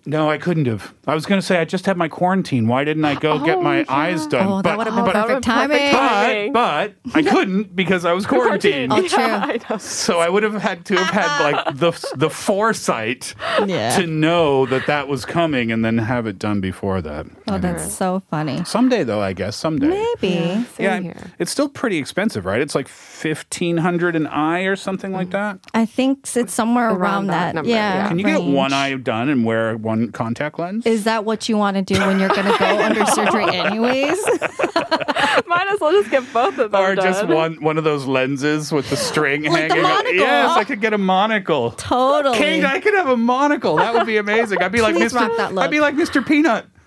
No, 0.05 0.29
I 0.29 0.37
couldn't 0.37 0.65
have. 0.65 0.93
I 1.05 1.13
was 1.13 1.25
going 1.25 1.39
to 1.39 1.45
say 1.45 1.59
I 1.59 1.65
just 1.65 1.85
had 1.85 1.95
my 1.97 2.07
quarantine. 2.07 2.67
Why 2.67 2.83
didn't 2.83 3.05
I 3.05 3.15
go 3.15 3.37
get 3.43 3.57
Oh, 3.57 3.61
my 3.61 3.79
yeah. 3.79 3.85
eyes 3.89 4.25
done? 4.27 4.47
Oh, 4.47 4.61
that 4.63 4.77
would 4.77 4.87
have 4.87 4.95
been 4.95 5.05
but, 5.05 5.13
perfect 5.13 5.43
timing. 5.43 5.91
timing. 5.91 6.53
but, 6.53 6.93
but 7.03 7.15
I 7.15 7.21
couldn't 7.29 7.75
because 7.75 8.03
I 8.05 8.13
was 8.13 8.25
quarantined. 8.25 8.91
Oh, 8.93 9.07
true. 9.07 9.23
I. 9.23 9.77
So 9.77 10.19
I 10.19 10.27
would 10.29 10.43
have 10.43 10.55
had 10.55 10.85
to 10.85 10.95
have 10.95 11.09
had 11.13 11.51
like 11.51 11.65
the 11.77 11.91
the 12.15 12.29
foresight 12.29 13.33
Yeah. 13.65 13.95
to 13.97 14.07
know 14.07 14.65
that 14.67 14.85
that 14.87 15.07
was 15.07 15.25
coming 15.25 15.71
and 15.71 15.83
then 15.83 15.97
have 15.97 16.25
it 16.27 16.39
done 16.39 16.61
before 16.61 17.01
that. 17.01 17.25
Oh, 17.47 17.57
that's 17.57 17.93
so 17.93 18.21
funny. 18.29 18.63
Someday 18.65 19.03
though, 19.03 19.21
I 19.21 19.33
guess 19.33 19.55
someday. 19.55 19.87
Maybe. 19.87 20.33
Same 20.35 20.65
Yeah, 20.79 20.99
here. 20.99 21.31
it's 21.39 21.51
still 21.51 21.69
pretty 21.69 21.97
expensive, 21.97 22.45
right? 22.45 22.61
It's 22.61 22.75
like 22.75 22.87
fifteen 22.87 23.77
hundred 23.77 24.15
an 24.15 24.27
eye 24.27 24.61
or 24.61 24.75
something 24.75 25.11
like 25.11 25.27
mm-hmm. 25.29 25.57
that. 25.59 25.59
I 25.73 25.85
think 25.85 26.27
it's 26.35 26.53
somewhere 26.53 26.89
around, 26.89 27.01
Around 27.01 27.27
that 27.27 27.45
that. 27.47 27.55
number, 27.55 27.69
yeah. 27.69 27.95
yeah. 28.03 28.07
Can 28.07 28.19
you 28.19 28.25
get 28.25 28.41
one 28.43 28.73
eye 28.73 28.93
done 28.95 29.29
and 29.29 29.43
wear 29.45 29.75
one 29.77 29.90
contact 30.11 30.59
lens? 30.59 30.85
Is 30.85 31.03
that 31.05 31.25
what 31.25 31.47
you 31.49 31.57
want 31.57 31.75
to 31.77 31.81
do 31.81 31.99
when 32.05 32.19
you're 32.19 32.29
going 32.29 32.45
to 32.51 32.57
go 32.57 32.65
under 32.83 33.05
surgery, 33.07 33.45
anyways? 33.53 34.17
Might 35.47 35.67
as 35.69 35.79
well 35.79 35.91
just 35.91 36.09
get 36.11 36.23
both 36.33 36.57
of 36.57 36.71
them 36.71 36.81
or 36.81 36.95
just 36.95 37.21
done. 37.21 37.33
one 37.35 37.55
one 37.63 37.77
of 37.77 37.83
those 37.83 38.05
lenses 38.05 38.71
with 38.71 38.89
the 38.89 38.95
string 38.97 39.43
Like 39.43 39.69
hanging. 39.71 39.77
up. 39.85 39.91
monocle. 39.91 40.13
Yes, 40.15 40.57
I 40.57 40.63
could 40.63 40.81
get 40.81 40.93
a 40.93 40.97
monocle. 40.97 41.71
totally. 41.71 42.37
Kate, 42.37 42.63
I 42.65 42.79
could 42.79 42.93
have 42.93 43.07
a 43.09 43.17
monocle. 43.17 43.75
That 43.77 43.93
would 43.93 44.05
be 44.07 44.17
amazing. 44.17 44.61
I'd 44.61 44.71
be 44.71 44.81
like 44.81 44.95
Please 44.95 45.13
Mr. 45.13 45.35
that 45.37 45.53
look. 45.53 45.63
I'd 45.63 45.71
be 45.71 45.79
like 45.79 45.95
Mr. 45.95 46.25
Peanut. 46.25 46.65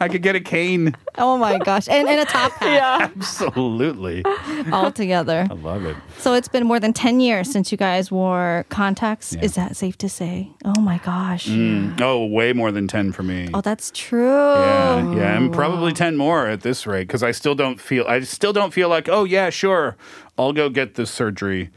I 0.00 0.08
could 0.08 0.22
get 0.22 0.36
a 0.36 0.40
cane. 0.40 0.94
Oh 1.16 1.36
my 1.36 1.58
gosh. 1.58 1.88
And, 1.88 2.08
and 2.08 2.20
a 2.20 2.24
top 2.24 2.52
hat 2.60 2.72
Yeah. 2.72 3.10
Absolutely. 3.16 4.24
all 4.72 4.92
together. 4.92 5.46
I 5.50 5.54
love 5.54 5.84
it. 5.84 5.96
So 6.18 6.34
it's 6.34 6.48
been 6.48 6.66
more 6.66 6.78
than 6.80 6.92
10 6.92 7.20
years 7.20 7.50
since 7.50 7.72
you 7.72 7.78
guys 7.78 8.10
wore 8.10 8.64
contacts. 8.68 9.34
Is 9.34 9.54
that 9.56 9.76
safe 9.76 9.98
to 9.98 10.08
say? 10.08 10.50
Oh 10.64 10.80
my 10.80 10.98
gosh. 10.98 11.46
Mm. 11.48 12.00
Oh, 12.00 12.26
way 12.26 12.52
more 12.52 12.70
than 12.70 12.86
10 12.88 13.12
for 13.12 13.22
me. 13.22 13.48
Oh, 13.52 13.60
that's 13.60 13.90
true. 13.94 14.28
Yeah, 14.28 15.14
yeah, 15.16 15.36
and 15.36 15.52
probably 15.52 15.92
10 15.92 16.16
more 16.16 16.46
at 16.46 16.60
this 16.62 16.86
rate 16.86 17.06
because 17.08 17.22
I 17.22 17.32
still 17.32 17.54
don't 17.54 17.80
feel 17.80 18.04
I 18.06 18.20
still 18.20 18.52
don't 18.52 18.72
feel 18.72 18.88
like, 18.88 19.08
"Oh 19.08 19.24
yeah, 19.24 19.50
sure. 19.50 19.96
I'll 20.38 20.52
go 20.52 20.68
get 20.70 20.94
this 20.94 21.10
surgery 21.10 21.70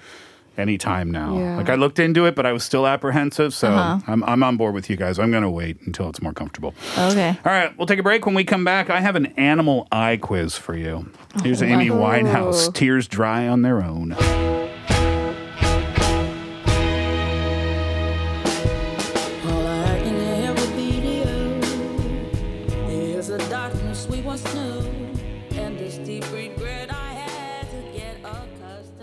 anytime 0.58 1.12
now." 1.12 1.38
Yeah. 1.38 1.58
Like 1.58 1.70
I 1.70 1.76
looked 1.76 2.00
into 2.00 2.26
it, 2.26 2.36
but 2.36 2.46
I 2.46 2.52
was 2.52 2.64
still 2.64 2.86
apprehensive, 2.88 3.54
so 3.54 3.70
Uh-huh. 3.72 4.00
I'm 4.08 4.24
I'm 4.26 4.44
on 4.44 4.58
board 4.58 4.74
with 4.74 4.90
you 4.90 4.96
guys. 4.96 5.20
I'm 5.20 5.32
going 5.32 5.44
to 5.44 5.50
wait 5.50 5.78
until 5.86 6.10
it's 6.10 6.22
more 6.22 6.34
comfortable. 6.34 6.74
Okay. 6.98 7.30
All 7.46 7.52
right, 7.52 7.76
we'll 7.78 7.88
take 7.88 8.00
a 8.00 8.04
break. 8.04 8.26
When 8.26 8.36
we 8.36 8.44
come 8.44 8.64
back, 8.64 8.90
I 8.90 9.00
have 9.02 9.16
an 9.16 9.28
animal 9.38 9.88
eye 9.92 10.18
quiz 10.22 10.56
for 10.58 10.76
you. 10.76 11.10
Here's 11.44 11.62
Amy 11.64 11.90
Winehouse. 11.90 12.74
Tears 12.74 13.08
dry 13.08 13.48
on 13.48 13.62
their 13.62 13.82
own. 13.84 14.16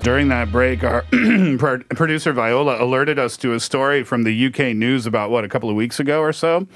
During 0.03 0.29
that 0.29 0.51
break, 0.51 0.85
our 0.85 1.03
producer 1.59 2.33
Viola 2.33 2.83
alerted 2.83 3.19
us 3.19 3.37
to 3.39 3.53
a 3.53 3.61
story 3.61 4.05
from 4.05 4.23
the 4.23 4.47
UK 4.47 4.75
news 4.75 5.07
about 5.07 5.31
what 5.31 5.45
a 5.45 5.49
couple 5.49 5.69
of 5.69 5.77
weeks 5.77 6.01
ago 6.01 6.21
or 6.21 6.33
so. 6.33 6.67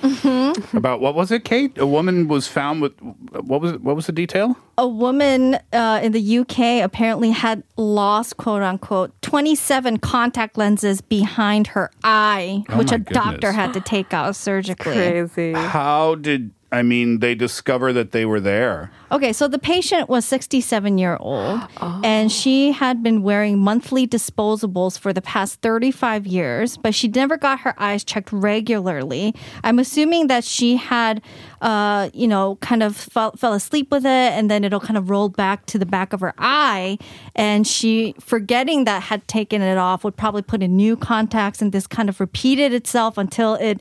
About 0.74 1.00
what 1.00 1.14
was 1.14 1.30
it, 1.30 1.44
Kate? 1.44 1.78
A 1.78 1.86
woman 1.86 2.28
was 2.28 2.46
found 2.48 2.82
with 2.82 2.92
what 3.00 3.60
was 3.60 3.72
it, 3.72 3.80
what 3.82 3.96
was 3.96 4.06
the 4.06 4.12
detail? 4.12 4.56
A 4.76 4.86
woman 4.86 5.54
uh, 5.72 6.00
in 6.02 6.12
the 6.12 6.38
UK 6.38 6.84
apparently 6.84 7.30
had 7.30 7.62
lost, 7.76 8.36
quote 8.36 8.62
unquote, 8.62 9.12
27 9.22 9.98
contact 9.98 10.58
lenses 10.58 11.00
behind 11.00 11.68
her 11.68 11.90
eye, 12.04 12.64
Oh 12.68 12.78
which 12.78 12.90
my 12.90 12.96
a 12.96 12.98
doctor 12.98 13.52
had 13.52 13.72
to 13.74 13.80
take 13.80 14.12
out 14.12 14.36
surgically. 14.36 14.92
Crazy. 14.92 15.52
How 15.52 16.16
did 16.16 16.50
I 16.72 16.82
mean 16.82 17.18
they 17.18 17.34
discover 17.34 17.92
that 17.92 18.12
they 18.12 18.24
were 18.24 18.40
there? 18.40 18.90
Okay, 19.12 19.34
so 19.34 19.46
the 19.46 19.58
patient 19.58 20.08
was 20.08 20.24
67 20.24 20.96
year 20.96 21.18
old 21.20 21.60
and 22.02 22.32
she 22.32 22.72
had 22.72 23.02
been 23.02 23.22
wearing 23.22 23.58
monthly 23.58 24.08
disposables 24.08 24.98
for 24.98 25.12
the 25.12 25.20
past 25.20 25.60
35 25.60 26.26
years, 26.26 26.78
but 26.78 26.94
she 26.94 27.08
never 27.08 27.36
got 27.36 27.60
her 27.60 27.74
eyes 27.80 28.02
checked 28.04 28.32
regularly. 28.32 29.34
I'm 29.62 29.78
assuming 29.78 30.28
that 30.28 30.44
she 30.44 30.76
had, 30.76 31.20
uh, 31.62 32.10
you 32.12 32.26
know, 32.26 32.56
kind 32.56 32.82
of 32.82 32.96
fell, 32.96 33.30
fell 33.36 33.54
asleep 33.54 33.90
with 33.92 34.04
it 34.04 34.08
and 34.08 34.50
then 34.50 34.64
it'll 34.64 34.80
kind 34.80 34.98
of 34.98 35.08
roll 35.08 35.28
back 35.28 35.64
to 35.66 35.78
the 35.78 35.86
back 35.86 36.12
of 36.12 36.20
her 36.20 36.34
eye. 36.36 36.98
And 37.36 37.66
she, 37.66 38.16
forgetting 38.18 38.84
that 38.84 39.04
had 39.04 39.26
taken 39.28 39.62
it 39.62 39.78
off, 39.78 40.02
would 40.02 40.16
probably 40.16 40.42
put 40.42 40.60
in 40.60 40.76
new 40.76 40.96
contacts 40.96 41.62
and 41.62 41.70
this 41.70 41.86
kind 41.86 42.08
of 42.08 42.18
repeated 42.18 42.74
itself 42.74 43.16
until 43.16 43.54
it 43.54 43.80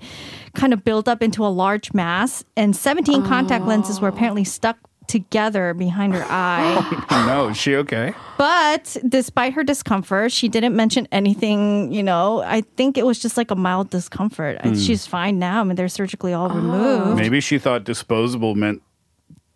kind 0.54 0.74
of 0.74 0.86
built 0.86 1.08
up 1.08 1.24
into 1.24 1.44
a 1.44 1.50
large 1.50 1.92
mass. 1.92 2.46
And 2.56 2.76
17 2.76 3.26
contact 3.26 3.66
lenses 3.66 4.00
were 4.00 4.10
apparently 4.10 4.44
stuck 4.44 4.78
together 5.12 5.74
behind 5.76 6.14
her 6.16 6.26
eye. 6.30 7.06
Oh, 7.12 7.26
no, 7.28 7.50
is 7.50 7.58
she 7.58 7.76
okay? 7.76 8.14
but 8.38 8.98
despite 9.08 9.54
her 9.54 9.64
discomfort, 9.64 10.32
she 10.32 10.48
didn't 10.48 10.76
mention 10.76 11.08
anything, 11.12 11.92
you 11.92 12.02
know. 12.02 12.42
I 12.42 12.62
think 12.78 12.98
it 12.98 13.06
was 13.06 13.20
just 13.20 13.38
like 13.38 13.52
a 13.52 13.56
mild 13.56 13.90
discomfort. 13.92 14.58
I- 14.64 14.70
hmm. 14.70 14.76
She's 14.76 15.06
fine 15.06 15.38
now. 15.38 15.62
I 15.62 15.64
mean, 15.66 15.76
they're 15.76 15.88
surgically 15.90 16.34
all 16.34 16.50
removed. 16.50 17.18
Maybe 17.18 17.40
she 17.42 17.60
thought 17.60 17.84
disposable 17.84 18.56
meant 18.56 18.82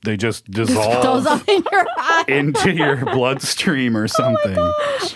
they 0.05 0.15
just 0.17 0.49
dissolve 0.49 1.27
up 1.27 1.47
in 1.49 1.63
your 1.71 1.85
eye. 1.97 2.23
into 2.27 2.71
your 2.71 2.97
bloodstream 2.97 3.97
or 3.97 4.07
something. 4.07 4.55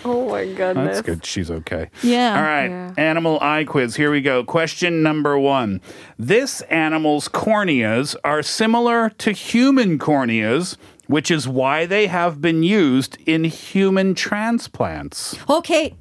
Oh 0.06 0.30
my 0.30 0.45
goodness. 0.45 0.78
Oh 0.78 0.86
That's 0.86 1.02
good. 1.02 1.25
She's 1.25 1.49
okay. 1.52 1.89
Yeah. 2.04 2.36
All 2.36 2.41
right. 2.43 2.67
Yeah. 2.69 2.93
Animal 2.97 3.39
eye 3.41 3.63
quiz. 3.63 3.95
Here 3.95 4.12
we 4.12 4.21
go. 4.21 4.43
Question 4.43 5.04
number 5.04 5.38
one. 5.38 5.82
This 6.17 6.62
animal's 6.63 7.28
corneas 7.28 8.15
are 8.23 8.41
similar 8.43 9.10
to 9.10 9.32
human 9.32 9.97
corneas, 9.99 10.78
which 11.08 11.32
is 11.32 11.47
why 11.47 11.86
they 11.86 12.08
have 12.08 12.39
been 12.41 12.63
used 12.63 13.17
in 13.25 13.43
human 13.45 14.15
transplants. 14.15 15.38
Okay. 15.49 15.95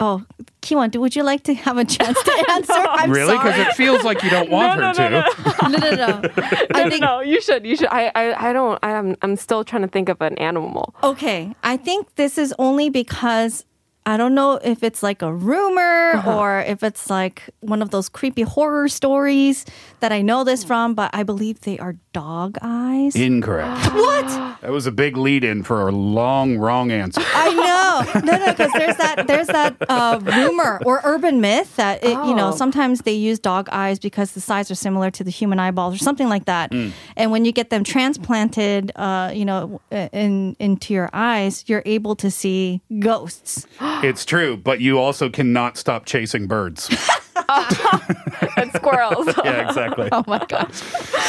Oh, 0.00 0.24
Kiwan, 0.60 0.90
do- 0.90 1.00
would 1.00 1.14
you 1.14 1.22
like 1.22 1.44
to 1.44 1.54
have 1.54 1.76
a 1.78 1.84
chance 1.84 2.20
to 2.22 2.44
answer? 2.50 2.72
I'm 2.72 3.10
really? 3.10 3.36
Because 3.36 3.58
it 3.58 3.74
feels 3.74 4.02
like 4.02 4.22
you 4.22 4.30
don't 4.30 4.50
want 4.56 4.80
No, 4.80 4.86
her 4.92 4.92
no, 4.92 5.08
no, 5.08 5.30
to. 5.30 5.68
no, 5.68 5.78
no, 5.78 5.94
no. 5.94 6.30
I 6.40 6.66
No, 6.72 6.84
no, 6.84 6.90
think 6.90 7.00
no, 7.02 7.20
you 7.20 7.40
should. 7.40 7.64
You 7.64 7.76
should. 7.76 7.88
I, 7.88 8.10
I, 8.14 8.50
I 8.50 8.52
don't. 8.52 8.78
I'm, 8.82 9.16
I'm 9.22 9.36
still 9.36 9.62
trying 9.64 9.82
to 9.82 9.88
think 9.88 10.08
of 10.08 10.20
an 10.20 10.36
animal. 10.38 10.94
Okay, 11.02 11.54
I 11.62 11.76
think 11.76 12.14
this 12.16 12.38
is 12.38 12.52
only 12.58 12.90
because 12.90 13.64
I 14.06 14.18
don't 14.18 14.34
know 14.34 14.56
if 14.62 14.82
it's 14.82 15.02
like 15.02 15.22
a 15.22 15.32
rumor 15.32 16.22
or 16.26 16.60
if 16.60 16.82
it's 16.82 17.08
like 17.08 17.48
one 17.60 17.80
of 17.80 17.88
those 17.90 18.10
creepy 18.10 18.42
horror 18.42 18.86
stories 18.88 19.64
that 20.00 20.12
I 20.12 20.20
know 20.20 20.44
this 20.44 20.62
from, 20.62 20.94
but 20.94 21.08
I 21.14 21.22
believe 21.22 21.60
they 21.62 21.78
are 21.78 21.96
dog 22.12 22.58
eyes. 22.60 23.16
Incorrect. 23.16 23.86
what? 23.94 24.60
That 24.60 24.70
was 24.70 24.86
a 24.86 24.92
big 24.92 25.16
lead 25.16 25.42
in 25.42 25.62
for 25.62 25.88
a 25.88 25.92
long, 25.92 26.58
wrong 26.58 26.90
answer. 26.92 27.22
I 27.34 27.54
know. 27.54 28.20
No, 28.20 28.36
no, 28.44 28.52
because 28.52 28.72
there's 28.72 28.96
that 28.96 29.26
there's 29.26 29.46
that 29.46 29.76
uh, 29.88 30.20
rumor 30.22 30.80
or 30.84 31.00
urban 31.04 31.40
myth 31.40 31.76
that 31.76 32.02
it, 32.04 32.10
you 32.10 32.34
know 32.34 32.48
Oh. 32.48 32.56
sometimes 32.56 33.00
they 33.02 33.12
use 33.14 33.38
dog 33.38 33.68
eyes 33.72 33.98
because 33.98 34.32
the 34.32 34.40
size 34.40 34.70
are 34.70 34.74
similar 34.74 35.10
to 35.12 35.24
the 35.24 35.30
human 35.30 35.58
eyeballs 35.58 35.94
or 35.94 35.98
something 35.98 36.28
like 36.28 36.44
that. 36.44 36.72
And 37.16 37.30
when 37.30 37.44
you 37.46 37.52
get 37.52 37.70
them 37.70 37.84
transplanted, 37.84 38.92
uh, 38.96 39.30
you 39.34 39.44
know, 39.46 39.80
in 39.90 40.56
into 40.58 40.92
your 40.92 41.08
eyes, 41.14 41.64
you're 41.68 41.82
able 41.86 42.14
to 42.16 42.30
see 42.30 42.82
ghosts. 42.98 43.66
It's 44.02 44.24
true, 44.24 44.56
but 44.56 44.80
you 44.80 44.98
also 44.98 45.28
cannot 45.30 45.76
stop 45.76 46.04
chasing 46.06 46.46
birds. 46.46 46.88
And 48.56 48.72
squirrels. 48.72 49.26
yeah, 49.44 49.68
exactly. 49.68 50.08
Oh 50.12 50.24
my 50.26 50.44
gosh. 50.46 50.82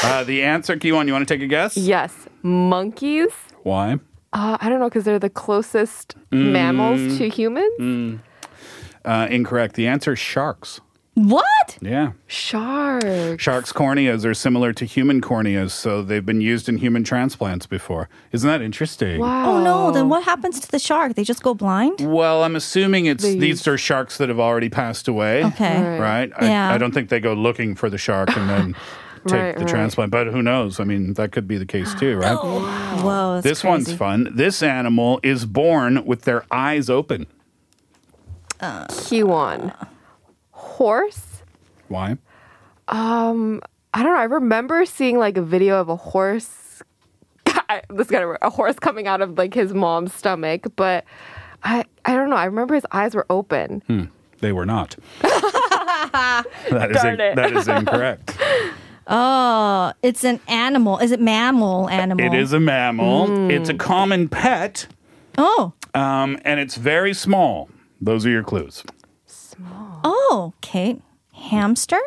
Uh, 0.04 0.23
the 0.23 0.43
answer, 0.43 0.75
Kiwan, 0.78 1.08
you 1.08 1.13
want 1.13 1.28
to 1.28 1.34
take 1.34 1.43
a 1.43 1.47
guess? 1.47 1.75
yes, 1.78 2.13
monkeys. 2.43 3.32
Why? 3.63 3.99
Uh, 4.34 4.58
I 4.60 4.69
don't 4.69 4.80
know 4.80 4.88
because 4.89 5.04
they're 5.06 5.19
the 5.19 5.30
closest 5.30 6.15
mammals 6.32 7.17
to 7.17 7.30
humans. 7.30 8.19
Uh, 9.04 9.28
incorrect. 9.30 9.75
The 9.75 9.88
answer 9.88 10.13
is 10.13 10.19
sharks. 10.19 10.82
What? 11.15 11.78
Yeah. 11.82 12.12
Sharks. 12.28 13.41
Sharks' 13.41 13.71
corneas 13.71 14.25
are 14.25 14.34
similar 14.34 14.73
to 14.73 14.84
human 14.86 15.21
corneas, 15.21 15.71
so 15.71 16.01
they've 16.01 16.25
been 16.25 16.41
used 16.41 16.67
in 16.67 16.78
human 16.78 17.06
transplants 17.06 17.65
before. 17.65 18.10
Isn't 18.34 18.49
that 18.49 18.62
interesting? 18.62 19.21
Wow. 19.21 19.54
Oh 19.54 19.63
no, 19.63 19.91
then 19.91 20.10
what 20.10 20.23
happens 20.25 20.60
to 20.60 20.69
the 20.69 20.78
shark? 20.80 21.15
They 21.15 21.23
just 21.23 21.41
go 21.41 21.54
blind? 21.54 22.01
Well, 22.01 22.43
I'm 22.43 22.56
assuming 22.58 23.06
it's 23.06 23.23
They 23.23 23.38
these 23.39 23.65
are 23.65 23.78
sharks 23.78 24.17
that 24.17 24.28
have 24.28 24.41
already 24.41 24.67
passed 24.69 25.08
away. 25.08 25.45
Okay. 25.45 25.82
Right. 25.82 25.99
Right? 25.99 26.32
I, 26.36 26.47
Yeah. 26.49 26.73
I 26.73 26.78
don't 26.78 26.93
think 26.93 27.08
they 27.08 27.21
go 27.21 27.34
looking 27.34 27.75
for 27.75 27.89
the 27.89 27.97
shark 27.97 28.36
and 28.36 28.49
then 28.49 28.73
take 29.28 29.39
Right, 29.41 29.54
the 29.56 29.62
right. 29.62 29.69
transplant. 29.69 30.12
But 30.12 30.28
who 30.28 30.41
knows? 30.41 30.82
I 30.82 30.84
mean, 30.84 31.13
that 31.13 31.32
could 31.32 31.47
be 31.47 31.58
the 31.58 31.65
case 31.65 31.93
too, 31.93 32.17
right? 32.21 32.36
Whoa, 32.36 33.36
that's 33.36 33.43
this 33.45 33.63
one's 33.63 33.93
fun. 33.93 34.30
This 34.36 34.62
animal 34.62 35.21
is 35.23 35.45
born 35.45 36.06
with 36.06 36.23
their 36.23 36.43
eyes 36.51 36.89
open. 36.89 37.25
Uh, 38.60 38.86
Kiwan. 38.88 39.74
Horse? 40.76 41.41
Why? 41.88 42.17
Um, 42.89 43.61
I 43.93 44.03
don't 44.03 44.13
know. 44.13 44.19
I 44.19 44.26
remember 44.26 44.86
seeing 44.86 45.17
like 45.17 45.38
a 45.38 45.41
video 45.41 45.80
of 45.80 45.88
a 45.88 45.95
horse. 45.95 46.82
this 47.89 48.07
got 48.07 48.38
a 48.41 48.49
horse 48.49 48.78
coming 48.78 49.07
out 49.07 49.21
of 49.21 49.38
like 49.38 49.53
his 49.53 49.73
mom's 49.73 50.13
stomach, 50.13 50.65
but 50.76 51.05
I 51.63 51.86
I 52.03 52.13
don't 52.15 52.30
know. 52.30 52.36
I 52.36 52.43
remember 52.43 52.76
his 52.76 52.86
eyes 52.91 53.15
were 53.15 53.26
open. 53.30 53.84
Hmm. 53.88 54.03
They 54.39 54.51
were 54.51 54.65
not. 54.65 54.97
that 55.21 56.45
is 56.91 57.01
Darn 57.01 57.21
it. 57.21 57.36
that 57.38 57.53
is 57.55 57.67
incorrect. 57.67 58.38
Oh, 59.07 59.93
it's 60.01 60.23
an 60.23 60.39
animal. 60.47 60.97
Is 60.97 61.11
it 61.11 61.21
mammal 61.21 61.88
animal? 61.91 62.26
It 62.26 62.34
is 62.34 62.53
a 62.53 62.59
mammal. 62.59 63.28
Hmm. 63.28 63.51
It's 63.51 63.69
a 63.69 63.76
common 63.76 64.28
pet, 64.28 64.88
Oh, 65.38 65.73
um, 65.93 66.39
and 66.43 66.59
it's 66.59 66.76
very 66.76 67.13
small. 67.13 67.69
Those 68.01 68.26
are 68.26 68.32
your 68.32 68.41
clues. 68.43 68.84
Oh, 70.06 70.53
Kate. 70.62 71.01
Hamster? 71.34 71.99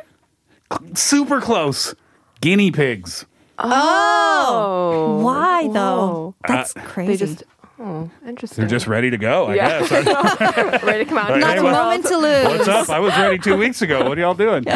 Super 0.95 1.41
close. 1.41 1.95
Guinea 2.41 2.71
pigs. 2.71 3.27
Oh, 3.59 5.21
Why 5.23 5.65
though? 5.69 5.73
Whoa. 5.73 6.35
That's 6.47 6.77
Uh, 6.77 6.81
crazy. 6.83 7.13
they 7.13 7.17
just 7.17 7.43
oh, 7.81 8.11
interesting. 8.27 8.63
They're 8.63 8.69
just 8.71 8.87
ready 8.87 9.11
to 9.11 9.17
go, 9.19 9.47
I 9.47 9.55
Yeah. 9.55 9.81
guess. 9.87 10.83
ready 10.83 11.05
to 11.05 11.09
come 11.09 11.19
out. 11.19 11.31
Like, 11.31 11.41
Not 11.41 11.55
hey, 11.55 11.59
a 11.59 11.63
what- 11.65 11.73
moment 11.73 12.07
to 12.07 12.17
lose. 12.17 12.45
What's 12.47 12.69
up? 12.69 12.89
I 12.91 12.99
was 13.01 13.13
ready 13.17 13.39
two 13.39 13.57
weeks 13.57 13.83
ago. 13.83 14.09
What 14.09 14.17
are 14.19 14.21
y'all 14.21 14.35
doing? 14.35 14.65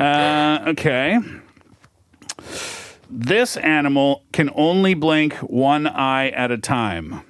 Uh, 0.00 0.64
okay. 0.68 1.18
This 3.10 3.56
animal 3.58 4.24
can 4.32 4.50
only 4.54 4.94
blink 4.94 5.34
one 5.38 5.86
eye 5.86 6.30
at 6.30 6.50
a 6.50 6.56
time. 6.56 7.20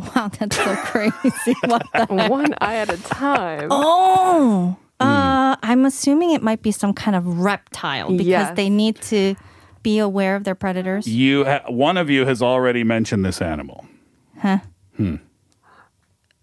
Wow, 0.16 0.30
that's 0.38 0.56
so 0.56 0.74
crazy. 0.76 1.54
What 1.64 1.86
the? 1.94 2.06
One 2.28 2.54
eye 2.60 2.76
at 2.76 2.90
a 2.90 2.96
time. 3.02 3.68
Oh, 3.70 4.76
Hmm. 5.00 5.06
uh, 5.06 5.56
I'm 5.62 5.84
assuming 5.86 6.30
it 6.32 6.42
might 6.42 6.62
be 6.62 6.72
some 6.72 6.92
kind 6.92 7.16
of 7.16 7.40
reptile 7.40 8.10
because 8.10 8.26
Yes. 8.26 8.56
they 8.56 8.68
need 8.68 9.00
to 9.02 9.34
be 9.82 9.98
aware 9.98 10.36
of 10.36 10.44
their 10.44 10.54
predators. 10.54 11.06
You, 11.06 11.44
ha- 11.46 11.62
one 11.68 11.96
of 11.96 12.10
you 12.10 12.26
has 12.26 12.42
already 12.42 12.84
mentioned 12.84 13.24
this 13.24 13.40
animal. 13.40 13.86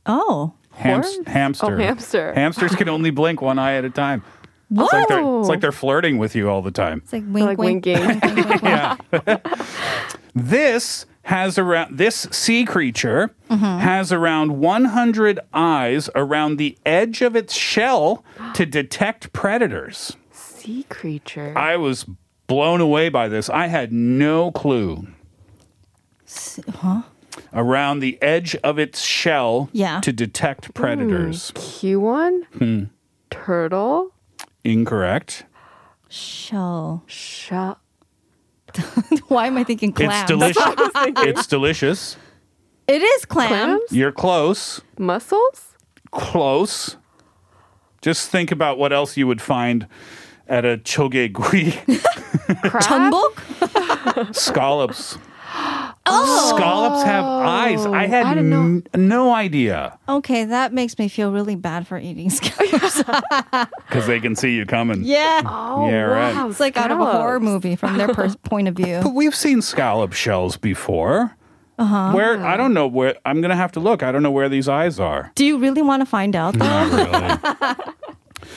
Oh, 0.05 0.53
Hams- 0.71 1.05
Horse? 1.15 1.19
hamster. 1.27 1.65
Oh, 1.65 1.77
hamster. 1.77 2.33
Hamsters 2.33 2.75
can 2.75 2.87
only 2.89 3.09
blink 3.11 3.41
one 3.41 3.59
eye 3.59 3.73
at 3.75 3.85
a 3.85 3.89
time. 3.89 4.23
It's 4.71 4.91
like, 4.93 5.07
they're, 5.07 5.39
it's 5.39 5.47
like 5.49 5.61
they're 5.61 5.71
flirting 5.71 6.17
with 6.17 6.35
you 6.35 6.49
all 6.49 6.61
the 6.61 6.71
time. 6.71 7.01
It's 7.03 7.13
like 7.13 7.23
wink, 7.27 7.45
like 7.47 7.57
wink, 7.57 7.85
winking. 7.85 8.05
wink, 8.07 8.23
wink, 8.23 8.61
wink, 8.61 9.21
wink. 9.23 9.41
This 10.35 11.05
has 11.27 11.57
around 11.57 11.97
this 11.97 12.27
sea 12.31 12.63
creature 12.65 13.31
Mm-hmm. 13.49 13.79
has 13.79 14.11
around 14.11 14.59
100 14.59 15.39
eyes 15.53 16.09
around 16.15 16.57
the 16.57 16.77
edge 16.85 17.21
of 17.21 17.33
its 17.35 17.53
shell 17.53 18.23
to 18.53 18.65
detect 18.65 19.31
predators. 19.31 20.17
sea 20.33 20.83
creature. 20.89 21.53
I 21.57 21.77
was 21.77 22.05
blown 22.47 22.81
away 22.81 23.07
by 23.07 23.29
this. 23.29 23.49
I 23.49 23.67
had 23.67 23.93
no 23.93 24.51
clue. 24.51 25.07
Huh? 26.79 27.03
Around 27.53 27.99
the 27.99 28.21
edge 28.21 28.55
of 28.63 28.77
its 28.79 29.01
shell 29.01 29.69
Yeah. 29.71 30.01
to 30.01 30.11
detect 30.11 30.73
predators. 30.73 31.51
Kiwan. 31.55 32.43
Hmm. 32.57 32.83
Turtle. 33.29 34.11
Incorrect. 34.65 35.45
Shell. 36.09 37.03
Shell. 37.07 37.79
Why 39.27 39.47
am 39.47 39.57
I 39.57 39.63
thinking 39.63 39.91
clams? 39.91 40.13
It's 40.13 40.27
delicious. 40.27 40.63
it's 41.17 41.47
delicious. 41.47 42.17
It 42.87 43.01
is 43.01 43.25
clam. 43.25 43.49
Clams. 43.49 43.91
You're 43.91 44.11
close. 44.11 44.81
Mussels. 44.97 45.75
Close. 46.11 46.97
Just 48.01 48.29
think 48.29 48.51
about 48.51 48.77
what 48.77 48.93
else 48.93 49.17
you 49.17 49.27
would 49.27 49.41
find 49.41 49.87
at 50.47 50.63
a 50.65 50.77
choge-gui. 50.77 51.71
Crab. 51.71 53.11
Chunbok? 53.11 54.35
Scallops. 54.35 55.17
Oh. 56.09 56.53
Scallops 56.55 57.03
have 57.03 57.25
eyes. 57.25 57.85
I 57.85 58.07
had 58.07 58.25
I 58.25 58.33
didn't 58.35 58.49
know. 58.49 58.61
n- 58.61 58.83
no 58.95 59.33
idea 59.33 59.99
Okay, 60.07 60.45
that 60.45 60.71
makes 60.71 60.97
me 60.97 61.09
feel 61.09 61.31
really 61.33 61.55
bad 61.55 61.85
for 61.85 61.97
eating 61.97 62.29
scallops. 62.37 63.03
because 63.87 64.07
they 64.07 64.19
can 64.21 64.35
see 64.35 64.55
you 64.55 64.65
coming. 64.65 65.03
yeah. 65.03 65.41
Oh, 65.45 65.87
Yeah, 65.89 66.01
right. 66.03 66.33
wow, 66.33 66.49
It's 66.49 66.59
like 66.61 66.77
out 66.77 66.91
of 66.91 66.99
a 67.01 67.05
horror 67.05 67.39
movie 67.41 67.75
from 67.75 67.97
their 67.97 68.07
pers- 68.07 68.35
point 68.43 68.67
of 68.69 68.75
view. 68.75 69.01
But 69.03 69.13
we've 69.15 69.35
seen 69.35 69.61
scallop 69.61 70.13
shells 70.13 70.55
before. 70.55 71.35
Uh-huh. 71.77 72.11
Where 72.13 72.39
I 72.43 72.55
don't 72.57 72.73
know 72.73 72.87
where 72.87 73.15
I'm 73.25 73.39
gonna 73.41 73.55
have 73.55 73.71
to 73.73 73.79
look. 73.79 74.01
I 74.01 74.11
don't 74.11 74.23
know 74.23 74.31
where 74.31 74.49
these 74.49 74.67
eyes 74.69 74.99
are. 74.99 75.31
Do 75.35 75.45
you 75.45 75.59
really 75.59 75.81
want 75.83 76.01
to 76.01 76.05
find 76.07 76.35
out? 76.35 76.53
though? 76.57 76.65
Not 76.65 76.91
really. 77.61 78.47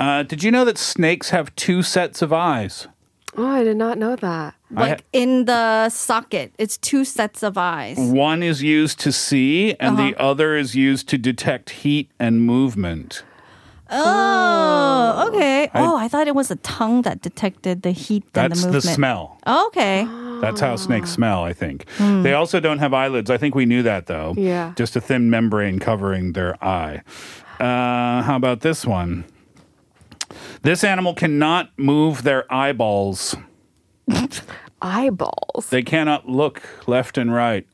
uh, 0.00 0.22
did 0.24 0.42
you 0.42 0.50
know 0.50 0.64
that 0.64 0.78
snakes 0.78 1.30
have 1.30 1.54
two 1.56 1.82
sets 1.82 2.20
of 2.22 2.32
eyes? 2.32 2.88
Oh, 3.36 3.46
I 3.46 3.64
did 3.64 3.76
not 3.76 3.98
know 3.98 4.14
that. 4.16 4.54
Like 4.70 5.00
ha- 5.00 5.06
in 5.12 5.44
the 5.46 5.88
socket, 5.88 6.52
it's 6.58 6.76
two 6.76 7.04
sets 7.04 7.42
of 7.42 7.58
eyes. 7.58 7.98
One 7.98 8.42
is 8.42 8.62
used 8.62 9.00
to 9.00 9.10
see, 9.12 9.74
and 9.80 9.98
the 9.98 10.14
Uh-huh. 10.14 10.30
other 10.30 10.56
is 10.56 10.74
used 10.76 11.08
to 11.08 11.18
detect 11.18 11.70
heat 11.70 12.10
and 12.20 12.42
movement. 12.46 13.24
Oh, 13.90 15.24
okay. 15.28 15.70
oh, 15.74 15.96
I 15.96 16.08
thought 16.08 16.26
it 16.28 16.34
was 16.34 16.50
a 16.50 16.56
tongue 16.56 17.02
that 17.02 17.20
detected 17.22 17.82
the 17.82 17.90
heat 17.90 18.22
and 18.34 18.50
That's 18.50 18.62
the 18.62 18.68
the, 18.68 18.74
movement. 18.74 18.94
smell. 18.96 19.38
Okay. 19.46 20.06
That's 20.40 20.60
how 20.60 20.76
snakes 20.76 21.10
smell, 21.10 21.44
I 21.44 21.52
think. 21.52 21.88
Hmm. 21.98 22.22
They 22.22 22.32
also 22.34 22.60
don't 22.60 22.78
have 22.78 22.92
eyelids. 22.94 23.30
I 23.30 23.36
think 23.38 23.54
we 23.54 23.66
knew 23.66 23.82
that, 23.82 24.06
though. 24.06 24.34
Yeah. 24.36 24.72
Just 24.76 24.96
a 24.96 25.00
thin 25.00 25.30
membrane 25.30 25.78
covering 25.78 26.32
their 26.32 26.62
eye. 26.64 27.02
Uh, 27.60 28.22
how 28.22 28.36
about 28.36 28.60
this 28.60 28.84
one? 28.86 29.24
This 30.62 30.84
animal 30.84 31.14
cannot 31.14 31.70
move 31.78 32.22
their 32.22 32.50
eyeballs. 32.52 33.36
Eyeballs. 34.82 35.68
They 35.70 35.82
cannot 35.82 36.28
look 36.28 36.62
left 36.86 37.16
and 37.16 37.32
right. 37.32 37.66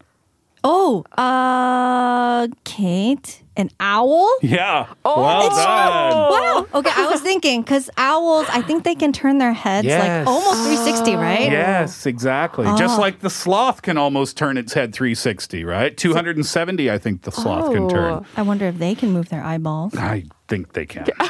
Oh, 0.62 1.04
uh, 1.16 2.46
Kate, 2.64 3.42
an 3.56 3.70
owl? 3.80 4.28
Yeah. 4.42 4.88
well 5.04 5.46
it's 5.46 5.56
done. 5.56 6.12
Wow. 6.12 6.66
Okay, 6.74 6.90
I 6.94 7.06
was 7.10 7.22
thinking 7.22 7.62
because 7.62 7.88
owls, 7.96 8.46
I 8.50 8.60
think 8.60 8.84
they 8.84 8.94
can 8.94 9.10
turn 9.12 9.38
their 9.38 9.54
heads 9.54 9.86
Yes. 9.86 10.26
like 10.26 10.28
almost 10.28 10.62
360, 10.66 11.16
right? 11.16 11.50
Yes, 11.50 12.04
exactly. 12.04 12.66
Just 12.76 13.00
like 13.00 13.20
the 13.20 13.30
sloth 13.30 13.80
can 13.80 13.96
almost 13.96 14.36
turn 14.36 14.58
its 14.58 14.74
head 14.74 14.92
360, 14.92 15.64
right? 15.64 15.96
270, 15.96 16.90
I 16.90 16.98
think 16.98 17.22
the 17.22 17.32
sloth 17.32 17.72
can 17.72 17.88
turn. 17.88 18.12
Oh. 18.12 18.26
I 18.36 18.42
wonder 18.42 18.66
if 18.66 18.76
they 18.78 18.94
can 18.94 19.12
move 19.12 19.30
their 19.30 19.42
eyeballs. 19.42 19.96
I 19.96 20.24
think 20.46 20.74
they 20.74 20.84
can. 20.84 21.06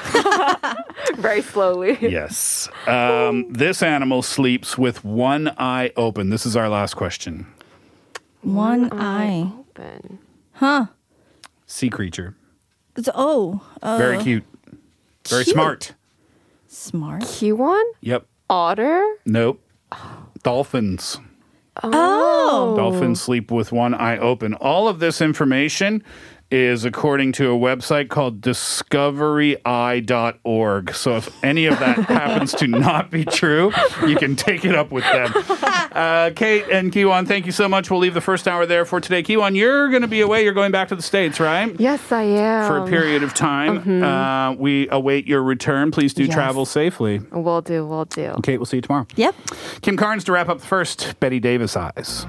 Very 1.17 1.43
slowly. 1.43 1.99
Yes. 2.01 2.69
Um, 2.87 3.53
this 3.53 3.83
animal 3.83 4.23
sleeps 4.23 4.79
with 4.79 5.05
one 5.05 5.49
eye 5.59 5.93
open. 5.97 6.31
This 6.31 6.47
is 6.47 6.57
our 6.57 6.69
last 6.69 6.95
question. 6.95 7.47
One 8.43 8.93
eye. 8.93 9.53
Open. 9.59 10.19
Huh. 10.53 10.87
Sea 11.67 11.89
creature. 11.91 12.35
It's, 12.97 13.09
oh, 13.15 13.63
uh, 13.83 13.99
Very 13.99 14.19
cute. 14.19 14.45
Very 15.29 15.45
cute. 15.45 15.55
smart. 15.55 15.95
smart. 16.69 17.23
Kiwan. 17.23 17.83
Yep. 18.01 18.27
Otter. 18.49 19.17
Nope. 19.25 19.63
Dolphins. 20.43 21.19
Oh. 21.83 22.75
Dolphins 22.77 23.21
sleep 23.21 23.51
with 23.51 23.73
one 23.73 23.95
eye 23.95 24.19
open. 24.19 24.55
All 24.55 24.89
of 24.89 24.99
this 24.99 25.21
information 25.21 26.03
is 26.51 26.85
according 26.85 27.33
to 27.33 27.51
a 27.53 27.59
website 27.59 28.09
called 28.09 28.41
discoveryeye.org. 28.41 30.95
So 30.95 31.17
if 31.17 31.45
any 31.45 31.67
of 31.67 31.79
that 31.79 31.99
happens 32.09 32.53
to 32.55 32.67
not 32.67 33.11
be 33.11 33.25
true, 33.25 33.73
you 34.07 34.17
can 34.17 34.35
take 34.37 34.65
it 34.65 34.75
up 34.75 34.91
with 34.91 35.05
them. 35.05 35.33
Uh, 35.91 36.31
Kate 36.37 36.65
and 36.71 36.93
Kiwan, 36.93 37.27
thank 37.27 37.47
you 37.47 37.53
so 37.53 37.69
much. 37.69 37.91
We'll 37.91 37.99
leave 37.99 38.15
the 38.15 38.21
first 38.21 38.47
hour 38.47 38.65
there 38.65 38.85
for 38.85 39.01
today. 39.01 39.25
Kiwan, 39.25 39.57
you're 39.57 39.89
going 39.89 40.03
to 40.03 40.09
be 40.09 40.21
away. 40.21 40.45
You're 40.45 40.53
going 40.53 40.71
back 40.71 40.87
to 40.91 40.95
the 40.95 41.03
States, 41.03 41.41
right? 41.41 41.75
Yes, 41.81 42.13
I 42.13 42.23
am. 42.23 42.69
For 42.69 42.77
a 42.79 42.87
period 42.87 43.25
of 43.25 43.35
time. 43.35 44.01
Uh, 44.01 44.53
we 44.53 44.89
await 44.91 45.27
your 45.27 45.43
return. 45.43 45.91
Please 45.91 46.15
do 46.15 46.27
Yes. 46.27 46.33
travel 46.35 46.65
safely. 46.65 47.19
We'll 47.33 47.61
do. 47.61 47.85
We'll 47.85 48.05
do. 48.05 48.37
Kate, 48.45 48.59
we'll 48.59 48.67
see 48.67 48.77
you 48.77 48.83
tomorrow. 48.83 49.09
Yep. 49.17 49.35
Kim 49.83 49.97
Carnes 49.97 50.23
to 50.25 50.33
wrap 50.33 50.49
up 50.49 50.61
the 50.61 50.67
first 50.67 51.19
Bette 51.19 51.41
Davis 51.41 51.77
Eyes. 51.77 52.25